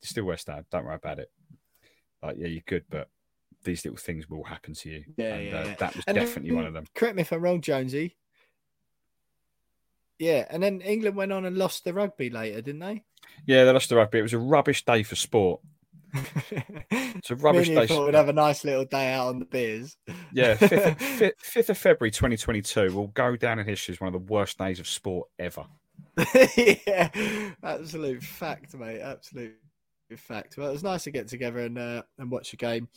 [0.02, 0.66] You're still West Ham.
[0.70, 1.30] Don't worry about it.
[2.22, 3.08] Like, yeah, you're good, but
[3.64, 5.04] these little things will happen to you.
[5.16, 5.74] Yeah, and, yeah, uh, yeah.
[5.78, 6.86] That was and definitely then, one of them.
[6.94, 8.16] Correct me if I'm wrong, Jonesy.
[10.18, 13.04] Yeah, and then England went on and lost the rugby later, didn't they?
[13.46, 14.18] Yeah, they lost the rugby.
[14.18, 15.60] It was a rubbish day for sport.
[16.90, 17.86] it's a rubbish day.
[17.86, 19.96] Thought we'd have a nice little day out on the beers.
[20.32, 24.32] yeah, 5th, 5th of February 2022 will go down in history as one of the
[24.32, 25.66] worst days of sport ever.
[26.56, 27.10] yeah,
[27.62, 29.00] absolute fact, mate.
[29.00, 29.56] Absolute
[30.16, 30.56] fact.
[30.56, 32.88] Well, it was nice to get together and uh, and watch a game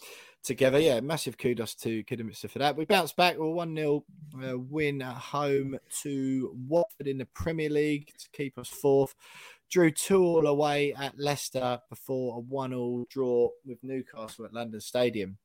[0.44, 0.80] together.
[0.80, 2.78] Yeah, massive kudos to Kidderminster for that.
[2.78, 3.38] We bounced back.
[3.38, 4.06] We're 1 0
[4.42, 9.16] uh, win at home to Watford in the Premier League to keep us fourth.
[9.70, 14.80] Drew 2 all away at Leicester before a 1 0 draw with Newcastle at London
[14.80, 15.38] Stadium.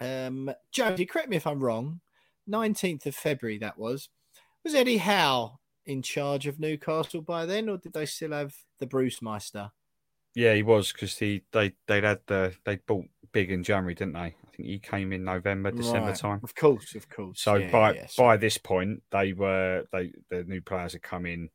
[0.00, 2.00] Um, Jonesy, correct me if I'm wrong.
[2.50, 4.08] 19th of February, that was.
[4.64, 8.86] Was Eddie Howe in charge of Newcastle by then, or did they still have the
[8.86, 9.70] Bruce Meister?
[10.34, 14.14] Yeah, he was because he they they had the they bought big in January, didn't
[14.14, 14.20] they?
[14.20, 16.16] I think he came in November, December right.
[16.16, 16.40] time.
[16.42, 17.40] Of course, of course.
[17.40, 21.26] So yeah, by yeah, by this point, they were they the new players had come
[21.26, 21.50] in.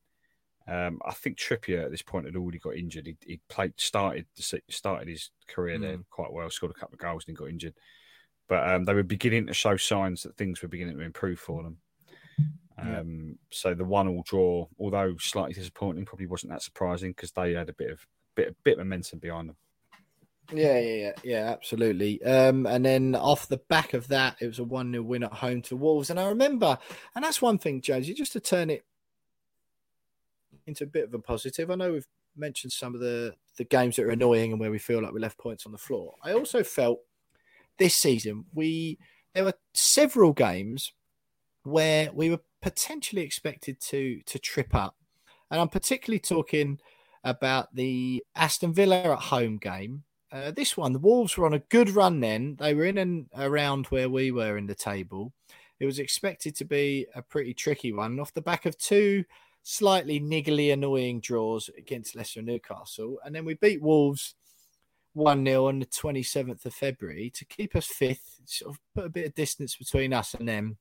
[0.68, 3.07] Um, I think Trippier at this point had already got injured.
[3.07, 5.81] He, he played started started his career mm.
[5.81, 7.73] there quite well, scored a couple of goals, and got injured.
[8.47, 11.64] But um, they were beginning to show signs that things were beginning to improve for
[11.64, 11.77] them.
[12.81, 17.53] Um, So the one all draw, although slightly disappointing, probably wasn't that surprising because they
[17.53, 19.57] had a bit of bit bit of momentum behind them.
[20.51, 22.23] Yeah, yeah, yeah, yeah, absolutely.
[22.23, 25.34] Um, and then off the back of that, it was a 1 0 win at
[25.34, 26.10] home to Wolves.
[26.10, 26.80] And I remember,
[27.15, 28.84] and that's one thing, Jonesy, just to turn it
[30.65, 31.69] into a bit of a positive.
[31.69, 34.80] I know we've mentioned some of the, the games that are annoying and where we
[34.80, 36.15] feel like we left points on the floor.
[36.23, 37.01] I also felt
[37.77, 38.99] this season we
[39.34, 40.91] there were several games
[41.64, 44.95] where we were potentially expected to to trip up.
[45.52, 46.80] And I'm particularly talking
[47.23, 51.60] about the Aston Villa at home game uh, this one, the Wolves were on a
[51.60, 52.56] good run then.
[52.60, 55.34] They were in and around where we were in the table.
[55.80, 59.23] It was expected to be a pretty tricky one off the back of two
[59.64, 63.18] slightly niggly, annoying draws against Leicester Newcastle.
[63.26, 64.36] And then we beat Wolves
[65.14, 69.10] 1 0 on the 27th of February to keep us fifth, sort of put a
[69.10, 70.77] bit of distance between us and them,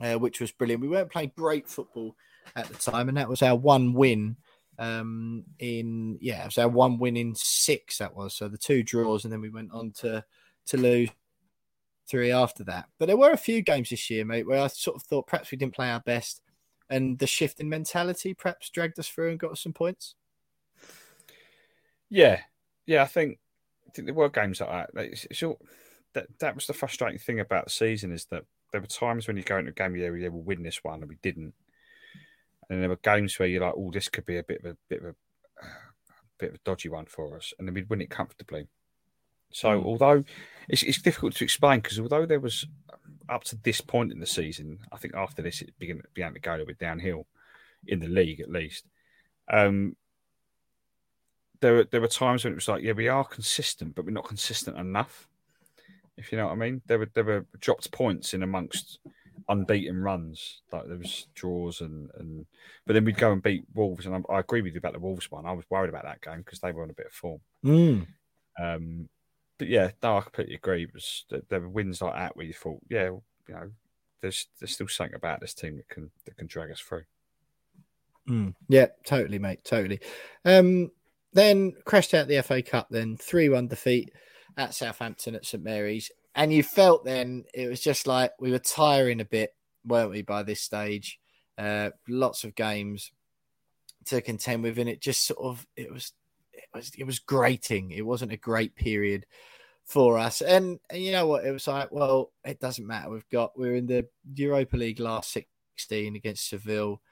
[0.00, 0.82] uh, which was brilliant.
[0.82, 2.16] We weren't playing great football
[2.56, 4.36] at the time, and that was our one win
[4.78, 8.34] um, in yeah, so one win in six that was.
[8.34, 10.24] So the two draws, and then we went on to
[10.66, 11.10] to lose
[12.08, 12.86] three after that.
[12.98, 15.50] But there were a few games this year, mate, where I sort of thought perhaps
[15.50, 16.42] we didn't play our best,
[16.90, 20.14] and the shift in mentality perhaps dragged us through and got us some points.
[22.08, 22.40] Yeah,
[22.86, 23.38] yeah, I think
[23.86, 25.04] I think there were games like that.
[25.04, 25.58] It's, it's all,
[26.14, 29.36] that that was the frustrating thing about the season is that there were times when
[29.36, 31.54] you go into a game, yeah, we will win this one, and we didn't.
[32.68, 34.76] And there were games where you're like, "Oh, this could be a bit of a
[34.88, 35.08] bit of a,
[35.62, 35.66] a
[36.38, 38.66] bit of a dodgy one for us," and then we'd win it comfortably.
[39.52, 39.84] So, mm.
[39.84, 40.24] although
[40.68, 42.66] it's, it's difficult to explain, because although there was
[43.28, 46.40] up to this point in the season, I think after this it began, began to
[46.40, 47.26] go a little bit downhill
[47.86, 48.86] in the league, at least.
[49.50, 49.96] Um,
[51.60, 54.10] there were there were times when it was like, yeah, we are consistent, but we're
[54.10, 55.28] not consistent enough.
[56.16, 58.98] If you know what I mean, there were there were dropped points in amongst
[59.48, 60.62] unbeaten runs.
[60.70, 62.46] Like there was draws and and,
[62.86, 64.06] but then we'd go and beat Wolves.
[64.06, 65.46] And I, I agree with you about the Wolves one.
[65.46, 67.40] I was worried about that game because they were on a bit of form.
[67.64, 68.06] Mm.
[68.60, 69.08] Um,
[69.58, 70.84] but yeah, no, I completely agree.
[70.84, 73.70] It was there were wins like that where you thought, yeah, you know,
[74.20, 77.04] there's there's still something about this team that can that can drag us through.
[78.28, 78.54] Mm.
[78.68, 80.00] Yeah, totally, mate, totally.
[80.44, 80.90] Um,
[81.32, 82.88] then crashed out the FA Cup.
[82.90, 84.12] Then three one defeat
[84.56, 88.58] at Southampton at St Mary's and you felt then it was just like we were
[88.58, 89.54] tiring a bit,
[89.84, 91.18] weren't we, by this stage?
[91.58, 93.12] Uh, lots of games
[94.06, 96.12] to contend with, and it just sort of it was
[96.52, 97.90] it was it was grating.
[97.90, 99.26] It wasn't a great period
[99.84, 101.44] for us, and, and you know what?
[101.44, 103.10] It was like, well, it doesn't matter.
[103.10, 107.02] We've got we're in the Europa League last sixteen against Seville.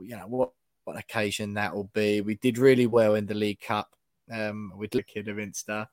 [0.00, 0.50] You know what?
[0.84, 2.20] What occasion that will be?
[2.20, 3.96] We did really well in the League Cup
[4.32, 5.88] um, with the Kidderminster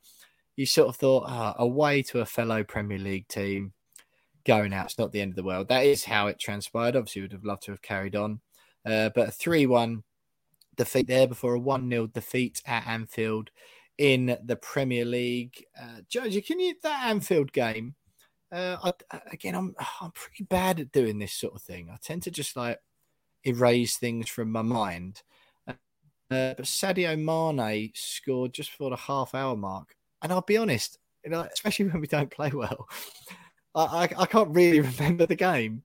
[0.55, 3.73] you sort of thought, oh, away to a fellow Premier League team,
[4.45, 5.67] going out, it's not the end of the world.
[5.67, 6.95] That is how it transpired.
[6.95, 8.41] Obviously, would have loved to have carried on.
[8.85, 10.03] Uh, but a 3 1
[10.75, 13.49] defeat there before a 1 0 defeat at Anfield
[13.97, 15.65] in the Premier League.
[15.79, 17.95] Uh, can you, that Anfield game,
[18.51, 21.89] uh, I, again, I'm, I'm pretty bad at doing this sort of thing.
[21.91, 22.79] I tend to just like
[23.43, 25.23] erase things from my mind.
[25.67, 25.75] Uh,
[26.29, 31.29] but Sadio Mane scored just before the half hour mark and I'll be honest, you
[31.29, 32.87] know, especially when we don't play well,
[33.75, 35.83] I, I, I can't really remember the game.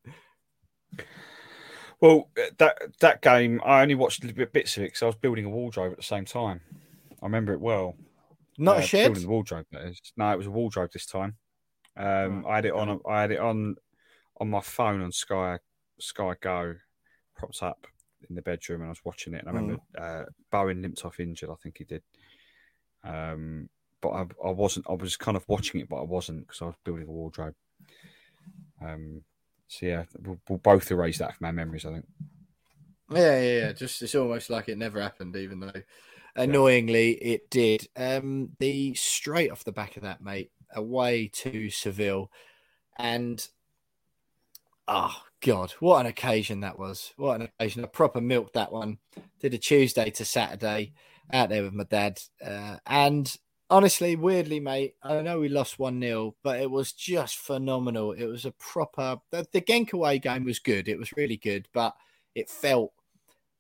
[2.01, 5.06] Well, that that game, I only watched a little bit bits of it because I
[5.06, 6.60] was building a wardrobe at the same time.
[7.20, 7.97] I remember it well.
[8.56, 9.06] Not uh, a shed.
[9.06, 9.66] Building the wardrobe.
[10.16, 11.36] No, it was a wardrobe this time.
[11.97, 13.01] Um, I had it on.
[13.09, 13.74] I had it on
[14.40, 15.59] on my phone on Sky
[15.98, 16.77] Sky Go,
[17.36, 17.86] propped up
[18.28, 19.40] in the bedroom, and I was watching it.
[19.40, 20.23] And I remember mm.
[20.23, 21.51] uh, Bowen limped off injured.
[21.51, 22.02] I think he did.
[23.02, 23.69] Um,
[24.01, 24.87] but I, I wasn't.
[24.89, 27.55] I was kind of watching it, but I wasn't because I was building a wardrobe.
[28.81, 29.23] Um,
[29.66, 31.85] so yeah, we'll, we'll both erase that from our memories.
[31.85, 32.07] I think.
[33.11, 33.73] Yeah, yeah, yeah.
[33.73, 35.83] Just it's almost like it never happened, even though
[36.37, 37.35] annoyingly yeah.
[37.35, 37.89] it did.
[37.97, 42.31] Um, the straight off the back of that, mate, away to Seville,
[42.97, 43.47] and
[44.87, 47.12] oh god, what an occasion that was!
[47.16, 47.85] What an occasion!
[47.85, 48.99] A proper milk that one.
[49.41, 50.93] Did a Tuesday to Saturday
[51.33, 53.37] out there with my dad, uh, and
[53.70, 58.12] honestly, weirdly, mate, I know we lost 1 0, but it was just phenomenal.
[58.12, 60.89] It was a proper the, the Genk away game was good.
[60.89, 61.95] It was really good, but
[62.35, 62.93] it felt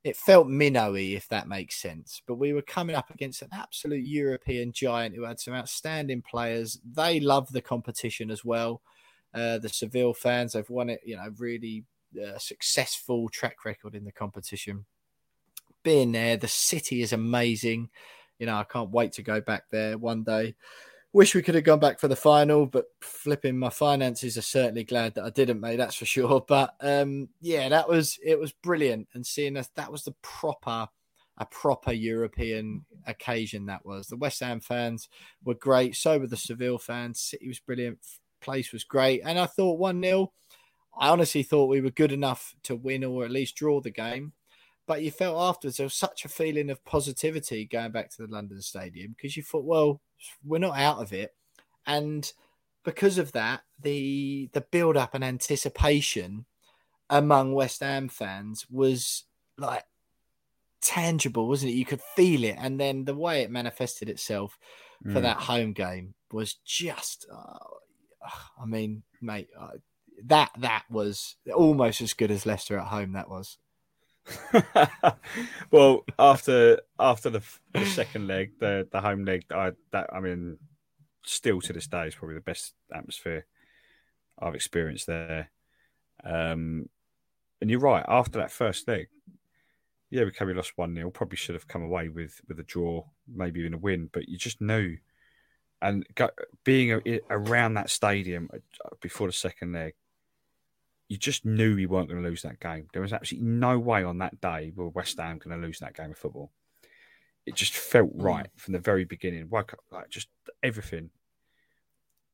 [0.04, 2.22] it felt minnowy, if that makes sense.
[2.26, 6.78] But we were coming up against an absolute European giant who had some outstanding players.
[6.84, 8.80] They love the competition as well.
[9.34, 11.84] Uh, the Seville fans, they've won it, you know, really
[12.16, 14.86] uh, successful track record in the competition.
[15.82, 17.90] Being there, the city is amazing
[18.38, 20.54] you know, I can't wait to go back there one day.
[21.12, 24.84] Wish we could have gone back for the final, but flipping my finances are certainly
[24.84, 25.76] glad that I didn't, mate.
[25.76, 26.40] That's for sure.
[26.48, 30.88] But um, yeah, that was it was brilliant, and seeing us that was the proper
[31.38, 33.66] a proper European occasion.
[33.66, 35.08] That was the West Ham fans
[35.44, 35.96] were great.
[35.96, 37.20] So were the Seville fans.
[37.20, 37.98] City was brilliant.
[38.40, 40.32] Place was great, and I thought one 0
[40.98, 44.32] I honestly thought we were good enough to win or at least draw the game.
[44.88, 48.32] But you felt afterwards there was such a feeling of positivity going back to the
[48.32, 50.00] London Stadium because you thought, well,
[50.44, 51.34] we're not out of it,
[51.86, 52.32] and
[52.84, 56.46] because of that, the the build up and anticipation
[57.10, 59.24] among West Ham fans was
[59.58, 59.84] like
[60.80, 61.76] tangible, wasn't it?
[61.76, 64.58] You could feel it, and then the way it manifested itself
[65.04, 65.22] for mm.
[65.22, 67.26] that home game was just.
[67.30, 67.58] Uh,
[68.60, 69.78] I mean, mate, uh,
[70.24, 73.12] that that was almost as good as Leicester at home.
[73.12, 73.58] That was.
[75.70, 77.42] well, after after the,
[77.72, 80.58] the, second leg, the the home leg, I that I mean,
[81.24, 83.46] still to this day is probably the best atmosphere
[84.40, 85.50] I've experienced there.
[86.24, 86.88] Um,
[87.60, 88.04] and you're right.
[88.08, 89.08] After that first leg,
[90.10, 93.04] yeah, we probably lost one 0 Probably should have come away with with a draw,
[93.26, 94.08] maybe even a win.
[94.12, 94.96] But you just knew,
[95.82, 96.06] and
[96.64, 98.58] being around that stadium uh,
[99.00, 99.94] before the second leg,
[101.08, 102.86] you just knew we weren't going to lose that game.
[102.92, 105.96] There was absolutely no way on that day were West Ham going to lose that
[105.96, 106.50] game of football.
[107.46, 108.22] It just felt mm.
[108.22, 109.48] right from the very beginning.
[109.48, 110.28] Woke up like just
[110.62, 111.10] everything.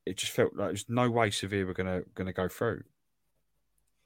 [0.04, 2.82] It just felt like there's no way Sevilla were going to going to go through.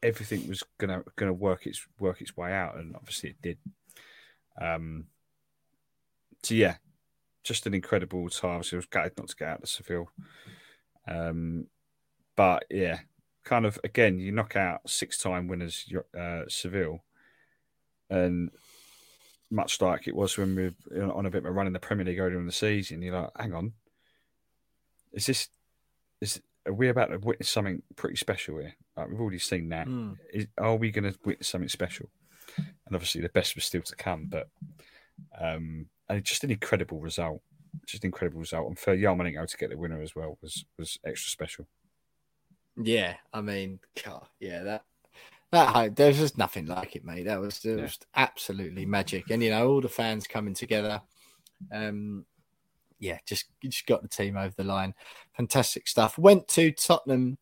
[0.03, 3.43] Everything was going to going to work its work its way out, and obviously it
[3.43, 3.59] did.
[4.61, 5.07] Um.
[6.43, 6.77] So yeah,
[7.43, 8.62] just an incredible time.
[8.62, 10.11] So it was gutted not to get out of Seville.
[11.09, 11.66] Um,
[12.36, 12.99] but yeah,
[13.49, 17.03] kind of again, you knock out six-time winners uh, Seville,
[18.11, 18.51] and
[19.51, 21.79] much like it was when we were on a bit of a run in the
[21.79, 23.73] Premier League earlier in the season, you're like, hang on,
[25.12, 25.49] is this
[26.20, 28.77] is are we about to witness something pretty special here?
[28.97, 29.87] Like we've already seen that.
[29.87, 30.16] Mm.
[30.33, 32.11] Is, are we going to witness something special?
[32.57, 34.27] And obviously, the best was still to come.
[34.29, 34.49] But
[35.41, 37.41] um, and just an incredible result,
[37.87, 38.69] just an incredible result.
[38.69, 41.66] And for Yarmolenko to get the winner as well was was extra special.
[42.80, 44.84] Yeah, I mean, God, yeah, that
[45.50, 47.24] that there's just nothing like it, mate.
[47.24, 48.22] That was just yeah.
[48.22, 51.00] absolutely magic, and you know, all the fans coming together.
[51.72, 52.24] Um,
[52.98, 54.94] yeah, just just got the team over the line.
[55.36, 56.18] Fantastic stuff.
[56.18, 57.38] Went to Tottenham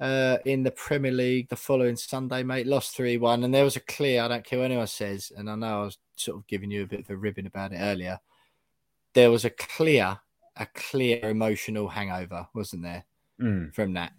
[0.00, 2.66] uh, in the Premier League the following Sunday, mate.
[2.66, 4.22] Lost three one, and there was a clear.
[4.22, 6.82] I don't care what anyone says, and I know I was sort of giving you
[6.82, 8.20] a bit of a ribbon about it earlier.
[9.14, 10.20] There was a clear,
[10.56, 13.04] a clear emotional hangover, wasn't there,
[13.40, 13.74] mm.
[13.74, 14.12] from that?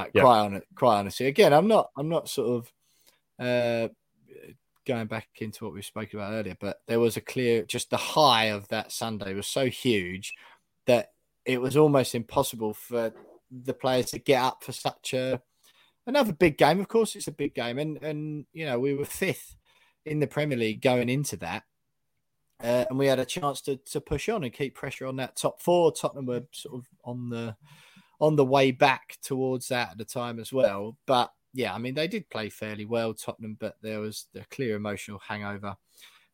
[0.00, 0.24] Like yep.
[0.24, 1.26] quite on quite honestly.
[1.26, 2.72] Again, I'm not I'm not sort of
[3.38, 3.88] uh
[4.86, 7.96] going back into what we spoke about earlier, but there was a clear just the
[7.96, 10.32] high of that Sunday was so huge
[10.86, 11.10] that
[11.44, 13.12] it was almost impossible for
[13.50, 15.40] the players to get up for such a
[16.06, 16.80] another big game.
[16.80, 19.56] Of course, it's a big game, and and you know we were fifth
[20.04, 21.64] in the Premier League going into that,
[22.62, 25.36] uh, and we had a chance to to push on and keep pressure on that
[25.36, 25.92] top four.
[25.92, 27.56] Tottenham were sort of on the
[28.20, 30.96] on the way back towards that at the time as well.
[31.06, 34.76] But yeah, I mean, they did play fairly well, Tottenham, but there was a clear
[34.76, 35.76] emotional hangover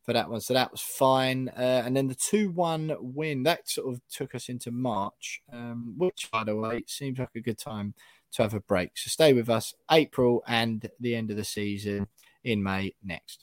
[0.03, 0.41] for that one.
[0.41, 1.49] So that was fine.
[1.49, 5.95] Uh, and then the 2 1 win, that sort of took us into March, um,
[5.97, 7.93] which, by the way, seems like a good time
[8.33, 8.91] to have a break.
[8.95, 12.07] So stay with us, April and the end of the season
[12.43, 13.42] in May next.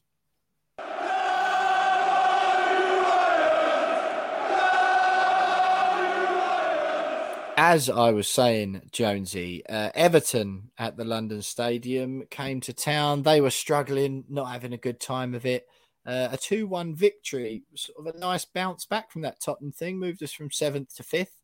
[7.63, 13.21] As I was saying, Jonesy, uh, Everton at the London Stadium came to town.
[13.21, 15.67] They were struggling, not having a good time of it.
[16.07, 19.99] Uh, a 2 1 victory, sort of a nice bounce back from that Tottenham thing,
[19.99, 21.37] moved us from seventh to fifth.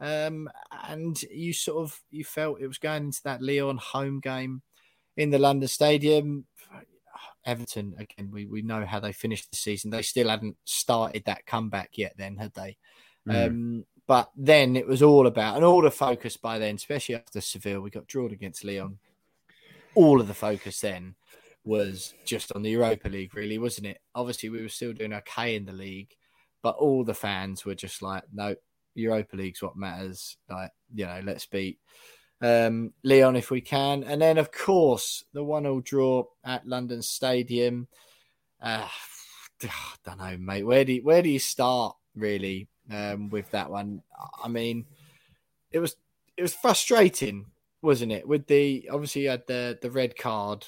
[0.00, 0.48] Um,
[0.88, 4.62] and you sort of you felt it was going into that Lyon home game
[5.18, 6.46] in the London Stadium.
[7.44, 9.90] Everton again, we, we know how they finished the season.
[9.90, 12.78] They still hadn't started that comeback yet, then had they?
[13.28, 13.46] Mm.
[13.46, 17.40] Um, but then it was all about, and all the focus by then, especially after
[17.40, 18.98] Seville, we got drawn against Lyon.
[19.94, 21.14] All of the focus then
[21.62, 24.00] was just on the Europa League, really, wasn't it?
[24.16, 26.12] Obviously, we were still doing okay in the league,
[26.60, 28.56] but all the fans were just like, no,
[28.96, 30.36] Europa League's what matters.
[30.50, 31.78] Like, you know, let's beat
[32.42, 34.02] um, Lyon if we can.
[34.02, 37.86] And then, of course, the one all draw at London Stadium.
[38.60, 38.88] Uh,
[39.62, 39.68] I
[40.04, 40.64] don't know, mate.
[40.64, 42.69] Where do you, where do you start, really?
[42.90, 44.02] Um, with that one.
[44.42, 44.86] I mean,
[45.70, 45.96] it was
[46.36, 47.46] it was frustrating,
[47.82, 48.26] wasn't it?
[48.26, 50.66] With the obviously you had the the red card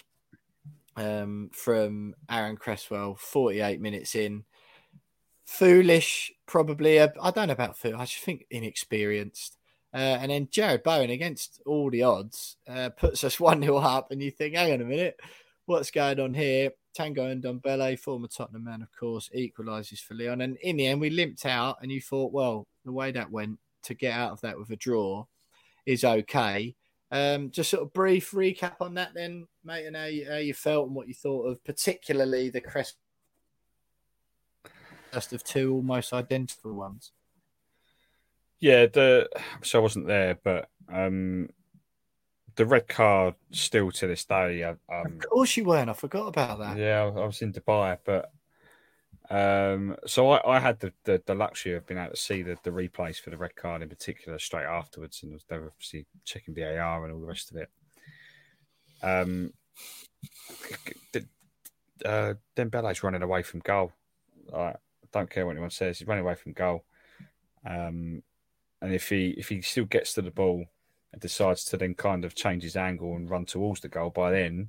[0.97, 4.45] um, from Aaron Cresswell, forty eight minutes in.
[5.45, 7.01] Foolish, probably.
[7.01, 7.99] I don't know about foolish.
[7.99, 9.59] I just think inexperienced.
[9.95, 14.11] Uh, and then Jarrod Bowen, against all the odds, uh, puts us 1 0 up.
[14.11, 15.21] And you think, hang on a minute,
[15.67, 16.71] what's going on here?
[16.97, 20.43] Tanguy Ndombele, former Tottenham man, of course, equalises for Lyon.
[20.43, 21.79] And in the end, we limped out.
[21.83, 24.77] And you thought, well, the way that went to get out of that with a
[24.77, 25.27] draw
[25.87, 26.75] is okay.
[27.11, 30.55] Um, just sort of brief recap on that, then, mate, and how you, how you
[30.55, 32.97] felt and what you thought of, particularly the crest
[35.15, 37.13] of two almost identical ones.
[38.61, 39.29] Yeah, the
[39.63, 41.51] so I wasn't there, but um,
[42.57, 44.63] the red card still to this day.
[44.65, 45.91] Um, of course you weren't.
[45.91, 46.77] I forgot about that.
[46.77, 48.31] Yeah, I was in Dubai, but
[49.31, 52.57] um, so I, I had the, the, the luxury of being able to see the,
[52.63, 56.55] the replays for the red card in particular straight afterwards, and they were obviously checking
[56.55, 57.71] VAR and all the rest of it.
[59.03, 59.53] Um,
[62.05, 63.93] uh, Dembele's running away from goal.
[64.55, 64.75] I
[65.13, 65.99] don't care what anyone says.
[65.99, 66.85] He's running away from goal.
[67.65, 68.23] Um,
[68.81, 70.67] and if he if he still gets to the ball
[71.13, 74.31] and decides to then kind of change his angle and run towards the goal, by
[74.31, 74.69] then,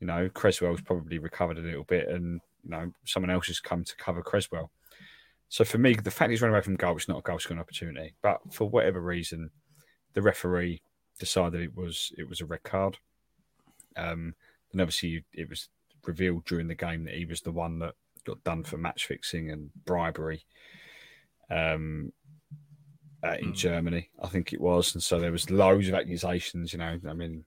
[0.00, 3.84] you know, Cresswell's probably recovered a little bit, and you know, someone else has come
[3.84, 4.70] to cover Cresswell.
[5.48, 7.60] So for me, the fact he's run away from goal is not a goal scoring
[7.60, 8.14] opportunity.
[8.22, 9.50] But for whatever reason,
[10.14, 10.80] the referee
[11.18, 12.98] decided it was it was a red card.
[13.96, 14.34] Um,
[14.72, 15.68] and obviously, it was
[16.06, 17.94] revealed during the game that he was the one that
[18.24, 20.44] got done for match fixing and bribery.
[21.50, 22.12] Um,
[23.24, 23.56] uh, in mm.
[23.56, 26.72] Germany, I think it was, and so there was loads of accusations.
[26.72, 27.44] You know, I mean,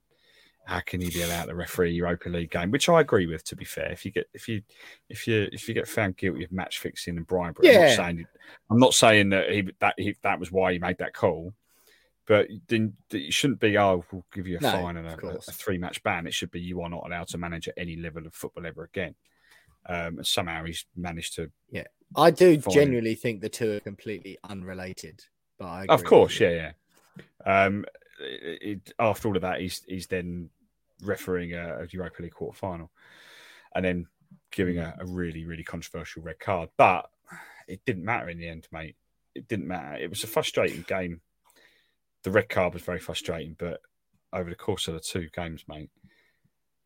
[0.65, 2.71] how can he be allowed to referee Europa League game?
[2.71, 3.43] Which I agree with.
[3.45, 4.61] To be fair, if you get if you
[5.09, 7.79] if you if you get found guilty of match fixing and bribery, yeah.
[7.79, 8.25] I'm not saying
[8.69, 11.53] I'm not saying that he that he, that was why he made that call,
[12.25, 13.77] but then it shouldn't be.
[13.77, 16.25] Oh, we'll give you a no, fine and a, a, three match ban.
[16.25, 18.83] It should be you are not allowed to manage at any level of football ever
[18.83, 19.15] again.
[19.87, 21.51] Um, and somehow he's managed to.
[21.69, 21.83] Yeah,
[22.15, 23.17] I do genuinely him.
[23.17, 25.23] think the two are completely unrelated.
[25.57, 26.71] But of course, yeah,
[27.45, 27.65] yeah.
[27.67, 27.85] Um,
[28.19, 30.49] it, after all of that, he's he's then
[31.03, 32.91] refereeing a, a Europa League quarter final,
[33.73, 34.07] and then
[34.51, 36.69] giving a, a, really really controversial red card.
[36.77, 37.09] But
[37.67, 38.95] it didn't matter in the end, mate.
[39.33, 39.95] It didn't matter.
[39.95, 41.21] It was a frustrating game.
[42.23, 43.81] The red card was very frustrating, but
[44.33, 45.89] over the course of the two games, mate,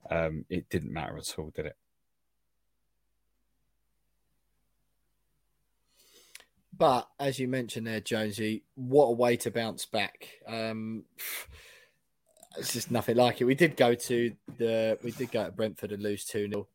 [0.10, 1.78] um, it didn't matter at all, did it?
[6.80, 10.30] But as you mentioned there, Jonesy, what a way to bounce back.
[10.48, 11.04] Um,
[12.58, 13.44] it's just nothing like it.
[13.44, 16.68] We did go to the we did go to Brentford and lose 2 0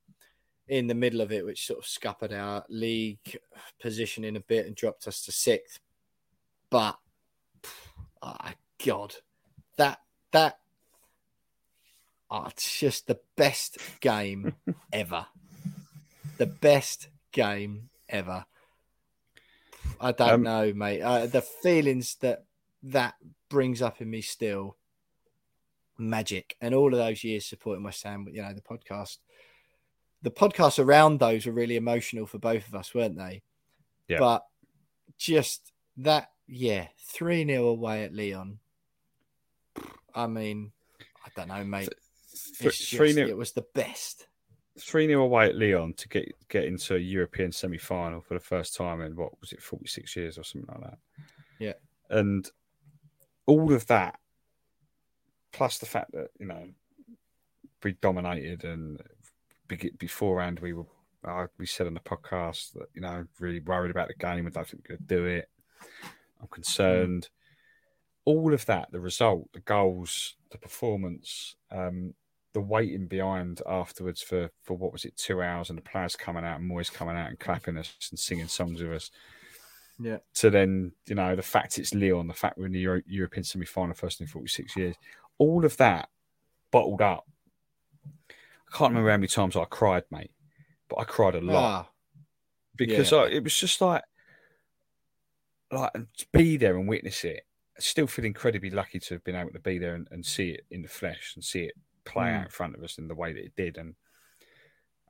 [0.69, 3.39] in the middle of it, which sort of scuppered our league
[3.81, 5.81] position in a bit and dropped us to sixth.
[6.69, 6.99] But
[8.23, 8.37] oh,
[8.85, 9.15] God,
[9.79, 10.01] that
[10.33, 10.59] that
[12.31, 14.55] oh, it's just the best game
[14.93, 15.27] ever.
[16.37, 18.45] The best game ever.
[20.01, 21.01] I don't um, know, mate.
[21.01, 22.45] Uh, the feelings that
[22.85, 23.15] that
[23.49, 24.77] brings up in me still
[25.99, 26.57] magic.
[26.61, 29.19] And all of those years supporting West Ham, you know, the podcast,
[30.23, 33.43] the podcasts around those were really emotional for both of us, weren't they?
[34.09, 34.19] Yeah.
[34.19, 34.45] But
[35.19, 38.59] just that, yeah, 3 0 away at Lyon.
[40.15, 40.73] I mean,
[41.25, 41.89] I don't know, mate.
[42.59, 44.27] Th- just, it was the best.
[44.79, 48.41] 3 0 away at Lyon to get get into a European semi final for the
[48.41, 50.99] first time in what was it, 46 years or something like that.
[51.59, 51.75] Yeah.
[52.11, 52.51] And
[53.47, 54.19] all of that,
[55.53, 56.69] plus the fact that, you know,
[57.83, 59.01] we dominated and
[59.99, 60.87] beforehand we were,
[61.25, 64.47] uh, we said on the podcast that, you know, really worried about the game.
[64.47, 65.49] I don't think we're going to do it.
[66.41, 67.25] I'm concerned.
[67.25, 67.29] Mm.
[68.27, 72.15] All of that, the result, the goals, the performance, um,
[72.55, 76.45] the waiting behind afterwards for for what was it two hours and the players coming
[76.45, 79.11] out and Moyes coming out and clapping us and singing songs with us.
[79.99, 80.19] Yeah.
[80.35, 83.45] To then you know the fact it's Lyon, the fact we're in the Euro- European
[83.45, 84.95] semi final first in forty six years,
[85.39, 86.09] all of that
[86.71, 87.27] bottled up.
[88.31, 90.33] I can't remember how many times I cried, mate,
[90.89, 91.89] but I cried a lot ah.
[92.77, 93.19] because yeah.
[93.19, 94.03] I, it was just like
[95.73, 97.43] like to be there and witness it.
[97.77, 100.51] I still feel incredibly lucky to have been able to be there and, and see
[100.51, 101.75] it in the flesh and see it
[102.05, 102.39] play mm.
[102.39, 103.77] out in front of us in the way that it did.
[103.77, 103.95] And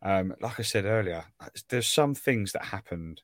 [0.02, 1.24] um, like I said earlier,
[1.68, 3.22] there's some things that happened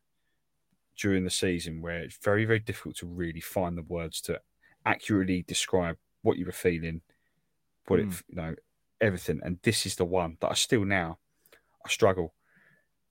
[0.98, 4.40] during the season where it's very, very difficult to really find the words to
[4.84, 7.00] accurately describe what you were feeling,
[7.86, 8.10] what mm.
[8.10, 8.54] it, you know,
[9.00, 9.40] everything.
[9.42, 11.18] And this is the one that I still now
[11.84, 12.34] I struggle.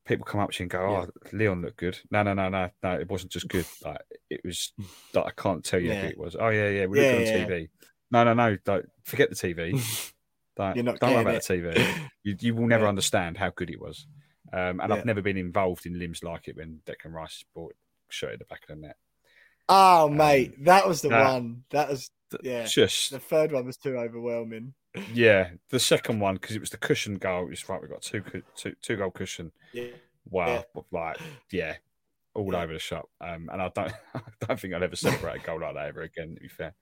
[0.05, 1.29] People come up to you and go, "Oh, yeah.
[1.39, 2.93] Lyon looked good." No, no, no, no, no.
[2.93, 3.65] It wasn't just good.
[3.85, 4.73] Like it was.
[5.13, 6.01] Like I can't tell you yeah.
[6.01, 6.35] who it was.
[6.39, 6.85] Oh yeah, yeah.
[6.87, 7.69] We yeah, looked on TV.
[8.11, 8.57] No, no, no.
[8.65, 10.13] Don't forget the TV.
[10.59, 11.47] Like, You're not don't worry about it.
[11.47, 12.09] the TV.
[12.23, 12.89] You, you will never yeah.
[12.89, 14.05] understand how good it was.
[14.51, 14.95] Um, and yeah.
[14.95, 17.73] I've never been involved in limbs like it when Declan Rice brought
[18.09, 18.97] shirt at the back of the net.
[19.69, 21.63] Oh, mate, Um, that was the that- one.
[21.71, 22.11] That was
[22.43, 22.65] yeah.
[22.65, 24.73] Just The third one was too overwhelming.
[25.13, 27.47] yeah, the second one because it was the cushion goal.
[27.51, 27.81] It's right.
[27.81, 28.21] We got two
[28.55, 29.51] two two goal cushion.
[29.73, 29.87] Yeah.
[30.29, 31.17] Wow, like
[31.51, 31.75] yeah,
[32.35, 32.61] all Yeah.
[32.63, 33.09] over the shop.
[33.21, 36.01] Um, and I don't I don't think I'll ever celebrate a goal like that ever
[36.01, 36.35] again.
[36.35, 36.73] To be fair.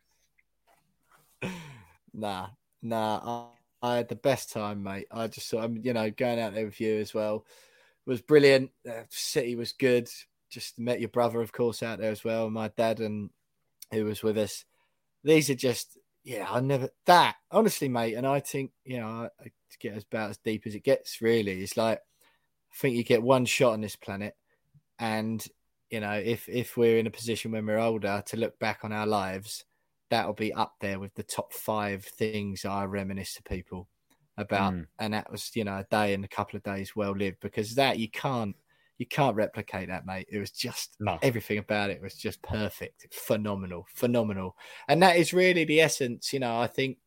[2.13, 2.47] Nah,
[2.81, 3.47] nah.
[3.81, 5.07] I, had the best time, mate.
[5.11, 7.45] I just saw, um, you know, going out there with you as well
[8.05, 8.71] was brilliant.
[8.87, 10.09] Uh, City was good.
[10.49, 12.49] Just met your brother, of course, out there as well.
[12.49, 13.29] My dad and
[13.91, 14.65] who was with us.
[15.23, 18.15] These are just, yeah, I never that honestly, mate.
[18.15, 21.21] And I think, you know, I, I get about as deep as it gets.
[21.21, 24.35] Really, it's like I think you get one shot on this planet,
[24.99, 25.45] and
[25.89, 28.91] you know, if if we're in a position when we're older to look back on
[28.91, 29.65] our lives
[30.09, 33.89] that'll be up there with the top five things I reminisce to people
[34.37, 34.73] about.
[34.73, 34.87] Mm.
[34.99, 37.75] And that was, you know, a day and a couple of days well lived because
[37.75, 38.55] that you can't
[38.97, 40.27] you can't replicate that, mate.
[40.29, 41.19] It was just No.
[41.21, 44.57] everything about it was just perfect, phenomenal, phenomenal.
[44.87, 46.97] And that is really the essence, you know, I think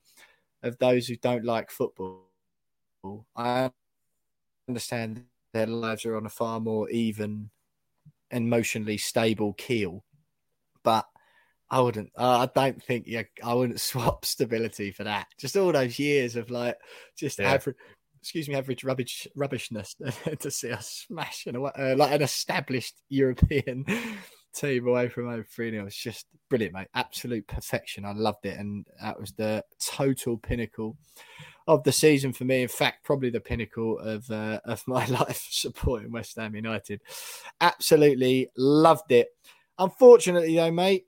[0.62, 2.26] of those who don't like football.
[3.34, 3.72] I
[4.68, 7.50] understand their lives are on a far more even,
[8.30, 10.04] emotionally stable keel.
[10.84, 11.06] But
[11.70, 12.10] I wouldn't.
[12.16, 13.04] Uh, I don't think.
[13.06, 15.28] Yeah, I wouldn't swap stability for that.
[15.38, 16.76] Just all those years of like
[17.16, 17.52] just Yeah.
[17.52, 17.76] average.
[18.20, 19.96] Excuse me, average rubbish rubbishness
[20.40, 23.86] to see us smash and uh, like an established European
[24.54, 26.88] team away from home three 0 It's just brilliant, mate.
[26.94, 28.04] Absolute perfection.
[28.04, 30.98] I loved it, and that was the total pinnacle
[31.66, 32.60] of the season for me.
[32.60, 37.00] In fact, probably the pinnacle of uh, of my life supporting West Ham United.
[37.62, 39.28] Absolutely loved it.
[39.78, 41.06] Unfortunately, though, mate,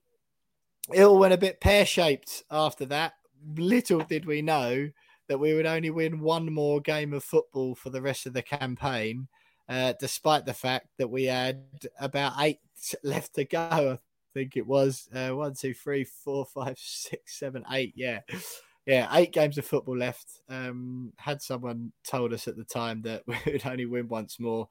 [0.93, 3.15] it all went a bit pear shaped after that.
[3.57, 4.91] Little did we know
[5.29, 8.43] that we would only win one more game of football for the rest of the
[8.43, 9.29] campaign,
[9.69, 11.65] uh, despite the fact that we had
[12.01, 12.61] about eight
[13.05, 13.59] left to go.
[13.61, 13.99] I
[14.35, 17.93] think it was uh, one, two, three, four, five, six, seven, eight.
[17.97, 18.21] Yeah.
[18.85, 20.41] Yeah, eight games of football left.
[20.49, 24.69] Um, had someone told us at the time that we would only win once more.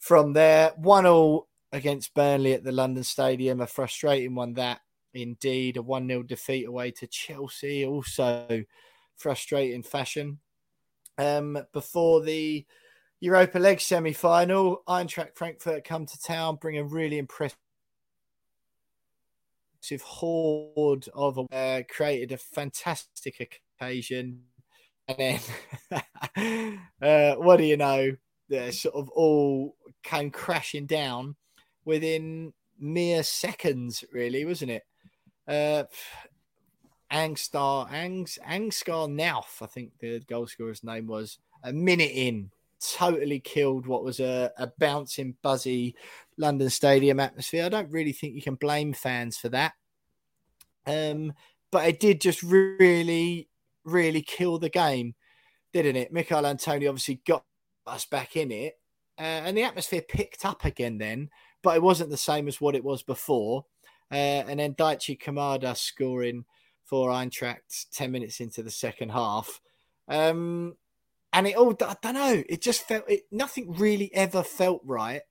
[0.00, 4.80] From there, one all against Burnley at the London Stadium, a frustrating one that
[5.14, 8.64] indeed, a 1 0 defeat away to Chelsea, also
[9.16, 10.40] frustrating fashion.
[11.16, 12.66] Um, before the
[13.20, 17.56] Europa League semi final, Eintracht Frankfurt come to town, bring a really impressive
[20.02, 24.42] horde of uh, created a fantastic occasion.
[25.06, 25.40] And
[25.90, 28.16] then, uh, what do you know?
[28.48, 31.36] They sort of all came crashing down
[31.84, 34.82] within mere seconds, really, wasn't it?
[35.46, 35.84] Uh,
[37.12, 42.50] Angstar, Angs, Angskar Knauff, I think the goal scorer's name was, a minute in,
[42.80, 45.94] totally killed what was a, a bouncing, buzzy
[46.36, 47.64] London Stadium atmosphere.
[47.64, 49.74] I don't really think you can blame fans for that.
[50.86, 51.32] Um,
[51.70, 53.48] but it did just really,
[53.84, 55.14] really kill the game,
[55.72, 56.12] didn't it?
[56.12, 57.44] Michail Antonio obviously got
[57.86, 58.78] us back in it,
[59.18, 61.30] uh, and the atmosphere picked up again then,
[61.62, 63.64] but it wasn't the same as what it was before.
[64.14, 66.44] Uh, and then Daichi Kamada scoring
[66.84, 69.60] for Eintracht 10 minutes into the second half.
[70.06, 70.76] Um,
[71.32, 75.22] and it all, I don't know, it just felt, it, nothing really ever felt right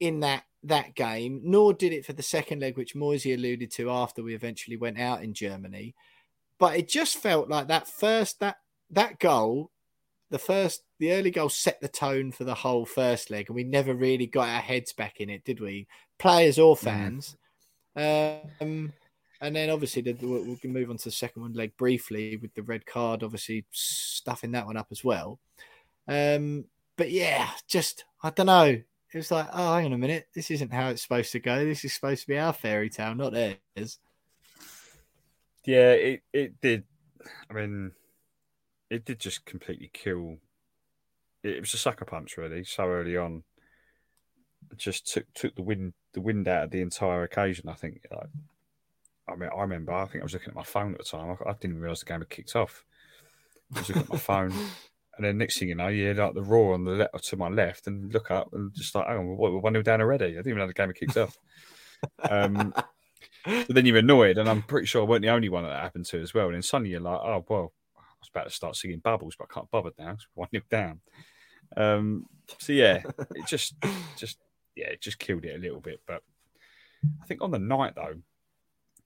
[0.00, 3.92] in that that game, nor did it for the second leg, which Moyesy alluded to
[3.92, 5.94] after we eventually went out in Germany.
[6.58, 8.56] But it just felt like that first, that,
[8.90, 9.70] that goal,
[10.30, 13.62] the first, the early goal set the tone for the whole first leg, and we
[13.62, 15.86] never really got our heads back in it, did we?
[16.18, 17.36] Players or fans.
[17.98, 18.92] Um,
[19.40, 22.36] and then obviously the, we we can move on to the second one leg briefly
[22.36, 25.40] with the red card, obviously stuffing that one up as well.
[26.06, 26.64] Um,
[26.96, 28.80] but yeah, just I don't know.
[29.12, 31.64] It was like, oh, hang on a minute, this isn't how it's supposed to go.
[31.64, 33.98] This is supposed to be our fairy tale, not theirs.
[35.64, 36.84] Yeah, it, it did.
[37.50, 37.92] I mean,
[38.90, 40.38] it did just completely kill.
[41.42, 43.44] It, was a sucker punch, really, so early on.
[44.76, 47.68] Just took took the wind the wind out of the entire occasion.
[47.68, 48.06] I think.
[48.10, 48.28] Like,
[49.28, 49.92] I mean, I remember.
[49.92, 51.36] I think I was looking at my phone at the time.
[51.46, 52.84] I, I didn't realize the game had kicked off.
[53.74, 54.52] I was looking at my phone,
[55.16, 57.36] and then next thing you know, you hear like the roar on the left to
[57.36, 60.26] my left, and look up and just like, oh, what, we're one nil down already.
[60.26, 61.38] I didn't even know the game had kicked off.
[62.28, 62.74] Um,
[63.44, 65.82] but then you're annoyed, and I'm pretty sure I weren't the only one that, that
[65.82, 66.46] happened to as well.
[66.46, 69.48] And then suddenly you're like, oh well, I was about to start singing bubbles, but
[69.50, 70.12] I can't bother now.
[70.12, 71.00] It's one nil down.
[71.76, 72.26] Um,
[72.58, 73.02] so yeah,
[73.34, 73.74] it just,
[74.16, 74.38] just
[74.78, 76.00] yeah, it just killed it a little bit.
[76.06, 76.22] But
[77.22, 78.14] I think on the night though,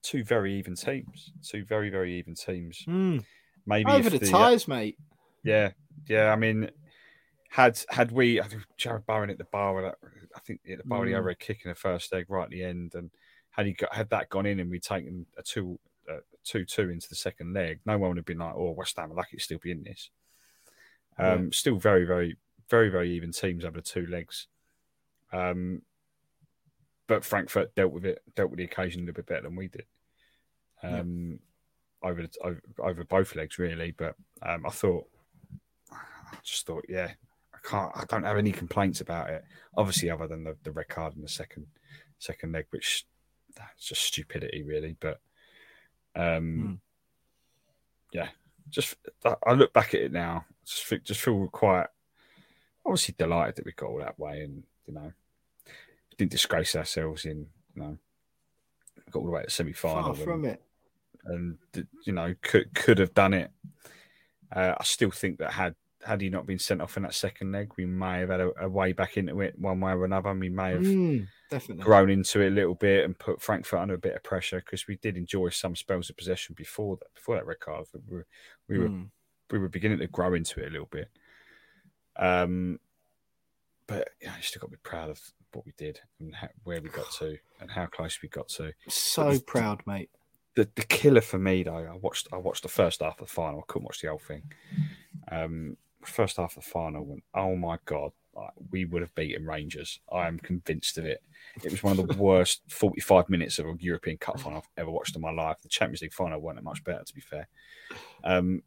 [0.01, 2.83] two very even teams, two very very even teams.
[3.65, 4.97] Maybe Over the uh, ties, mate.
[5.43, 5.71] yeah,
[6.07, 6.31] yeah.
[6.31, 6.69] I mean,
[7.49, 9.95] had had we, I think Jarrod Bowen at the bar,
[10.35, 11.19] I think at the bar, he Mm.
[11.19, 13.09] over a kick in the first leg right at the end, and
[13.51, 15.79] had he got, had that gone in and we'd taken a two
[16.11, 18.97] uh, two two into the second leg, no one would have been like, "Oh, West
[18.97, 20.09] Ham are lucky to still be in this."
[21.17, 21.49] Um, yeah.
[21.53, 22.35] Still very, very,
[22.69, 24.47] very, very even teams over the two legs.
[25.33, 25.81] Um,
[27.07, 29.67] but Frankfurt dealt with it, dealt with the occasion a little bit better than we
[29.67, 29.85] did.
[30.81, 31.39] Um,
[32.03, 32.09] yeah.
[32.09, 35.05] over, over over both legs really, but um, I thought,
[35.91, 37.11] I just thought, yeah,
[37.53, 39.43] I can't, I don't have any complaints about it.
[39.75, 41.65] Obviously, other than the, the red card in the second
[42.19, 43.05] second leg, which
[43.55, 44.95] that's just stupidity, really.
[44.99, 45.19] But
[46.15, 46.79] um, mm.
[48.13, 48.29] yeah,
[48.69, 48.95] just
[49.45, 51.87] I look back at it now, just just feel quite
[52.85, 55.11] obviously delighted that we got all that way, and you know,
[56.17, 57.97] didn't disgrace ourselves in you know
[59.11, 60.13] got all the way to the semi final.
[60.13, 60.61] from it,
[61.25, 61.57] and
[62.05, 63.51] you know could could have done it.
[64.51, 65.75] Uh, I still think that had
[66.05, 68.51] had he not been sent off in that second leg, we may have had a,
[68.61, 70.33] a way back into it one way or another.
[70.33, 73.93] We may have mm, definitely grown into it a little bit and put Frankfurt under
[73.93, 77.13] a bit of pressure because we did enjoy some spells of possession before that.
[77.15, 78.27] Before that red card, we were
[78.67, 79.07] we were, mm.
[79.51, 81.09] we were beginning to grow into it a little bit.
[82.17, 82.79] Um,
[83.87, 85.19] but you know, you still got to be proud of
[85.55, 88.73] what we did and how, where we got to and how close we got to.
[88.87, 90.09] So proud, mate.
[90.55, 93.33] The, the killer for me though, I watched I watched the first half of the
[93.33, 93.59] final.
[93.59, 94.43] I couldn't watch the whole thing.
[95.31, 98.11] Um, first half of the final went, oh my god,
[98.71, 99.99] we would have beaten Rangers.
[100.11, 101.21] I am convinced of it.
[101.63, 104.91] It was one of the worst 45 minutes of a European Cup final I've ever
[104.91, 105.57] watched in my life.
[105.61, 107.47] The Champions League final weren't much better, to be fair.
[108.23, 108.63] Um,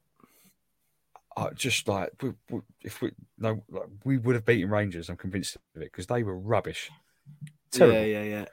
[1.36, 5.08] I just like we, we, if we no, like, we would have beaten Rangers.
[5.08, 6.90] I'm convinced of it because they were rubbish.
[7.70, 7.98] Terrible.
[7.98, 8.44] Yeah, yeah, yeah.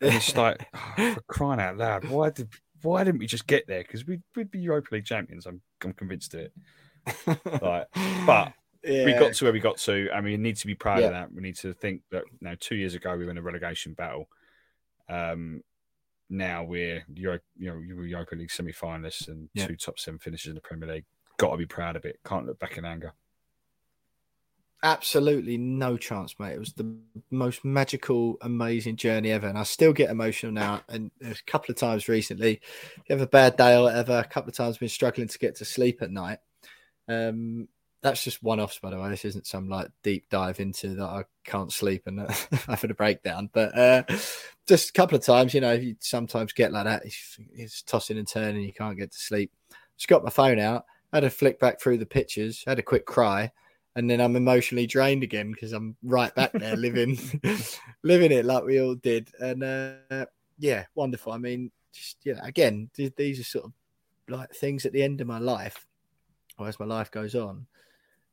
[0.00, 2.48] And it's like oh, for crying out loud, why did
[2.82, 3.82] why didn't we just get there?
[3.82, 5.46] Because we'd, we'd be Europa League champions.
[5.46, 6.52] I'm I'm convinced of it.
[7.62, 7.88] like,
[8.26, 8.52] but
[8.84, 9.04] yeah.
[9.04, 11.06] we got to where we got to, and we need to be proud yeah.
[11.06, 11.32] of that.
[11.32, 13.94] We need to think that you know, two years ago we were in a relegation
[13.94, 14.28] battle.
[15.08, 15.62] Um,
[16.28, 19.66] now we're Euro, you know you were Europa League semi-finalists and yeah.
[19.66, 21.04] two top seven finishes in the Premier League.
[21.40, 22.20] Got to be proud of it.
[22.22, 23.14] Can't look back in anger.
[24.82, 26.52] Absolutely no chance, mate.
[26.52, 26.94] It was the
[27.30, 30.82] most magical, amazing journey ever, and I still get emotional now.
[30.90, 32.60] And a couple of times recently,
[33.08, 35.56] you have a bad day or whatever, a couple of times been struggling to get
[35.56, 36.40] to sleep at night.
[37.08, 37.68] Um,
[38.02, 39.08] that's just one offs, by the way.
[39.08, 42.20] This isn't some like deep dive into that I can't sleep and
[42.68, 43.48] having a breakdown.
[43.50, 44.02] But uh,
[44.68, 47.02] just a couple of times, you know, you sometimes get like that.
[47.54, 49.50] It's tossing and turning, you can't get to sleep.
[49.96, 53.06] Just got my phone out, had a flick back through the pictures, had a quick
[53.06, 53.50] cry,
[53.96, 57.18] and then I'm emotionally drained again because I'm right back there living,
[58.02, 59.30] living it like we all did.
[59.40, 60.26] And uh,
[60.58, 61.32] yeah, wonderful.
[61.32, 63.72] I mean, just yeah, again, these are sort of
[64.28, 65.86] like things at the end of my life,
[66.58, 67.66] or as my life goes on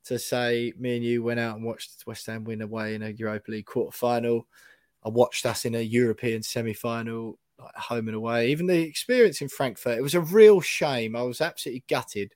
[0.07, 3.09] to say me and you went out and watched West Ham win away in a
[3.09, 4.47] Europa League quarter final.
[5.03, 8.49] I watched us in a European semi final, like home and away.
[8.49, 11.15] Even the experience in Frankfurt, it was a real shame.
[11.15, 12.33] I was absolutely gutted.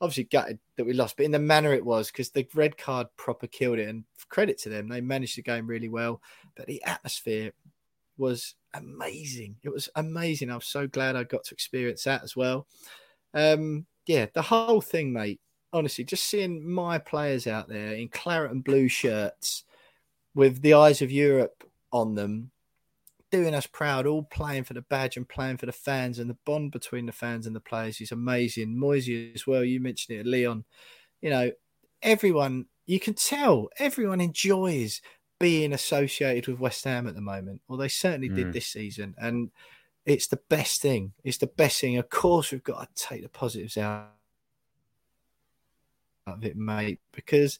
[0.00, 3.06] Obviously, gutted that we lost, but in the manner it was, because the red card
[3.16, 3.88] proper killed it.
[3.88, 6.20] And credit to them, they managed the game really well.
[6.54, 7.52] But the atmosphere
[8.18, 9.56] was amazing.
[9.62, 10.50] It was amazing.
[10.50, 12.66] I was so glad I got to experience that as well.
[13.32, 15.40] Um, yeah, the whole thing, mate
[15.76, 19.64] honestly, just seeing my players out there in claret and blue shirts
[20.34, 22.50] with the eyes of Europe on them,
[23.36, 26.38] doing us proud, all playing for the badge and playing for the fans, and the
[26.44, 28.76] bond between the fans and the players is amazing.
[28.76, 30.64] Moyesy as well, you mentioned it, Lyon.
[31.20, 31.50] You know,
[32.02, 35.02] everyone, you can tell everyone enjoys
[35.38, 38.36] being associated with West Ham at the moment, or they certainly mm.
[38.36, 39.14] did this season.
[39.18, 39.50] And
[40.06, 41.12] it's the best thing.
[41.22, 41.98] It's the best thing.
[41.98, 44.12] Of course, we've got to take the positives out
[46.26, 47.58] of it, mate, because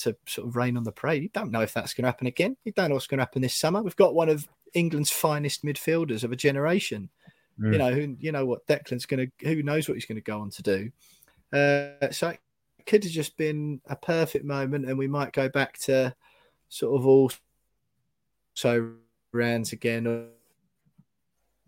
[0.00, 1.22] to sort of rain on the parade.
[1.22, 2.56] You don't know if that's going to happen again.
[2.64, 3.82] You don't know what's going to happen this summer.
[3.82, 7.10] We've got one of England's finest midfielders of a generation.
[7.60, 7.72] Mm.
[7.72, 9.46] You know, who you know what Declan's going to.
[9.46, 10.90] Who knows what he's going to go on to do?
[11.52, 12.40] Uh, so it
[12.86, 16.14] could have just been a perfect moment, and we might go back to
[16.68, 17.30] sort of all
[18.54, 18.92] so
[19.32, 20.26] rounds again, or,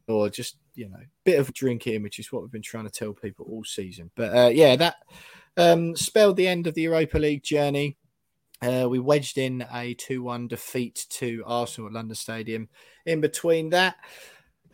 [0.08, 3.12] or just you know, bit of drinking, which is what we've been trying to tell
[3.12, 4.10] people all season.
[4.14, 4.96] But uh, yeah, that
[5.56, 7.96] um, spelled the end of the Europa League journey.
[8.62, 12.68] Uh, we wedged in a 2 1 defeat to Arsenal at London Stadium.
[13.04, 13.96] In between that,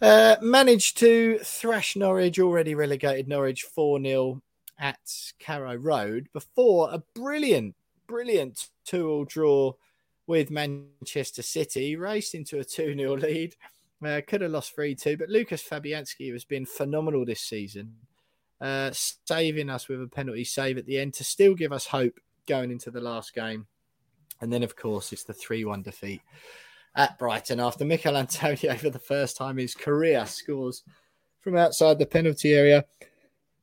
[0.00, 4.42] uh, managed to thrash Norwich, already relegated Norwich 4 0
[4.78, 5.00] at
[5.38, 7.74] Carrow Road before a brilliant,
[8.06, 9.72] brilliant 2 all draw
[10.26, 13.56] with Manchester City, raced into a 2 0 lead.
[14.04, 17.94] Uh, could have lost 3 2, but Lucas Fabianski has been phenomenal this season
[18.62, 22.18] uh, saving us with a penalty save at the end to still give us hope
[22.46, 23.66] going into the last game.
[24.42, 26.20] And then, of course, it's the 3 1 defeat
[26.96, 30.82] at Brighton after Michail Antonio for the first time in his career scores
[31.40, 32.84] from outside the penalty area.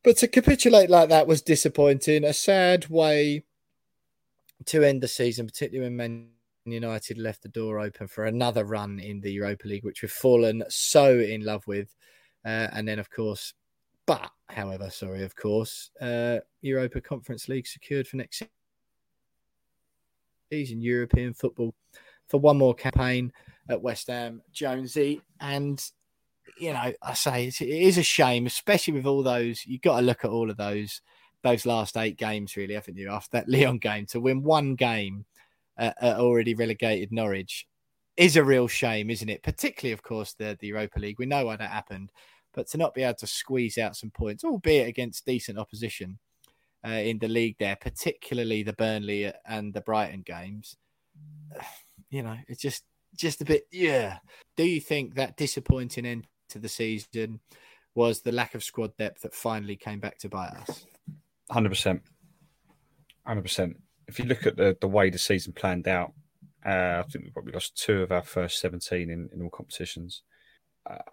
[0.03, 2.23] But to capitulate like that was disappointing.
[2.23, 3.43] A sad way
[4.65, 6.29] to end the season, particularly when Man
[6.65, 10.63] United left the door open for another run in the Europa League, which we've fallen
[10.69, 11.93] so in love with.
[12.45, 13.53] Uh, and then, of course,
[14.05, 18.43] but however, sorry, of course, uh, Europa Conference League secured for next
[20.51, 21.73] season, European football
[22.27, 23.31] for one more campaign
[23.69, 25.21] at West Ham, Jonesy.
[25.39, 25.83] And,
[26.57, 30.05] you know, I say it is a shame, especially with all those, you've got to
[30.05, 31.01] look at all of those
[31.41, 33.09] those last eight games, really, haven't you?
[33.09, 35.25] After that Lyon game, to win one game
[35.77, 37.65] at, at already relegated Norwich
[38.17, 39.41] is a real shame, isn't it?
[39.41, 41.17] Particularly, of course, the, the Europa League.
[41.17, 42.11] We know why that happened,
[42.53, 46.19] but to not be able to squeeze out some points, albeit against decent opposition
[46.85, 50.77] uh, in the league there, particularly the Burnley and the Brighton games,
[52.09, 52.83] you know, it's just
[53.15, 54.19] just a bit, yeah.
[54.55, 57.39] Do you think that disappointing end to the season
[57.95, 60.85] was the lack of squad depth that finally came back to bite us?
[61.49, 62.01] Hundred percent,
[63.25, 63.77] hundred percent.
[64.07, 66.13] If you look at the the way the season planned out,
[66.65, 70.23] uh, I think we probably lost two of our first seventeen in, in all competitions.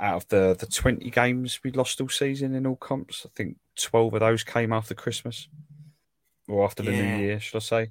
[0.00, 3.58] Out of the the twenty games we lost all season in all comps, I think
[3.74, 5.48] twelve of those came after Christmas
[6.48, 7.16] or after the Yeah.
[7.16, 7.90] New Year, should I say?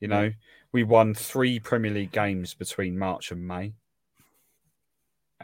[0.00, 0.32] You know,
[0.72, 3.72] we won three Premier League games between March and May.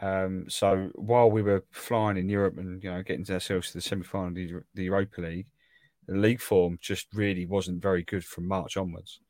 [0.01, 3.81] Um, so while we were flying in Europe and you know getting ourselves to the
[3.81, 5.47] semi-final of the, the Europa League,
[6.07, 9.21] the league form just really wasn't very good from March onwards,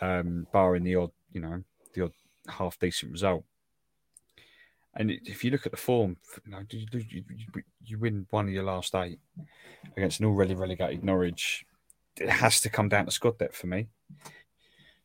[0.00, 1.62] um, barring the odd, you know,
[1.94, 2.12] the odd
[2.48, 3.44] half decent result.
[4.96, 7.24] And if you look at the form, you, know, you, you,
[7.84, 9.18] you- win one of your last eight
[9.96, 11.64] against an already relegated Norwich.
[12.16, 13.88] It has to come down to squad depth for me.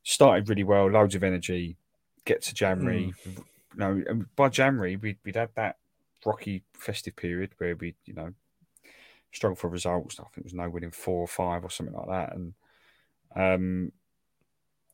[0.03, 1.78] Started really well, loads of energy.
[2.26, 3.36] Get to January, you
[3.76, 5.78] know, and by January we'd, we'd had that
[6.26, 8.34] rocky festive period where we, you know,
[9.32, 10.20] struggled for results.
[10.20, 12.36] I think it was no winning four or five or something like that.
[12.36, 12.53] And
[13.36, 13.91] um,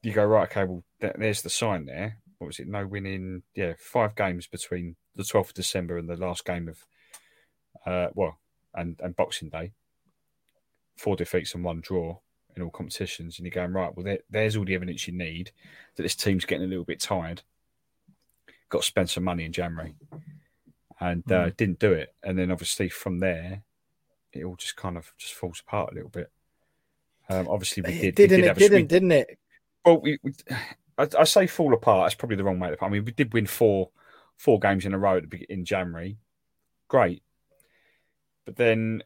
[0.04, 2.18] you go right, okay, well, th- there's the sign there.
[2.42, 2.68] What was it?
[2.68, 6.88] No winning, yeah, five games between the 12th of December and the last game of,
[7.86, 8.40] uh, well,
[8.74, 9.74] and and Boxing Day.
[10.98, 12.18] Four defeats and one draw
[12.56, 13.96] in all competitions, and you're going right.
[13.96, 15.52] Well, there, there's all the evidence you need
[15.96, 17.44] that this team's getting a little bit tired.
[18.70, 19.94] Got to spend some money in January,
[21.00, 22.16] and uh, didn't do it.
[22.24, 23.62] And then obviously from there,
[24.34, 26.32] it all just kind of just falls apart a little bit.
[27.30, 28.18] Um, obviously, we did.
[28.18, 28.58] we didn't did it?
[28.58, 29.38] Didn't we- didn't it?
[29.86, 30.34] well, we, we
[31.02, 32.06] I, I say fall apart.
[32.06, 32.86] That's probably the wrong way to put.
[32.86, 33.90] I mean, we did win four
[34.38, 36.18] four games in a row at the, in January.
[36.88, 37.24] Great,
[38.46, 39.04] but then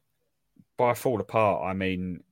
[0.78, 2.24] by fall apart, I mean,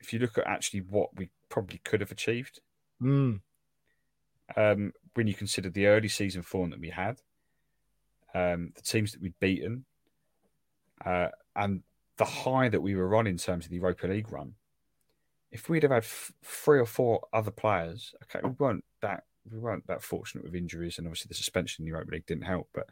[0.00, 2.60] if you look at actually what we probably could have achieved,
[3.02, 3.40] Mm.
[4.56, 7.20] um, when you consider the early season form that we had,
[8.34, 9.84] um, the teams that we'd beaten,
[11.04, 11.82] uh, and
[12.16, 14.54] the high that we were on in terms of the Europa League run,
[15.50, 19.58] if we'd have had f- three or four other players, okay, we weren't that we
[19.58, 22.68] weren't that fortunate with injuries, and obviously the suspension in the Europa League didn't help,
[22.74, 22.86] but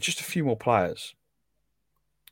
[0.00, 1.14] just a few more players,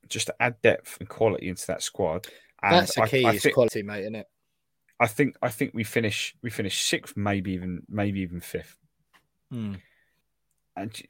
[0.09, 2.27] just to add depth and quality into that squad.
[2.63, 4.27] And That's the key I is think- quality, mate, isn't it?
[5.01, 8.77] I think I think we finish we finish sixth, maybe even maybe even fifth.
[9.53, 9.81] Mm.
[10.77, 11.03] and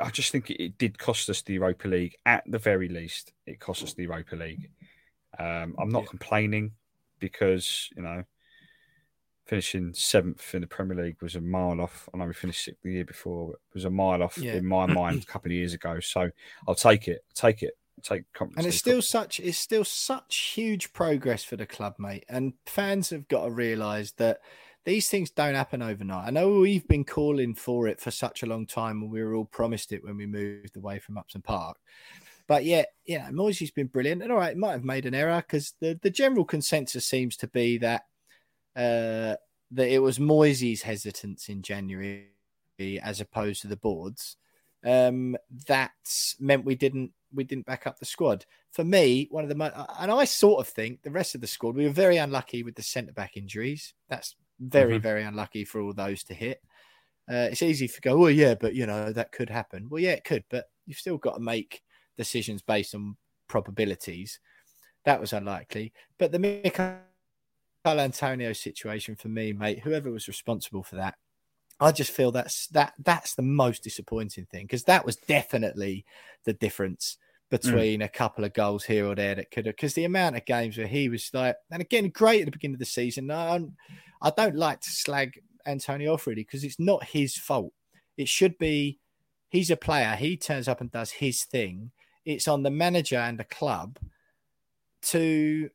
[0.00, 2.16] I just think it, it did cost us the Europa League.
[2.26, 4.70] At the very least, it cost us the Europa League.
[5.38, 6.08] Um, I'm not Yeah.
[6.10, 6.72] complaining
[7.20, 8.24] because you know
[9.46, 12.08] finishing seventh in the Premier League was a mile off.
[12.14, 14.54] I know we finished sixth the year before, but it was a mile off Yeah.
[14.54, 15.98] in my mind a couple of years ago.
[16.00, 16.30] So
[16.68, 17.24] I'll take it.
[17.34, 17.74] take it.
[18.02, 18.24] Take.
[18.56, 22.24] And it's still such it's still such huge progress for the club, mate.
[22.30, 24.38] And fans have got to realise that
[24.86, 26.28] these things don't happen overnight.
[26.28, 29.34] I know we've been calling for it for such a long time, and we were
[29.34, 31.76] all promised it when we moved away from Upton Park.
[32.50, 34.24] But yet, yeah, Moyesy's been brilliant.
[34.24, 37.46] And all right, might have made an error because the, the general consensus seems to
[37.46, 38.06] be that
[38.74, 39.36] uh,
[39.70, 42.26] that it was Moyesy's hesitance in January
[43.00, 44.36] as opposed to the boards.
[44.84, 45.36] Um,
[45.68, 45.92] that
[46.40, 48.46] meant we didn't we didn't back up the squad.
[48.72, 51.46] For me, one of the mo- and I sort of think the rest of the
[51.46, 53.94] squad we were very unlucky with the centre back injuries.
[54.08, 55.02] That's very Mhm.
[55.02, 56.60] very unlucky for all those to hit.
[57.30, 59.88] Uh, it's easy to go, well, yeah, but you know that could happen.
[59.88, 61.84] Well, yeah, it could, but you've still got to make
[62.20, 63.16] decisions based on
[63.48, 64.38] probabilities.
[65.04, 67.00] That was unlikely, but the Michail
[67.86, 71.14] Antonio situation for me, mate, whoever was responsible for that,
[71.80, 76.04] I just feel that's that that's the most disappointing thing because that was definitely
[76.44, 77.58] the difference mm.
[77.58, 80.44] between a couple of goals here or there that could have because the amount of
[80.44, 83.30] games where he was like, and again, great at the beginning of the season.
[83.30, 83.74] I don't,
[84.20, 87.72] I don't like to slag Antonio off really because it's not his fault.
[88.18, 88.98] It should be
[89.48, 90.14] he's a player.
[90.16, 91.92] He turns up and does his thing.
[92.24, 93.98] It's on the manager and the club
[95.02, 95.70] to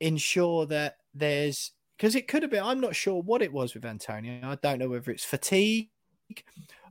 [0.00, 2.62] ensure that there's because it could have been.
[2.62, 4.40] I'm not sure what it was with Antonio.
[4.44, 5.88] I don't know whether it's fatigue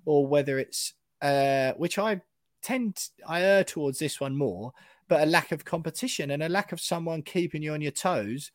[0.06, 2.22] or whether it's uh, which I
[2.61, 4.74] tend I err towards this one more,
[5.07, 8.52] but a lack of competition and a lack of someone keeping you on your toes,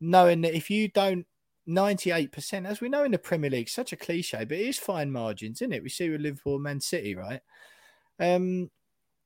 [0.00, 1.26] knowing that if you don't
[1.68, 5.10] 98%, as we know in the Premier League, such a cliche, but it is fine
[5.10, 5.82] margins, isn't it?
[5.82, 7.40] We see with Liverpool, Man City, right?
[8.20, 8.70] Um,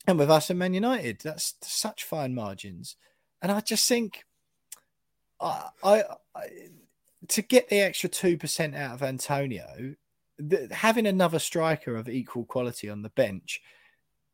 [0.07, 2.97] and with us and Man United, that's such fine margins.
[3.43, 4.25] And I just think
[5.41, 6.05] I, I,
[6.35, 6.49] I
[7.29, 9.95] to get the extra 2% out of Antonio,
[10.39, 13.61] the, having another striker of equal quality on the bench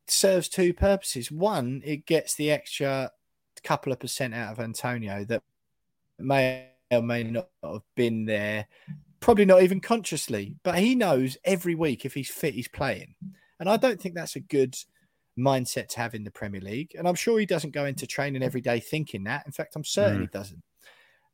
[0.07, 1.31] serves two purposes.
[1.31, 3.11] One, it gets the extra
[3.63, 5.41] couple of percent out of Antonio that
[6.19, 8.67] may or may not have been there,
[9.19, 13.15] probably not even consciously, but he knows every week if he's fit, he's playing.
[13.59, 14.75] And I don't think that's a good
[15.37, 16.95] mindset to have in the Premier League.
[16.97, 19.45] And I'm sure he doesn't go into training every day thinking that.
[19.45, 20.21] In fact, I'm certain mm.
[20.21, 20.63] he doesn't.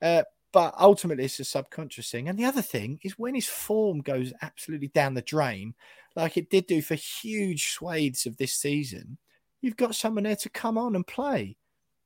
[0.02, 2.28] Uh, but ultimately, it's a subconscious thing.
[2.28, 5.76] And the other thing is when his form goes absolutely down the drain,
[6.16, 9.18] like it did do for huge swathes of this season,
[9.62, 11.58] you've got someone there to come on and play.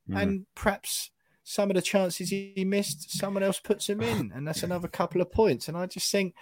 [0.08, 0.22] Mm.
[0.22, 1.10] And perhaps
[1.42, 5.20] some of the chances he missed, someone else puts him in, and that's another couple
[5.20, 5.66] of points.
[5.68, 6.34] And I just think,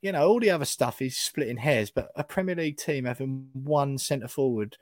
[0.00, 3.48] you know, all the other stuff is splitting hairs, but a Premier League team having
[3.52, 4.76] one centre forward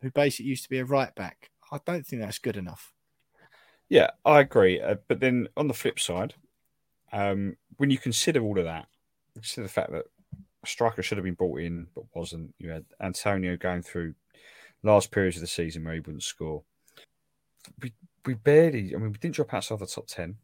[0.00, 2.92] who basically used to be a right back, I don't think that's good enough.
[3.88, 4.80] Yeah, I agree.
[4.80, 6.34] Uh, but then on the flip side,
[7.12, 8.86] um, when you consider all of that,
[9.34, 10.04] consider the fact that
[10.62, 12.54] a striker should have been brought in but wasn't.
[12.58, 14.14] You had Antonio going through
[14.82, 16.62] last periods of the season where he wouldn't score.
[17.82, 17.92] We
[18.26, 20.36] we barely, I mean, we didn't drop outside the top 10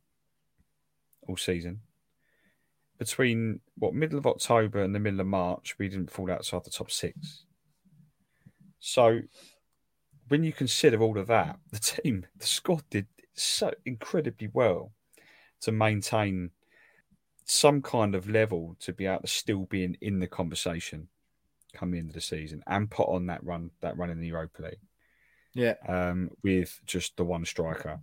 [1.29, 1.81] all season.
[2.99, 6.71] Between what middle of October and the middle of March, we didn't fall outside the
[6.71, 7.45] top six.
[8.87, 9.23] So,
[10.29, 14.93] when you consider all of that, the team, the squad did so incredibly well
[15.63, 16.51] to maintain
[17.47, 21.09] some kind of level to be able to still be in, in the conversation
[21.73, 24.81] coming into the season and put on that run that run in the Europa League.
[25.55, 25.75] Yeah.
[25.89, 28.01] Um, with just the one striker,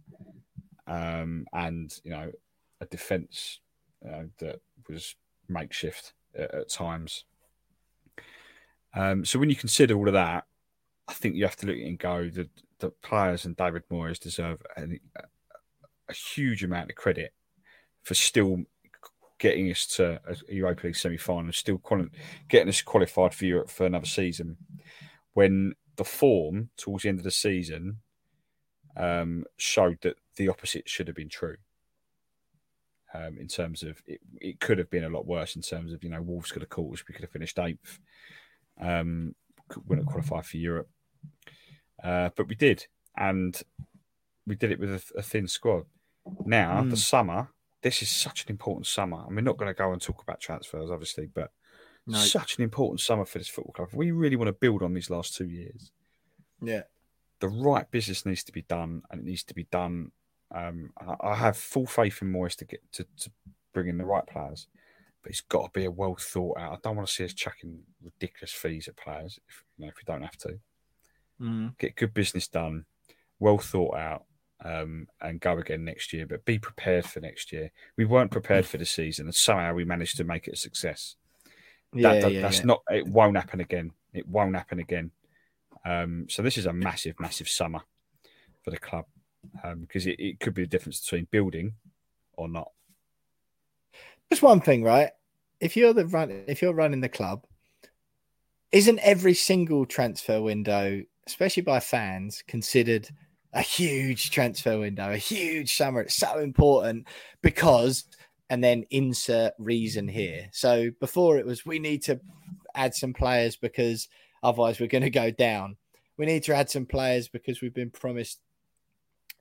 [0.88, 2.32] um, and you know,
[2.80, 3.60] a defence
[4.04, 5.16] uh, that was
[5.48, 7.26] makeshift at, at times.
[8.96, 10.46] Um, so when you consider all of that,
[11.12, 13.84] I think you have to look at it and go that the players and David
[13.92, 14.84] Moyes deserve a,
[16.10, 17.34] a huge amount of credit
[18.02, 18.64] for still
[19.40, 22.10] getting us to a Europa League semi final, still quali-
[22.48, 24.56] getting us qualified for Europe for another season.
[25.34, 27.98] When the form towards the end of the season
[28.96, 31.58] um, showed that the opposite should have been true.
[33.14, 35.58] Um, in terms of it, it could have been a lot worse.
[35.58, 38.00] In terms of you know Wolves could have caught us, we could have finished eighth,
[38.80, 39.36] um,
[39.86, 40.88] wouldn't qualify for Europe,
[42.04, 42.88] uh, but we did,
[43.18, 43.62] and
[44.46, 45.86] we did it with a, a thin squad.
[46.46, 46.90] Now mm.
[46.90, 47.50] the summer,
[47.82, 50.40] this is such an important summer, and we're not going to go and talk about
[50.40, 51.52] transfers, obviously, but
[52.08, 52.18] no.
[52.18, 53.90] Such an important summer for this football club.
[53.94, 55.92] We really want to build on these last two years.
[56.62, 56.82] Yeah.
[57.40, 60.12] The right business needs to be done, and it needs to be done.
[60.54, 60.92] Um,
[61.22, 63.32] I, have full faith in Moyes to get to, to
[63.74, 64.68] bring in the right players,
[65.24, 66.74] but it's got to be a well thought out.
[66.74, 69.96] I don't want to see us chucking ridiculous fees at players if you know if
[69.96, 70.60] we don't have to.
[71.42, 71.78] Mm.
[71.78, 72.86] Get good business done,
[73.40, 74.26] well thought out,
[74.64, 76.28] um, and go again next year.
[76.28, 77.72] But be prepared for next year.
[77.98, 81.16] We weren't prepared for the season, and somehow we managed to make it a success.
[81.94, 82.66] Yeah, that, that, yeah that's yeah.
[82.66, 82.82] not.
[82.90, 83.92] It won't happen again.
[84.14, 85.12] It won't happen again.
[85.84, 87.82] Um, so this is a massive, massive summer
[88.64, 89.06] for the club
[89.80, 91.74] because um, it, it could be the difference between building
[92.34, 92.72] or not.
[94.30, 95.12] Just one thing, right?
[95.60, 97.46] If you're the run, if you're running the club,
[98.72, 103.10] isn't every single transfer window, especially by fans, considered
[103.54, 106.02] a huge transfer window, a huge summer?
[106.02, 107.08] It's so important
[107.42, 108.06] because
[108.50, 110.50] and then insert reason here.
[110.52, 112.20] So before it was we need to
[112.76, 114.10] add some players because
[114.44, 115.78] otherwise we're going to go down.
[116.18, 118.40] We need to add some players because we've been promised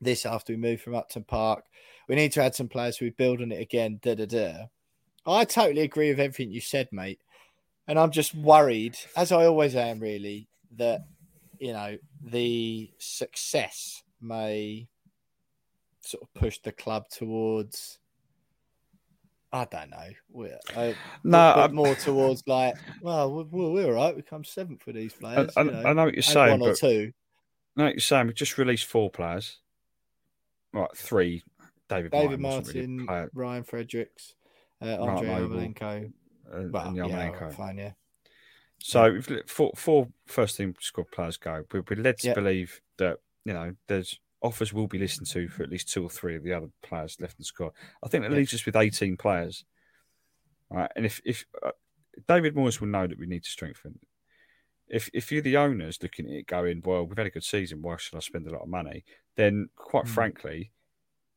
[0.00, 1.64] this after we move from Upton Park.
[2.08, 3.00] We need to add some players.
[3.00, 3.98] We build on it again.
[4.00, 4.52] Da da da.
[5.26, 7.20] I totally agree with everything you said, mate.
[7.86, 11.04] And I'm just worried, as I always am, really, that
[11.60, 14.88] you know the success may
[16.00, 17.98] sort of push the club towards
[19.52, 20.54] I don't know.
[20.76, 24.14] I, no, more towards like, well, we're, we're all right.
[24.14, 25.50] We come seventh for these players.
[25.56, 25.82] I, know.
[25.84, 26.60] I know what you're saying.
[26.60, 27.12] One or two.
[27.76, 28.28] I know what you're saying.
[28.28, 29.58] We just released four players.
[30.72, 31.42] Right, three.
[31.88, 34.34] David, David Martin, Martin really Ryan Fredericks,
[34.80, 36.12] uh, Andre Yarmolenko.
[36.52, 37.90] Uh, Well, yeah, fine, yeah.
[38.82, 41.64] So if four, four first team squad players go.
[41.72, 42.34] We're, we're led to Yeah.
[42.34, 46.08] believe that you know there's offers will be listened to for at least two or
[46.10, 47.72] three of the other players left in the squad.
[48.02, 48.38] I think that Yeah.
[48.38, 49.64] leaves us with 18 players.
[50.70, 51.72] All right, and if if uh,
[52.26, 53.98] David Moyes will know that we need to strengthen.
[54.88, 57.82] If if you're the owners looking at it, going, well, we've had a good season.
[57.82, 59.04] Why should I spend a lot of money?
[59.36, 60.08] Then, quite Mm.
[60.08, 60.72] frankly,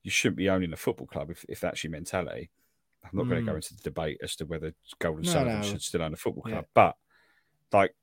[0.02, 2.50] you shouldn't be owning a football club if, if that's your mentality.
[3.04, 3.58] I'm not going to go Mm.
[3.58, 5.68] into the debate as to whether Golden No, Sullivan no.
[5.68, 6.54] should still own a football Yeah.
[6.56, 6.98] club, but
[7.74, 7.94] like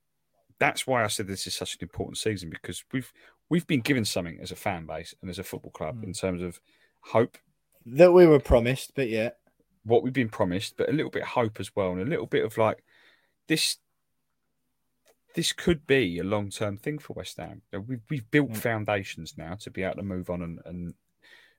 [0.58, 3.12] that's why I said this is such an important season because we've
[3.48, 6.04] we've been given something as a fan base and as a football club Mm.
[6.04, 6.60] in terms of
[7.00, 7.38] hope,
[7.86, 9.30] That we were promised, but yeah.
[9.84, 12.26] what we've been promised, but a little bit of hope as well, and a little
[12.26, 12.84] bit of like
[13.48, 13.78] this.
[15.34, 17.62] This could be a long term thing for West Ham.
[17.72, 18.56] We've we've built Mm.
[18.56, 20.94] foundations now to be able to move on and, and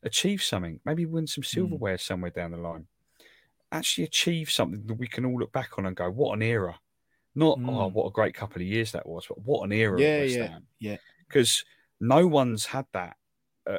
[0.03, 0.79] achieve something.
[0.83, 2.87] Maybe win some silverware somewhere down the line.
[3.71, 6.79] Actually achieve something that we can all look back on and go, "What an era!"
[7.33, 7.93] Not oh, Mm.
[7.93, 10.67] what a great couple of years that was, but what an era Yeah, yeah, Ham.
[10.79, 10.97] yeah.
[11.27, 11.63] Because
[11.99, 13.15] no one's had that
[13.65, 13.77] uh,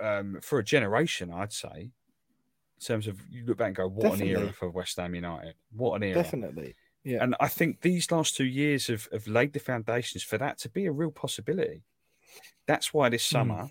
[0.00, 1.90] um, for a generation, I'd say.
[2.80, 4.30] In terms of you look back and go, "What an Definitely.
[4.44, 5.54] era for West Ham United!
[5.70, 6.74] What an era!" Definitely.
[7.04, 7.22] Yeah.
[7.22, 10.68] And I think these last two years have, have laid the foundations for that to
[10.68, 11.82] be a real possibility.
[12.66, 13.34] That's why this Hmm.
[13.36, 13.70] summer, w-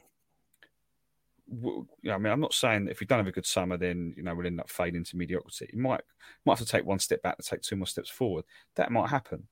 [1.52, 3.78] you know, I mean, I'm not saying that if we don't have a good summer,
[3.78, 5.70] then you know we'll end up fading to mediocrity.
[5.74, 6.02] You might
[6.46, 8.46] might have to take one step back to take two more steps forward.
[8.76, 9.48] That might happen,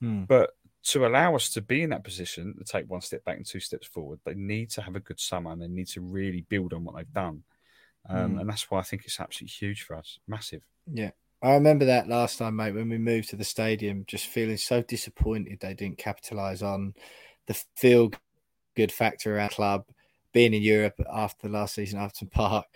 [0.00, 0.24] Hmm.
[0.24, 0.50] but
[0.84, 3.60] to allow us to be in that position to take one step back and two
[3.60, 6.74] steps forward, they need to have a good summer and they need to really build
[6.74, 7.42] on what they've done.
[8.08, 8.38] Um, Hmm.
[8.40, 10.62] And that's why I think it's absolutely huge for us, massive.
[10.92, 11.12] Yeah.
[11.42, 14.82] I remember that last time, mate, when we moved to the stadium, just feeling so
[14.82, 16.94] disappointed they didn't capitalise on
[17.46, 18.10] the feel
[18.76, 19.86] good factor around club,
[20.34, 22.66] being in Europe after the last season, Upton Park,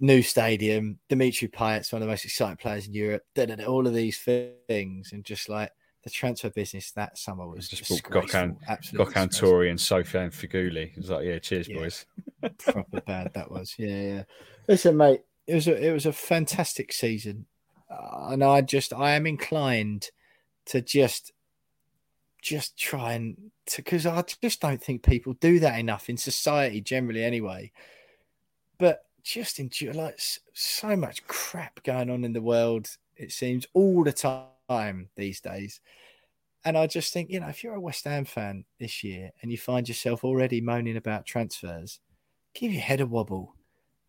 [0.00, 3.22] new stadium, Dimitri Payet's one of the most exciting players in Europe,
[3.66, 5.70] all of these things, and just like
[6.02, 8.56] the transfer business that summer was Just Gokhan-
[8.92, 9.28] Gokhan.
[9.28, 10.90] Töre and Sofiane Feghouli.
[10.90, 11.76] It was like, yeah, cheers, Yeah.
[11.76, 12.06] boys.
[12.58, 13.74] proper bad that was.
[13.78, 14.22] Yeah, yeah.
[14.66, 17.46] Listen, mate, it was a, it was a fantastic season,
[17.88, 20.10] uh, and I just I am inclined
[20.66, 21.32] to just
[22.42, 23.36] just try and
[23.66, 27.72] to because I just don't think people do that enough in society generally anyway.
[28.78, 30.18] But just enjoy like
[30.52, 32.88] so much crap going on in the world.
[33.16, 35.80] It seems all the time these days.
[36.64, 39.50] And I just think, you know, if you're a West Ham fan this year and
[39.50, 42.00] you find yourself already moaning about transfers,
[42.54, 43.54] give your head a wobble.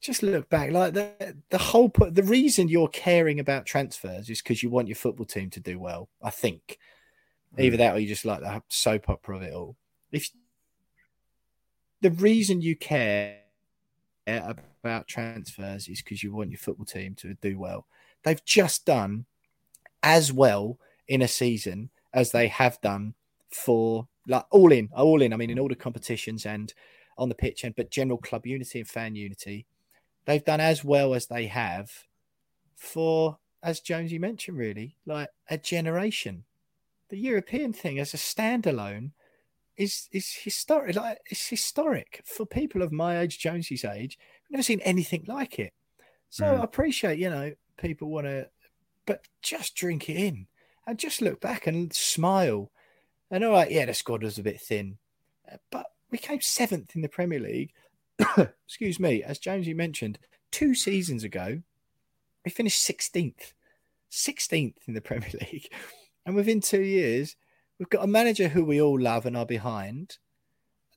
[0.02, 0.72] Just look back.
[0.72, 4.96] Like the the whole the reason you're caring about transfers is because you want your
[4.96, 6.10] football team to do well.
[6.22, 6.78] I think
[7.58, 7.64] Mm.
[7.64, 9.76] either that or you just like the soap opera of it all.
[10.12, 10.30] If
[12.02, 13.38] the reason you care
[14.28, 17.88] about transfers is because you want your football team to do well,
[18.24, 19.26] they've just done
[20.02, 20.78] as well
[21.08, 23.14] in a season as they have done
[23.50, 25.34] for like all in, all in.
[25.34, 26.74] I mean, in all the competitions and
[27.18, 29.66] on the pitch, and but general club unity and fan unity,
[30.26, 31.92] they've done as well as they have
[32.76, 36.44] for, as Jonesy mentioned, really like a generation.
[37.14, 39.12] The European thing as a standalone
[39.78, 40.96] is is historic.
[40.96, 44.18] Like it's historic for people of my age, Jonesy's age.
[44.20, 45.74] I've never seen anything like it.
[46.32, 46.60] So Mm.
[46.60, 48.50] I appreciate, you know, people want to,
[49.06, 50.48] but just drink it in
[50.88, 52.72] and just look back and smile.
[53.30, 54.98] And all right, yeah, the squad was a bit thin,
[55.52, 57.74] uh, but we came seventh in the Premier League.
[58.66, 60.18] Excuse me, as Jonesy mentioned,
[60.50, 61.62] two seasons ago,
[62.44, 63.54] we finished 16th,
[64.12, 65.70] 16th in the Premier League.
[66.26, 67.36] And within two years,
[67.80, 70.18] we've got a manager who we all love and are behind,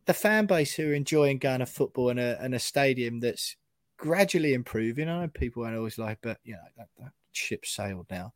[0.06, 3.56] the fan base who are enjoying going to football and a, in a stadium that's
[3.96, 5.08] gradually improving.
[5.08, 8.32] I know people aren't always like, but you know, that, that ship sailed now.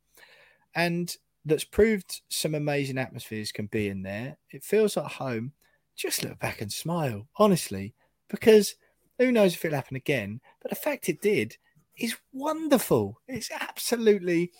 [0.74, 1.14] And
[1.44, 4.38] that's proved some amazing atmospheres can be in there.
[4.50, 5.52] It feels like home.
[5.96, 7.94] Just look back and smile, honestly,
[8.28, 8.74] because
[9.18, 10.40] who knows if it'll happen again.
[10.62, 11.56] But the fact it did
[11.98, 13.20] is wonderful.
[13.28, 14.52] It's absolutely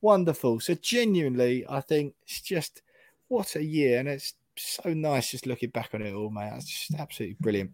[0.00, 0.60] wonderful.
[0.60, 2.82] So genuinely, I think it's just
[3.28, 6.52] what a year, and it's so nice just looking back on it all, mate.
[6.56, 7.72] It's just absolutely brilliant.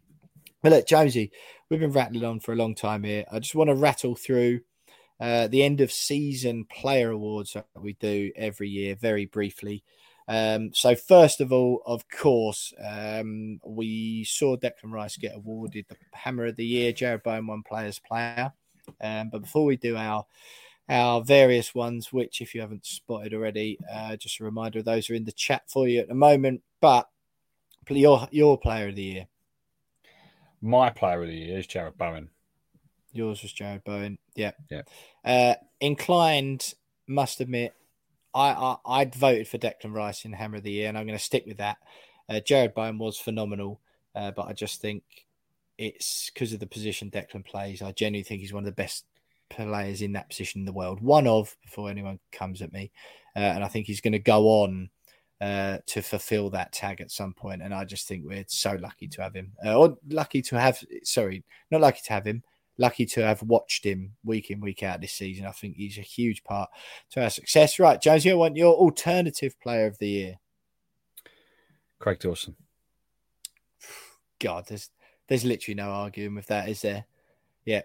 [0.62, 1.30] But look, Jonesy,
[1.68, 3.24] we've been rattling on for a long time here.
[3.30, 4.60] I just want to rattle through
[5.20, 9.84] uh, the end of season player awards that we do every year very briefly.
[10.26, 15.96] Um, so first of all, of course, um, we saw Declan Rice get awarded the
[16.12, 16.92] Hammer of the Year.
[16.92, 18.52] Jarrod Bowen won Players Player.
[19.00, 20.24] Um, but before we do our
[20.88, 25.08] our various ones, which if you haven't spotted already, uh, just a reminder of those
[25.08, 26.62] are in the chat for you at the moment.
[26.80, 27.08] But
[27.88, 29.26] your your Player of the Year,
[30.60, 32.28] My player of the year is Jarrod Bowen.
[33.12, 34.18] yours was Jarrod Bowen.
[34.34, 34.52] Yeah.
[34.70, 34.82] Yeah.
[35.24, 36.74] Uh, inclined,
[37.06, 37.74] must admit,
[38.34, 41.18] I, I I'd voted for Declan Rice in Hammer of the Year, and I'm going
[41.18, 41.78] to stick with that.
[42.28, 43.80] Uh, Jarrod Bowen was phenomenal,
[44.14, 45.02] uh, but I just think
[45.78, 47.80] it's because of the position Declan plays.
[47.82, 49.04] I genuinely think he's one of the best
[49.50, 51.00] players in that position in the world.
[51.00, 52.90] One of before anyone comes at me,
[53.36, 54.90] uh, and I think he's going to go on
[55.40, 57.62] uh, to fulfill that tag at some point.
[57.62, 60.82] And I just think we're so lucky to have him, uh, or lucky to have.
[61.02, 62.42] Sorry, not lucky to have him.
[62.76, 65.46] Lucky to have watched him week in week out this season.
[65.46, 66.70] I think he's a huge part
[67.10, 67.78] to our success.
[67.78, 70.34] Right, Jones, you want your alternative player of the year?
[72.00, 72.56] Craig Dawson.
[74.40, 74.90] God, there's
[75.28, 77.06] there's literally no arguing with that, is there?
[77.64, 77.82] Yeah,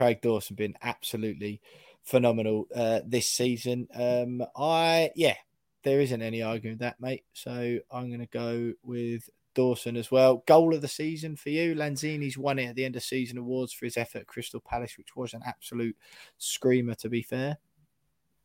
[0.00, 1.60] Craig Dawson been absolutely
[2.04, 3.86] phenomenal uh, this season.
[3.94, 5.34] Um, I yeah,
[5.82, 7.24] there isn't any arguing that, mate.
[7.34, 10.42] So I'm going to go with Dawson as well.
[10.46, 11.74] Goal of the season for you.
[11.74, 14.96] Lanzini's won it at the end of season awards for his effort at Crystal Palace,
[14.96, 15.98] which was an absolute
[16.38, 17.58] screamer, to be fair.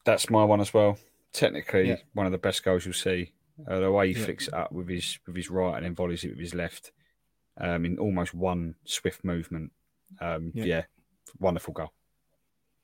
[0.03, 0.98] That's my one as well.
[1.32, 1.95] Technically, Yeah.
[2.11, 3.32] one of the best goals you'll see.
[3.65, 4.26] Uh, the way he Yeah.
[4.26, 6.91] flicks it up with his with his right and then volleys it with his left,
[7.56, 9.72] um, in almost one swift movement.
[10.19, 10.65] Um, Yeah.
[10.65, 10.84] yeah.
[11.39, 11.93] Wonderful goal.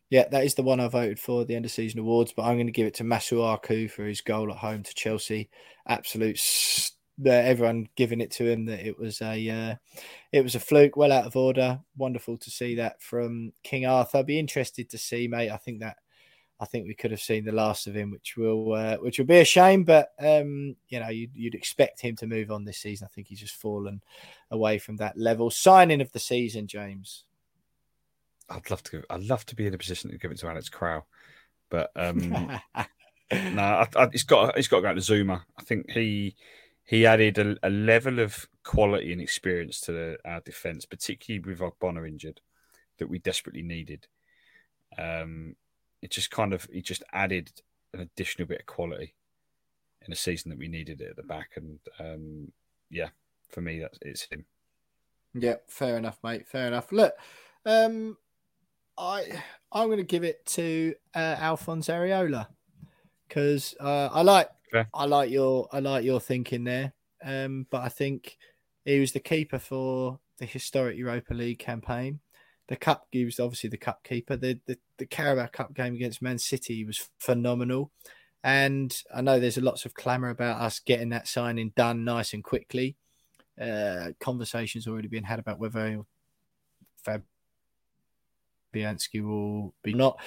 [0.09, 2.57] Yeah, that is the one I voted for the end of season awards, but I'm
[2.57, 5.49] going to give it to Masuaku for his goal at home to Chelsea.
[5.87, 6.91] Absolute, s-
[7.25, 9.75] uh, everyone giving it to him that it was a, uh,
[10.33, 11.79] it was a fluke, well out of order.
[11.95, 14.17] Wonderful to see that from King Arthur.
[14.17, 15.49] I'd be interested to see, mate.
[15.49, 15.95] I think that,
[16.59, 19.25] I think we could have seen the last of him, which will, uh, which will
[19.25, 19.85] be a shame.
[19.85, 23.07] But um, you know, you'd, you'd expect him to move on this season.
[23.09, 24.03] I think he's just fallen
[24.51, 25.49] away from that level.
[25.49, 27.23] Signing of the season, James.
[28.51, 29.03] I'd love to.
[29.09, 31.03] I'd love to be in a position to give it to Alex Kral,
[31.69, 32.29] but um,
[33.31, 35.43] no, I, I, it's got it's got to go to Zouma.
[35.57, 36.35] I think he
[36.83, 41.59] he added a, a level of quality and experience to the, our defence, particularly with
[41.59, 42.41] Ogbonna injured,
[42.99, 44.07] that we desperately needed.
[44.97, 45.55] Um,
[46.01, 47.51] it just kind of he just added
[47.93, 49.15] an additional bit of quality
[50.05, 52.51] in a season that we needed it at the back, and um,
[52.89, 53.09] yeah,
[53.49, 54.45] for me that's it's him.
[55.33, 56.47] Yeah, fair enough, mate.
[56.47, 56.91] Fair enough.
[56.91, 57.13] Look,
[57.65, 58.17] um,
[59.01, 62.47] I I'm going to give it to uh, Alphonse Areola
[63.27, 64.87] because uh, I like Okay.
[64.93, 66.93] I like your I like your thinking there.
[67.23, 68.37] Um, but I think
[68.85, 72.19] he was the keeper for the historic Europa League campaign.
[72.67, 74.37] The cup, he was obviously the cup keeper.
[74.37, 77.91] The, the the Carabao Cup game against Man City was phenomenal.
[78.43, 82.43] And I know there's lots of clamour about us getting that signing done nice and
[82.43, 82.95] quickly
[83.61, 86.03] uh, conversations already been had about whether
[88.73, 90.19] Fabianski will be not.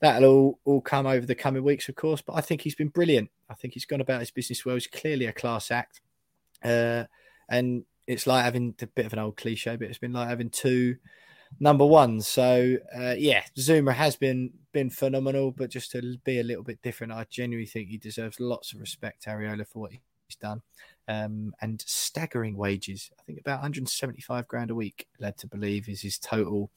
[0.00, 2.20] That'll all, all come over the coming weeks, of course.
[2.20, 3.30] But I think he's been brilliant.
[3.48, 4.74] I think he's gone about his business well.
[4.74, 6.00] He's clearly a class act,
[6.62, 7.04] uh,
[7.48, 10.50] and it's like having a bit of an old cliche, but it's been like having
[10.50, 10.96] two
[11.60, 12.26] number ones.
[12.26, 16.82] So uh, yeah, Zouma has been been phenomenal, but just to be a little bit
[16.82, 20.62] different, I genuinely think he deserves lots of respect, Areola, for what he's done
[21.08, 23.10] um, and staggering wages.
[23.18, 26.70] I think about 175 grand a week, led to believe, is his total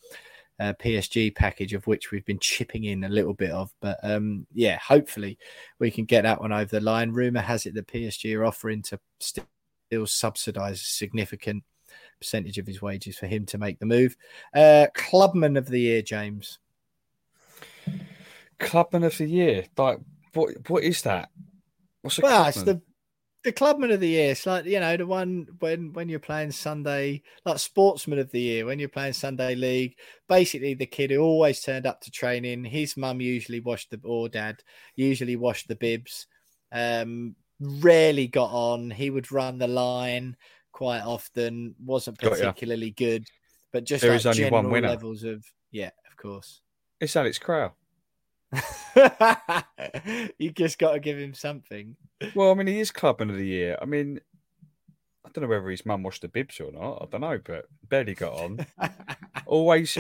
[0.59, 3.71] uh, PSG package, of which we've been chipping in a little bit of.
[3.81, 5.37] But um, yeah, hopefully
[5.79, 7.11] we can get that one over the line.
[7.11, 9.45] Rumor has it that PSG are offering to still
[10.05, 11.63] subsidise a significant
[12.19, 14.17] percentage of his wages for him to make the move.
[14.53, 16.59] Uh, Clubman of the year, James.
[18.59, 19.99] Clubman of the year, like
[20.33, 20.69] what?
[20.69, 21.29] What is that?
[22.01, 22.49] What's a Well, clubman?
[22.49, 22.81] it's the
[23.47, 24.31] the clubman of the year.
[24.31, 28.41] It's like you know the one when when you're playing Sunday, like sportsman of the
[28.41, 29.95] year when you're playing Sunday league.
[30.27, 32.65] Basically, the kid who always turned up to training.
[32.65, 34.61] His mum usually washed the or dad
[34.95, 36.27] usually washed the bibs.
[36.73, 38.91] Um, rarely got on.
[38.91, 40.35] He would run the line
[40.73, 41.73] quite often.
[41.83, 43.25] wasn't particularly good,
[43.71, 44.89] but just There is only one winner.
[44.89, 46.59] levels of yeah, of course.
[46.99, 47.71] It's Alex Kral.
[50.37, 51.95] you just got to give him something.
[52.35, 53.77] Well, I mean, he is clubman of the year.
[53.81, 54.19] I mean,
[55.25, 56.99] I don't know whether his mum washed the bibs or not.
[57.01, 58.65] I don't know, but barely got on.
[59.45, 59.97] always,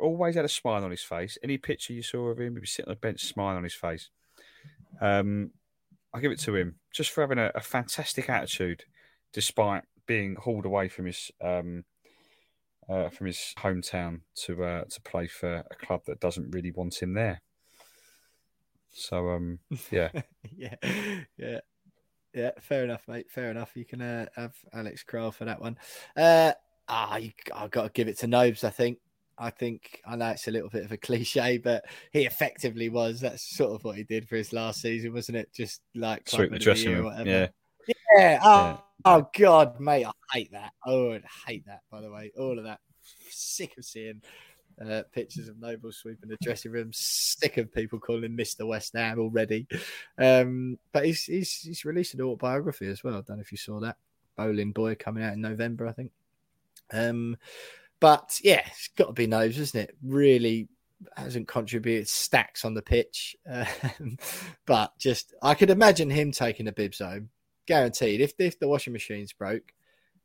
[0.00, 1.36] always had a smile on his face.
[1.42, 3.74] Any picture you saw of him, he'd be sitting on the bench, smile on his
[3.74, 4.08] face.
[5.00, 5.50] Um,
[6.14, 8.84] I give it to him just for having a, a fantastic attitude,
[9.32, 11.84] despite being hauled away from his um,
[12.88, 17.02] uh, from his hometown to uh, to play for a club that doesn't really want
[17.02, 17.42] him there.
[18.94, 19.58] So, um,
[19.90, 20.10] yeah,
[20.56, 20.74] yeah,
[21.36, 21.60] yeah,
[22.32, 22.50] yeah.
[22.60, 23.30] Fair enough, mate.
[23.30, 23.72] Fair enough.
[23.74, 25.76] You can uh, have Alex Kral for that one.
[26.16, 26.52] Uh,
[26.88, 28.64] ah, you, I've got to give it to Nobes.
[28.64, 28.98] I think.
[29.36, 33.20] I think I know it's a little bit of a cliche, but he effectively was.
[33.20, 35.52] That's sort of what he did for his last season, wasn't it?
[35.52, 37.06] Just like sweep the dressing room.
[37.06, 37.28] whatever.
[37.28, 37.48] Yeah,
[38.16, 38.40] Yeah.
[38.42, 38.76] Oh, Yeah.
[39.06, 40.72] oh God, mate, I hate that.
[40.86, 41.80] Oh, I hate that.
[41.90, 42.78] By the way, all of that.
[43.28, 44.22] Sick of seeing
[44.80, 46.90] Uh, pictures of Noble sweeping the dressing room.
[46.92, 48.66] Sick of people calling him Mr.
[48.66, 49.66] West Ham already.
[50.18, 53.14] Um, but he's, he's he's released an autobiography as well.
[53.14, 53.96] I don't know if you saw that.
[54.36, 56.10] Boleyn Boy coming out in November, I think.
[56.92, 57.36] Um,
[58.00, 59.96] but yeah, it's got to be Nobes, isn't it?
[60.02, 60.68] Really
[61.16, 64.18] hasn't contributed stacks on the pitch, um,
[64.66, 67.30] but just I could imagine him taking a bibs home,
[67.66, 68.20] guaranteed.
[68.20, 69.72] If if the washing machine's broke,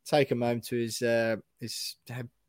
[0.04, 1.96] take him home to his uh, his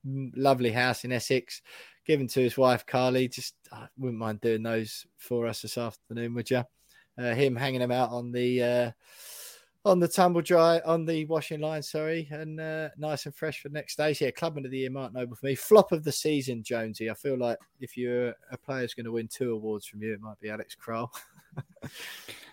[0.05, 1.61] lovely house in Essex,
[2.05, 3.27] give him to his wife Carly.
[3.27, 6.63] Just I wouldn't mind doing those for us this afternoon, would you?
[7.17, 8.91] Uh, him hanging them out on the uh,
[9.83, 13.69] on the tumble dry on the washing line, sorry, and uh, nice and fresh for
[13.69, 14.13] next day.
[14.13, 15.55] So yeah, clubman of the year, Mark Noble for me.
[15.55, 17.09] Flop of the season, Jonesy.
[17.09, 20.13] I feel like if you're a player who's going to win two awards from you,
[20.13, 21.09] it might be Alex Kral.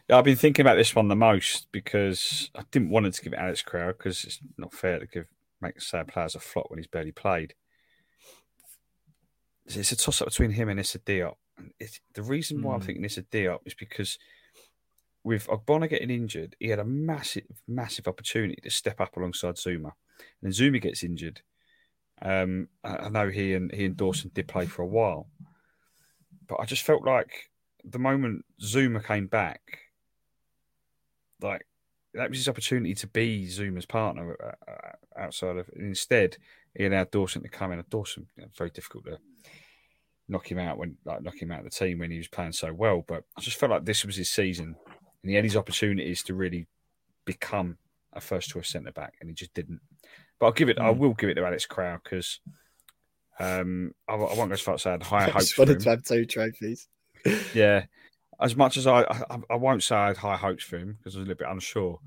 [0.09, 3.33] yeah, I've been thinking about this one the most because I didn't want to give
[3.33, 5.27] it Alex Kral because it's not fair to give
[5.61, 7.55] make say player's a flop when he's barely played.
[9.77, 11.35] It's a toss up between him and Issa Diop.
[11.79, 12.75] It's, the reason why mm.
[12.77, 14.19] I'm thinking Issa Diop is because
[15.25, 19.93] with Ogbonna getting injured, he had a massive, massive opportunity to step up alongside Zouma.
[20.19, 21.43] And then Zouma gets injured.
[22.23, 25.29] Um, I know he and he and Dawson did play for a while,
[26.47, 27.51] but I just felt like
[27.85, 29.61] the moment Zouma came back,
[31.41, 31.67] like
[32.15, 35.71] that was his opportunity to be Zouma's partner uh, uh outside of.
[35.77, 36.39] Instead,
[36.75, 37.79] he allowed Dawson to come in.
[37.79, 39.19] And Dawson, you know, very difficult to
[40.29, 42.53] knock him out when like knock him out of the team when he was playing
[42.53, 43.05] so well.
[43.07, 44.77] But I just felt like this was his season
[45.23, 46.67] and he had his opportunities to really
[47.25, 47.77] become
[48.13, 49.81] a first choice centre back, and he just didn't.
[50.39, 50.79] But I'll give it.
[50.79, 50.83] Mm.
[50.83, 50.99] I hmm.
[50.99, 52.41] will give it to Alex Kral because
[53.41, 55.53] um, I, I, won't go as far as saying high hopes.
[55.53, 55.79] for him.
[55.79, 56.89] to have two trophies.
[57.55, 57.85] yeah,
[58.41, 61.17] as much as I, I, I won't say I had high hopes for him because
[61.17, 61.99] I was a little bit unsure.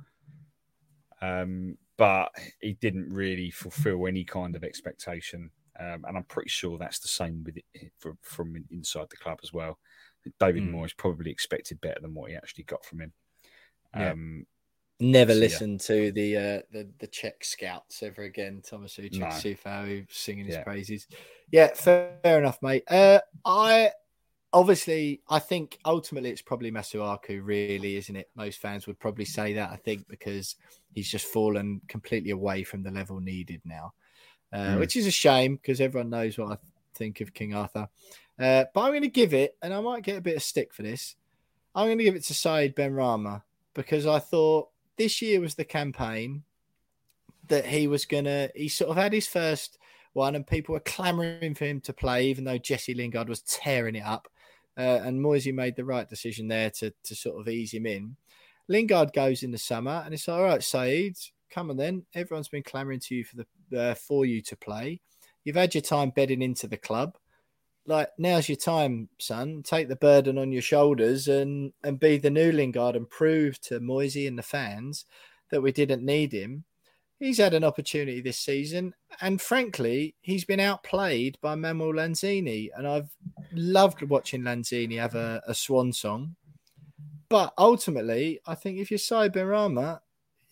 [1.22, 2.32] Um, but
[2.62, 7.08] he didn't really fulfil any kind of expectation, um, and I'm pretty sure that's the
[7.08, 9.80] same with it from, from inside the club as well.
[10.40, 10.74] David mm.
[10.74, 13.14] Moyes probably expected better than what he actually got from him.
[13.96, 14.12] Yeah.
[14.12, 14.46] Um,
[15.00, 15.78] Never so, listen yeah.
[15.80, 18.62] to the, uh, the the Czech scouts ever again.
[18.64, 20.06] Thomas Souček, no.
[20.10, 20.64] Singing his yeah.
[20.64, 21.08] praises.
[21.52, 22.84] Yeah, fair, fair enough, mate.
[22.88, 23.90] Uh, I
[24.54, 28.30] obviously I think ultimately it's probably Masuaku, really, isn't it?
[28.36, 29.72] Most fans would probably say that.
[29.72, 30.56] I think because
[30.94, 33.94] he's just fallen completely away from the level needed now,
[34.54, 34.80] uh, mm.
[34.80, 36.58] which is a shame because everyone knows what I
[36.96, 37.88] think of King Arthur.
[38.40, 40.74] Uh, but I'm going to give it, and I might get a bit of stick
[40.74, 41.16] for this.
[41.76, 45.64] I'm going to give it to Said Benrahma because I thought this year was the
[45.64, 46.44] campaign
[47.48, 48.52] that he was going to.
[48.56, 49.78] He sort of had his first
[50.14, 53.96] one, and people were clamoring for him to play, even though Jesse Lingard was tearing
[53.96, 54.28] it up.
[54.78, 58.16] Uh, and Moyesy made the right decision there to, to sort of ease him in.
[58.68, 61.14] Lingard goes in the summer, and it's all right, Said,
[61.50, 62.06] come on then.
[62.16, 63.46] Everyone's been clamoring to you for the
[63.76, 65.02] uh, for you to play.
[65.44, 67.18] You've had your time bedding into the club
[67.86, 69.64] like now's your time, son.
[69.64, 73.80] Take the burden on your shoulders and and be the new Lingard and prove to
[73.80, 75.06] Moyesy and the fans
[75.50, 76.64] that we didn't need him.
[77.20, 82.70] He's had an opportunity this season, and frankly, he's been outplayed by Manuel Lanzini.
[82.76, 83.12] And I've
[83.52, 86.36] loved watching Lanzini have a, a swan song.
[87.30, 90.00] But ultimately, I think if you're Said Benrahma,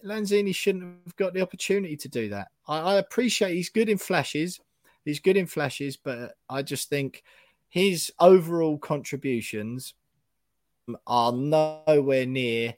[0.05, 2.47] Lanzini shouldn't have got the opportunity to do that.
[2.67, 4.59] I, I appreciate he's good in flashes
[5.05, 7.23] He's good in flashes, but I just think
[7.69, 9.93] his overall contributions
[11.07, 12.75] are nowhere near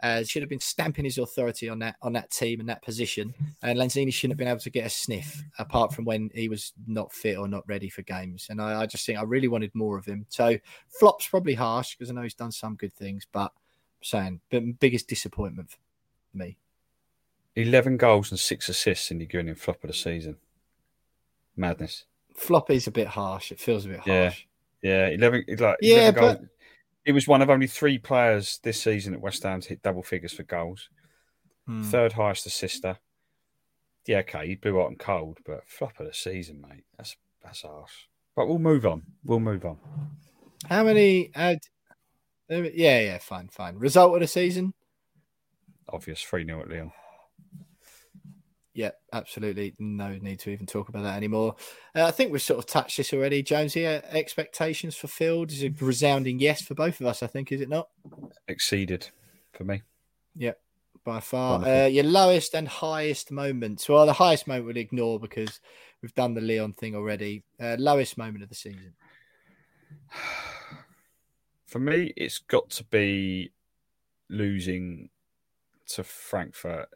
[0.00, 3.32] as should have been stamping his authority on that on that team and that position.
[3.62, 6.72] And Lanzini shouldn't have been able to get a sniff apart from when he was
[6.86, 8.48] not fit or not ready for games.
[8.50, 10.26] And I, I just think I really wanted more of him.
[10.28, 14.40] So flops probably harsh because I know he's done some good things, but I'm saying
[14.50, 15.78] but biggest disappointment for
[16.36, 16.58] me.
[17.56, 20.36] Eleven goals and six assists, you're giving him flop of the season.
[21.56, 22.04] Madness.
[22.34, 23.52] Floppy's a bit harsh.
[23.52, 24.46] It feels a bit harsh.
[24.82, 25.06] Yeah, yeah.
[25.08, 25.44] Eleven.
[25.58, 26.40] Like yeah, 11 but
[27.04, 30.02] it was one of only three players this season at West Ham to hit double
[30.02, 30.88] figures for goals.
[31.66, 31.82] Hmm.
[31.82, 32.98] Third highest assister.
[34.06, 36.84] Yeah, okay, he blew hot and cold, but flop of the season, mate.
[36.96, 37.92] That's that's harsh.
[38.36, 39.02] But we'll move on.
[39.24, 39.78] We'll move on.
[40.68, 41.30] How many?
[41.34, 41.60] Had,
[42.48, 43.76] yeah, yeah, fine, fine.
[43.76, 44.74] Result of the season?
[45.88, 46.92] Obvious, 3 0 at Lyon.
[48.74, 49.72] Yeah, absolutely.
[49.78, 51.54] No need to even talk about that anymore.
[51.94, 53.40] Uh, I think we've sort of touched this already.
[53.40, 57.60] Jones, here, expectations fulfilled is a resounding yes for both of us, I think, is
[57.60, 57.88] it not?
[58.48, 59.08] Exceeded
[59.52, 59.82] for me.
[60.34, 60.54] Yeah,
[61.04, 61.64] by far.
[61.64, 63.88] Uh, your lowest and highest moments.
[63.88, 65.60] Well, the highest moment we'll ignore because
[66.02, 67.44] we've done the Lyon thing already.
[67.60, 68.94] Uh, lowest moment of the season.
[71.66, 73.52] For me, it's got to be
[74.28, 75.10] losing
[75.86, 76.88] to Frankfurt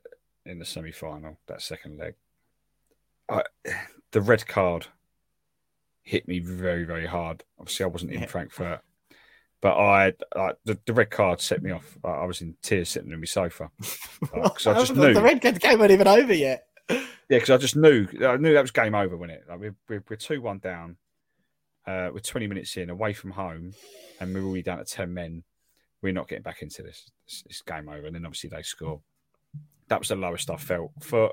[0.49, 2.15] in the semi final, that second leg.
[3.29, 3.43] I,
[4.13, 4.87] the red card
[6.03, 7.45] hit me very, very hard.
[7.59, 8.81] Obviously, I wasn't in Frankfurt,
[9.61, 11.99] but I, I the, the, red card set me off.
[12.05, 13.71] I, I was in tears sitting on my sofa
[14.21, 16.65] because I just knew the red card game wasn't even over yet.
[16.89, 16.99] Yeah,
[17.29, 19.45] because I just knew I knew that was game over when it.
[19.49, 20.97] Like we're we're, we're two one down.
[21.87, 23.73] Uh, we're 20 minutes in, away from home,
[24.21, 25.43] and we're already down to 10 men.
[26.03, 27.11] We're not getting back into this.
[27.27, 28.07] It's, it's game over.
[28.07, 29.01] And then obviously they score.
[29.89, 30.93] That was the lowest I felt.
[31.01, 31.33] For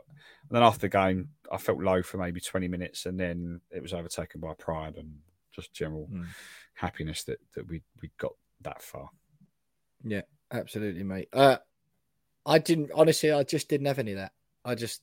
[0.49, 3.81] and then after the game, I felt low for maybe 20 minutes, and then it
[3.81, 5.17] was overtaken by pride and
[5.51, 6.25] just general mm.
[6.75, 9.09] happiness that, that we, we got that far.
[10.03, 10.21] Yeah,
[10.51, 11.29] absolutely, mate.
[11.33, 11.57] Uh,
[12.45, 14.33] I didn't, honestly, I just didn't have any of that.
[14.63, 15.01] I just,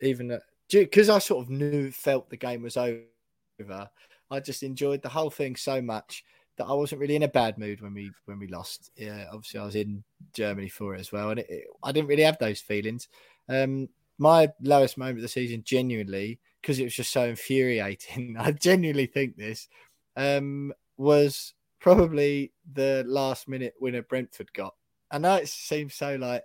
[0.00, 0.38] even
[0.70, 3.90] because I sort of knew, felt the game was over.
[4.30, 6.24] I just enjoyed the whole thing so much
[6.58, 8.90] that I wasn't really in a bad mood when we when we lost.
[8.96, 10.04] Yeah, obviously I was in
[10.34, 13.08] Germany for it as well, and it, it, I didn't really have those feelings.
[13.48, 18.36] Um, my lowest moment of the season, genuinely, because it was just so infuriating.
[18.38, 19.68] I genuinely think this
[20.16, 24.74] um, was probably the last minute winner Brentford got.
[25.10, 26.42] I know it seems so like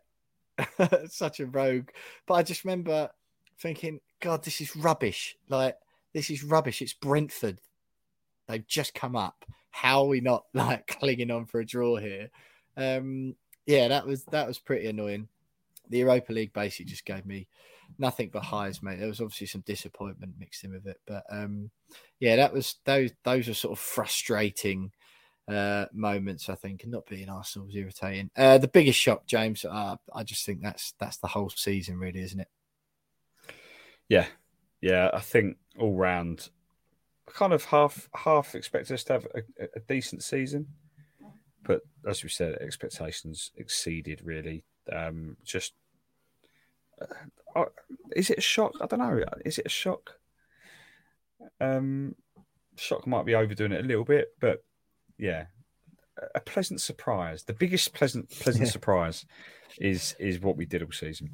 [1.10, 1.90] such a rogue,
[2.28, 3.10] but I just remember
[3.60, 5.36] thinking, God, this is rubbish.
[5.50, 5.76] Like,
[6.14, 6.82] this is rubbish.
[6.82, 7.60] It's Brentford.
[8.48, 9.46] They've just come up.
[9.74, 12.30] How are we not like clinging on for a draw here?
[12.78, 13.36] Um,
[13.66, 15.28] yeah, that was that was pretty annoying.
[15.90, 17.48] The Europa League basically just gave me
[17.98, 19.00] nothing but highs, mate.
[19.00, 21.72] There was obviously some disappointment mixed in with it, but um,
[22.20, 24.92] yeah, that was those those are sort of frustrating
[25.48, 26.50] uh, moments.
[26.50, 28.30] I think, and not being Arsenal was irritating.
[28.36, 29.66] Uh, the biggest shock, James.
[29.66, 32.50] Uh, I just think that's that's the whole season, really, isn't it?
[34.08, 34.28] Yeah,
[34.82, 35.10] yeah.
[35.14, 36.50] I think all round,
[37.26, 39.42] kind of half half expect us to have a,
[39.76, 40.68] a decent season,
[41.64, 44.22] but as we said, expectations exceeded.
[44.24, 45.74] Really, um, just
[47.56, 47.66] uh,
[48.16, 48.74] is it a shock?
[48.82, 49.24] I don't know.
[49.46, 50.18] Is it a shock?
[51.60, 52.16] Um,
[52.76, 54.64] shock might be overdoing it a little bit, but
[55.18, 55.46] yeah,
[56.36, 57.44] a pleasant surprise.
[57.44, 59.26] The biggest pleasant pleasant surprise
[59.80, 61.32] is is what we did all season.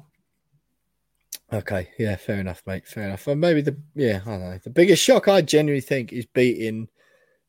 [1.52, 2.86] Okay, yeah, fair enough, mate.
[2.86, 3.26] Fair enough.
[3.26, 4.58] And maybe the yeah, I don't know.
[4.62, 6.88] The biggest shock I genuinely think is beating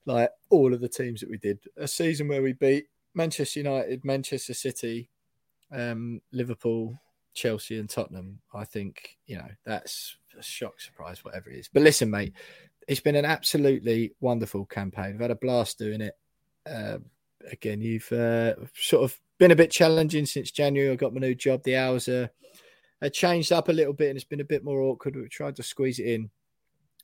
[0.06, 1.60] like all of the teams that we did.
[1.78, 5.10] A season where we beat Manchester United, Manchester City,
[5.72, 7.00] um, Liverpool,
[7.34, 8.40] Chelsea, and Tottenham.
[8.54, 11.70] I think you know that's a shock, surprise, whatever it is.
[11.72, 12.34] But listen, mate,
[12.88, 15.12] it's been an absolutely wonderful campaign.
[15.12, 16.18] We've had a blast doing it.
[16.66, 16.98] Uh,
[17.52, 20.92] again, you've uh, sort of been a bit challenging since January.
[20.92, 21.64] I got my new job.
[21.64, 22.32] The hours are
[23.10, 25.16] changed up a little bit and it's been a bit more awkward.
[25.16, 26.30] We tried to squeeze it in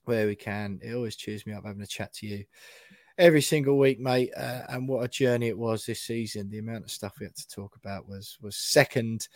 [0.06, 0.80] where we can.
[0.82, 2.45] It always cheers me up having a chat to you
[3.18, 4.32] every single week, mate.
[4.36, 6.49] Uh, and what a journey it was this season.
[6.49, 9.28] The amount of stuff we had to talk about was was second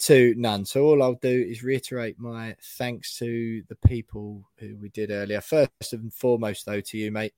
[0.00, 0.64] to none.
[0.64, 5.40] So all I'll do is reiterate my thanks to the people who we did earlier.
[5.40, 7.34] First and foremost, though, to you, mate.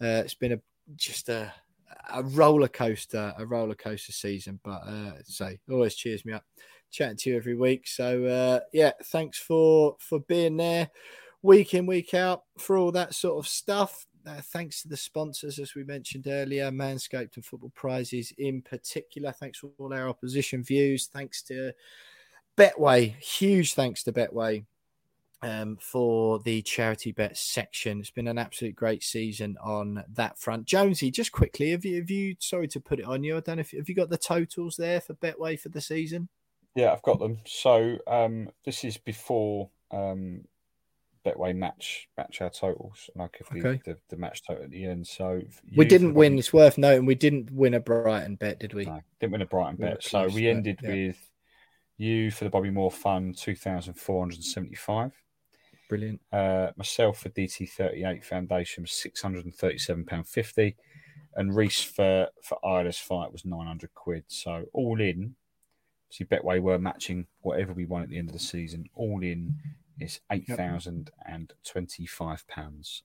[0.00, 0.60] Uh, it's been a
[0.96, 1.52] just a
[2.12, 4.60] a roller coaster, a roller coaster season.
[4.62, 6.44] But uh, say, always cheers me up
[6.92, 7.88] chatting to you every week.
[7.88, 10.90] So uh, yeah, thanks for for being there
[11.42, 14.06] week in week out for all that sort of stuff.
[14.24, 19.32] Uh, thanks to the sponsors, as we mentioned earlier, Manscaped and Football Prizes in particular.
[19.32, 21.08] Thanks for all our opposition views.
[21.12, 21.72] Thanks to
[22.56, 23.16] Betway.
[23.16, 24.64] Huge thanks to Betway
[25.42, 27.98] um, for the charity bet section.
[27.98, 30.66] It's been an absolute great season on that front.
[30.66, 33.56] Jonesy, just quickly, have you, have you sorry to put it on you, I don't
[33.56, 36.28] know if have you got the totals there for Betway for the season?
[36.74, 37.38] Yeah, I've got them.
[37.46, 40.44] So um, this is before um,
[41.24, 43.80] Betway match match our totals, and I could okay.
[43.84, 45.06] the, the match total at the end.
[45.06, 45.42] So
[45.76, 46.38] we didn't win.
[46.38, 48.86] It's worth noting we didn't win a Brighton bet, did we?
[48.86, 50.02] No, didn't win a Brighton we bet.
[50.02, 50.90] So we ended yeah.
[50.90, 51.30] with
[51.96, 55.12] you for the Bobby Moore Fund two thousand four hundred seventy five.
[55.88, 56.20] Brilliant.
[56.32, 60.74] Uh, myself for DT thirty eight Foundation was six hundred and thirty seven pound fifty,
[61.36, 64.24] and Reese for for Isla's fight was nine hundred quid.
[64.26, 65.36] So all in
[66.12, 68.84] See, Betway were matching whatever we won at the end of the season.
[68.94, 69.54] All in
[69.98, 73.02] is eight thousand and twenty-five pounds.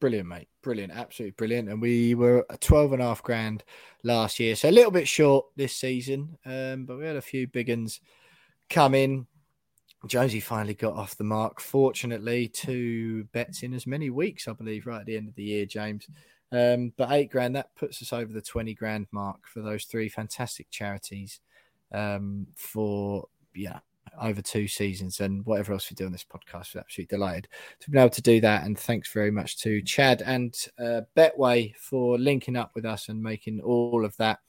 [0.00, 0.48] Brilliant, mate.
[0.60, 0.92] Brilliant.
[0.92, 1.68] Absolutely brilliant.
[1.68, 3.62] And we were a 12 and a half grand
[4.02, 4.56] last year.
[4.56, 6.38] So a little bit short this season.
[6.46, 8.00] Um, but we had a few big ones
[8.70, 9.26] come in.
[10.06, 11.60] Jonesy finally got off the mark.
[11.60, 15.44] Fortunately, two bets in as many weeks, I believe, right at the end of the
[15.44, 16.06] year, James.
[16.50, 20.08] Um, but eight grand, that puts us over the 20 grand mark for those three
[20.08, 21.40] fantastic charities
[21.92, 23.80] um, for yeah
[24.20, 26.74] over two seasons and whatever else we do on this podcast.
[26.74, 27.48] We're absolutely delighted
[27.80, 28.64] to be able to do that.
[28.64, 33.22] And thanks very much to Chad and uh, Betway for linking up with us and
[33.22, 34.40] making all of that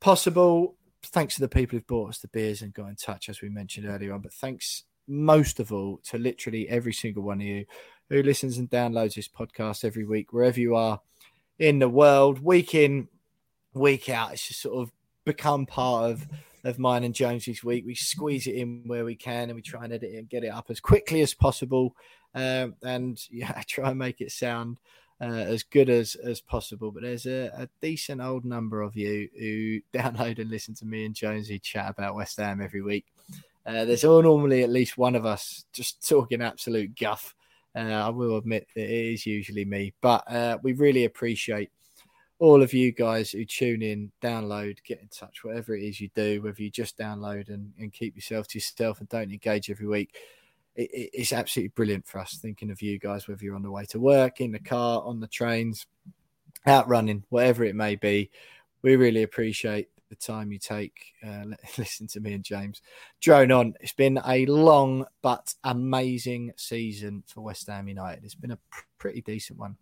[0.00, 0.76] possible.
[1.02, 3.48] Thanks to the people who've bought us the beers and got in touch, as we
[3.48, 4.20] mentioned earlier on.
[4.20, 7.64] But thanks most of all to literally every single one of you
[8.08, 11.00] who listens and downloads this podcast every week, wherever you are
[11.58, 13.08] in the world, week in,
[13.72, 14.32] week out.
[14.32, 14.92] It's just sort of
[15.24, 16.26] become part of
[16.66, 17.84] of mine and Jonesy's week.
[17.86, 20.44] We squeeze it in where we can, and we try and edit it and get
[20.44, 21.94] it up as quickly as possible,
[22.34, 24.78] um, and yeah, try and make it sound
[25.20, 26.90] uh, as good as as possible.
[26.90, 31.06] But there's a, a, decent old number of you who download and listen to me
[31.06, 33.06] and Jonesy chat about West Ham every week.
[33.64, 37.34] Uh, there's all normally at least one of us just talking absolute guff.
[37.74, 41.70] Uh, I will admit that it is usually me, but uh, we really appreciate
[42.38, 46.10] all of you guys who tune in, download, get in touch, whatever it is you
[46.14, 49.86] do, whether you just download and, and keep yourself to yourself and don't engage every
[49.86, 50.14] week
[50.76, 53.84] it, it's absolutely brilliant for us thinking of you guys, whether you're on the way
[53.86, 55.86] to work, in the car, on the trains,
[56.66, 58.30] out running, whatever it may be.
[58.82, 61.14] We really appreciate the time you take.
[61.26, 61.44] Uh,
[61.78, 62.82] listen to me and James
[63.20, 63.74] drone on.
[63.80, 68.24] It's been a long but amazing season for West Ham United.
[68.24, 69.76] It's been a pr- pretty decent one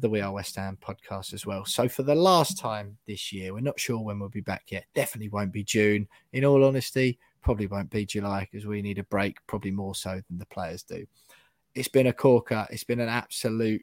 [0.00, 1.66] for the We Are West Ham podcast as well.
[1.66, 4.86] So for the last time this year, we're not sure when we'll be back yet.
[4.94, 6.08] Definitely won't be June.
[6.32, 10.20] In all honesty, Probably won't be July because we need a break, probably more so
[10.28, 11.06] than the players do.
[11.74, 12.66] It's been a corker.
[12.70, 13.82] It's been an absolute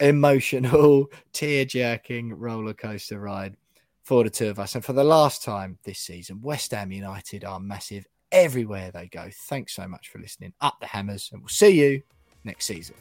[0.00, 3.56] emotional, tear jerking roller coaster ride
[4.02, 4.74] for the two of us.
[4.74, 9.30] And for the last time this season, West Ham United are massive everywhere they go.
[9.32, 10.52] Thanks so much for listening.
[10.60, 12.02] Up the hammers, and we'll see you
[12.42, 12.96] next season.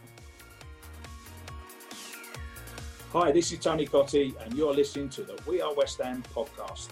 [3.14, 6.90] Hi, this is Tony Cottee, and you're listening to the We Are West Ham podcast.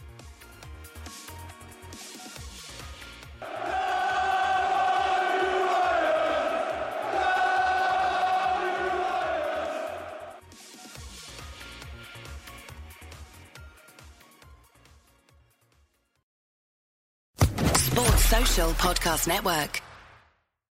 [17.73, 19.81] Sports Social Podcast Network.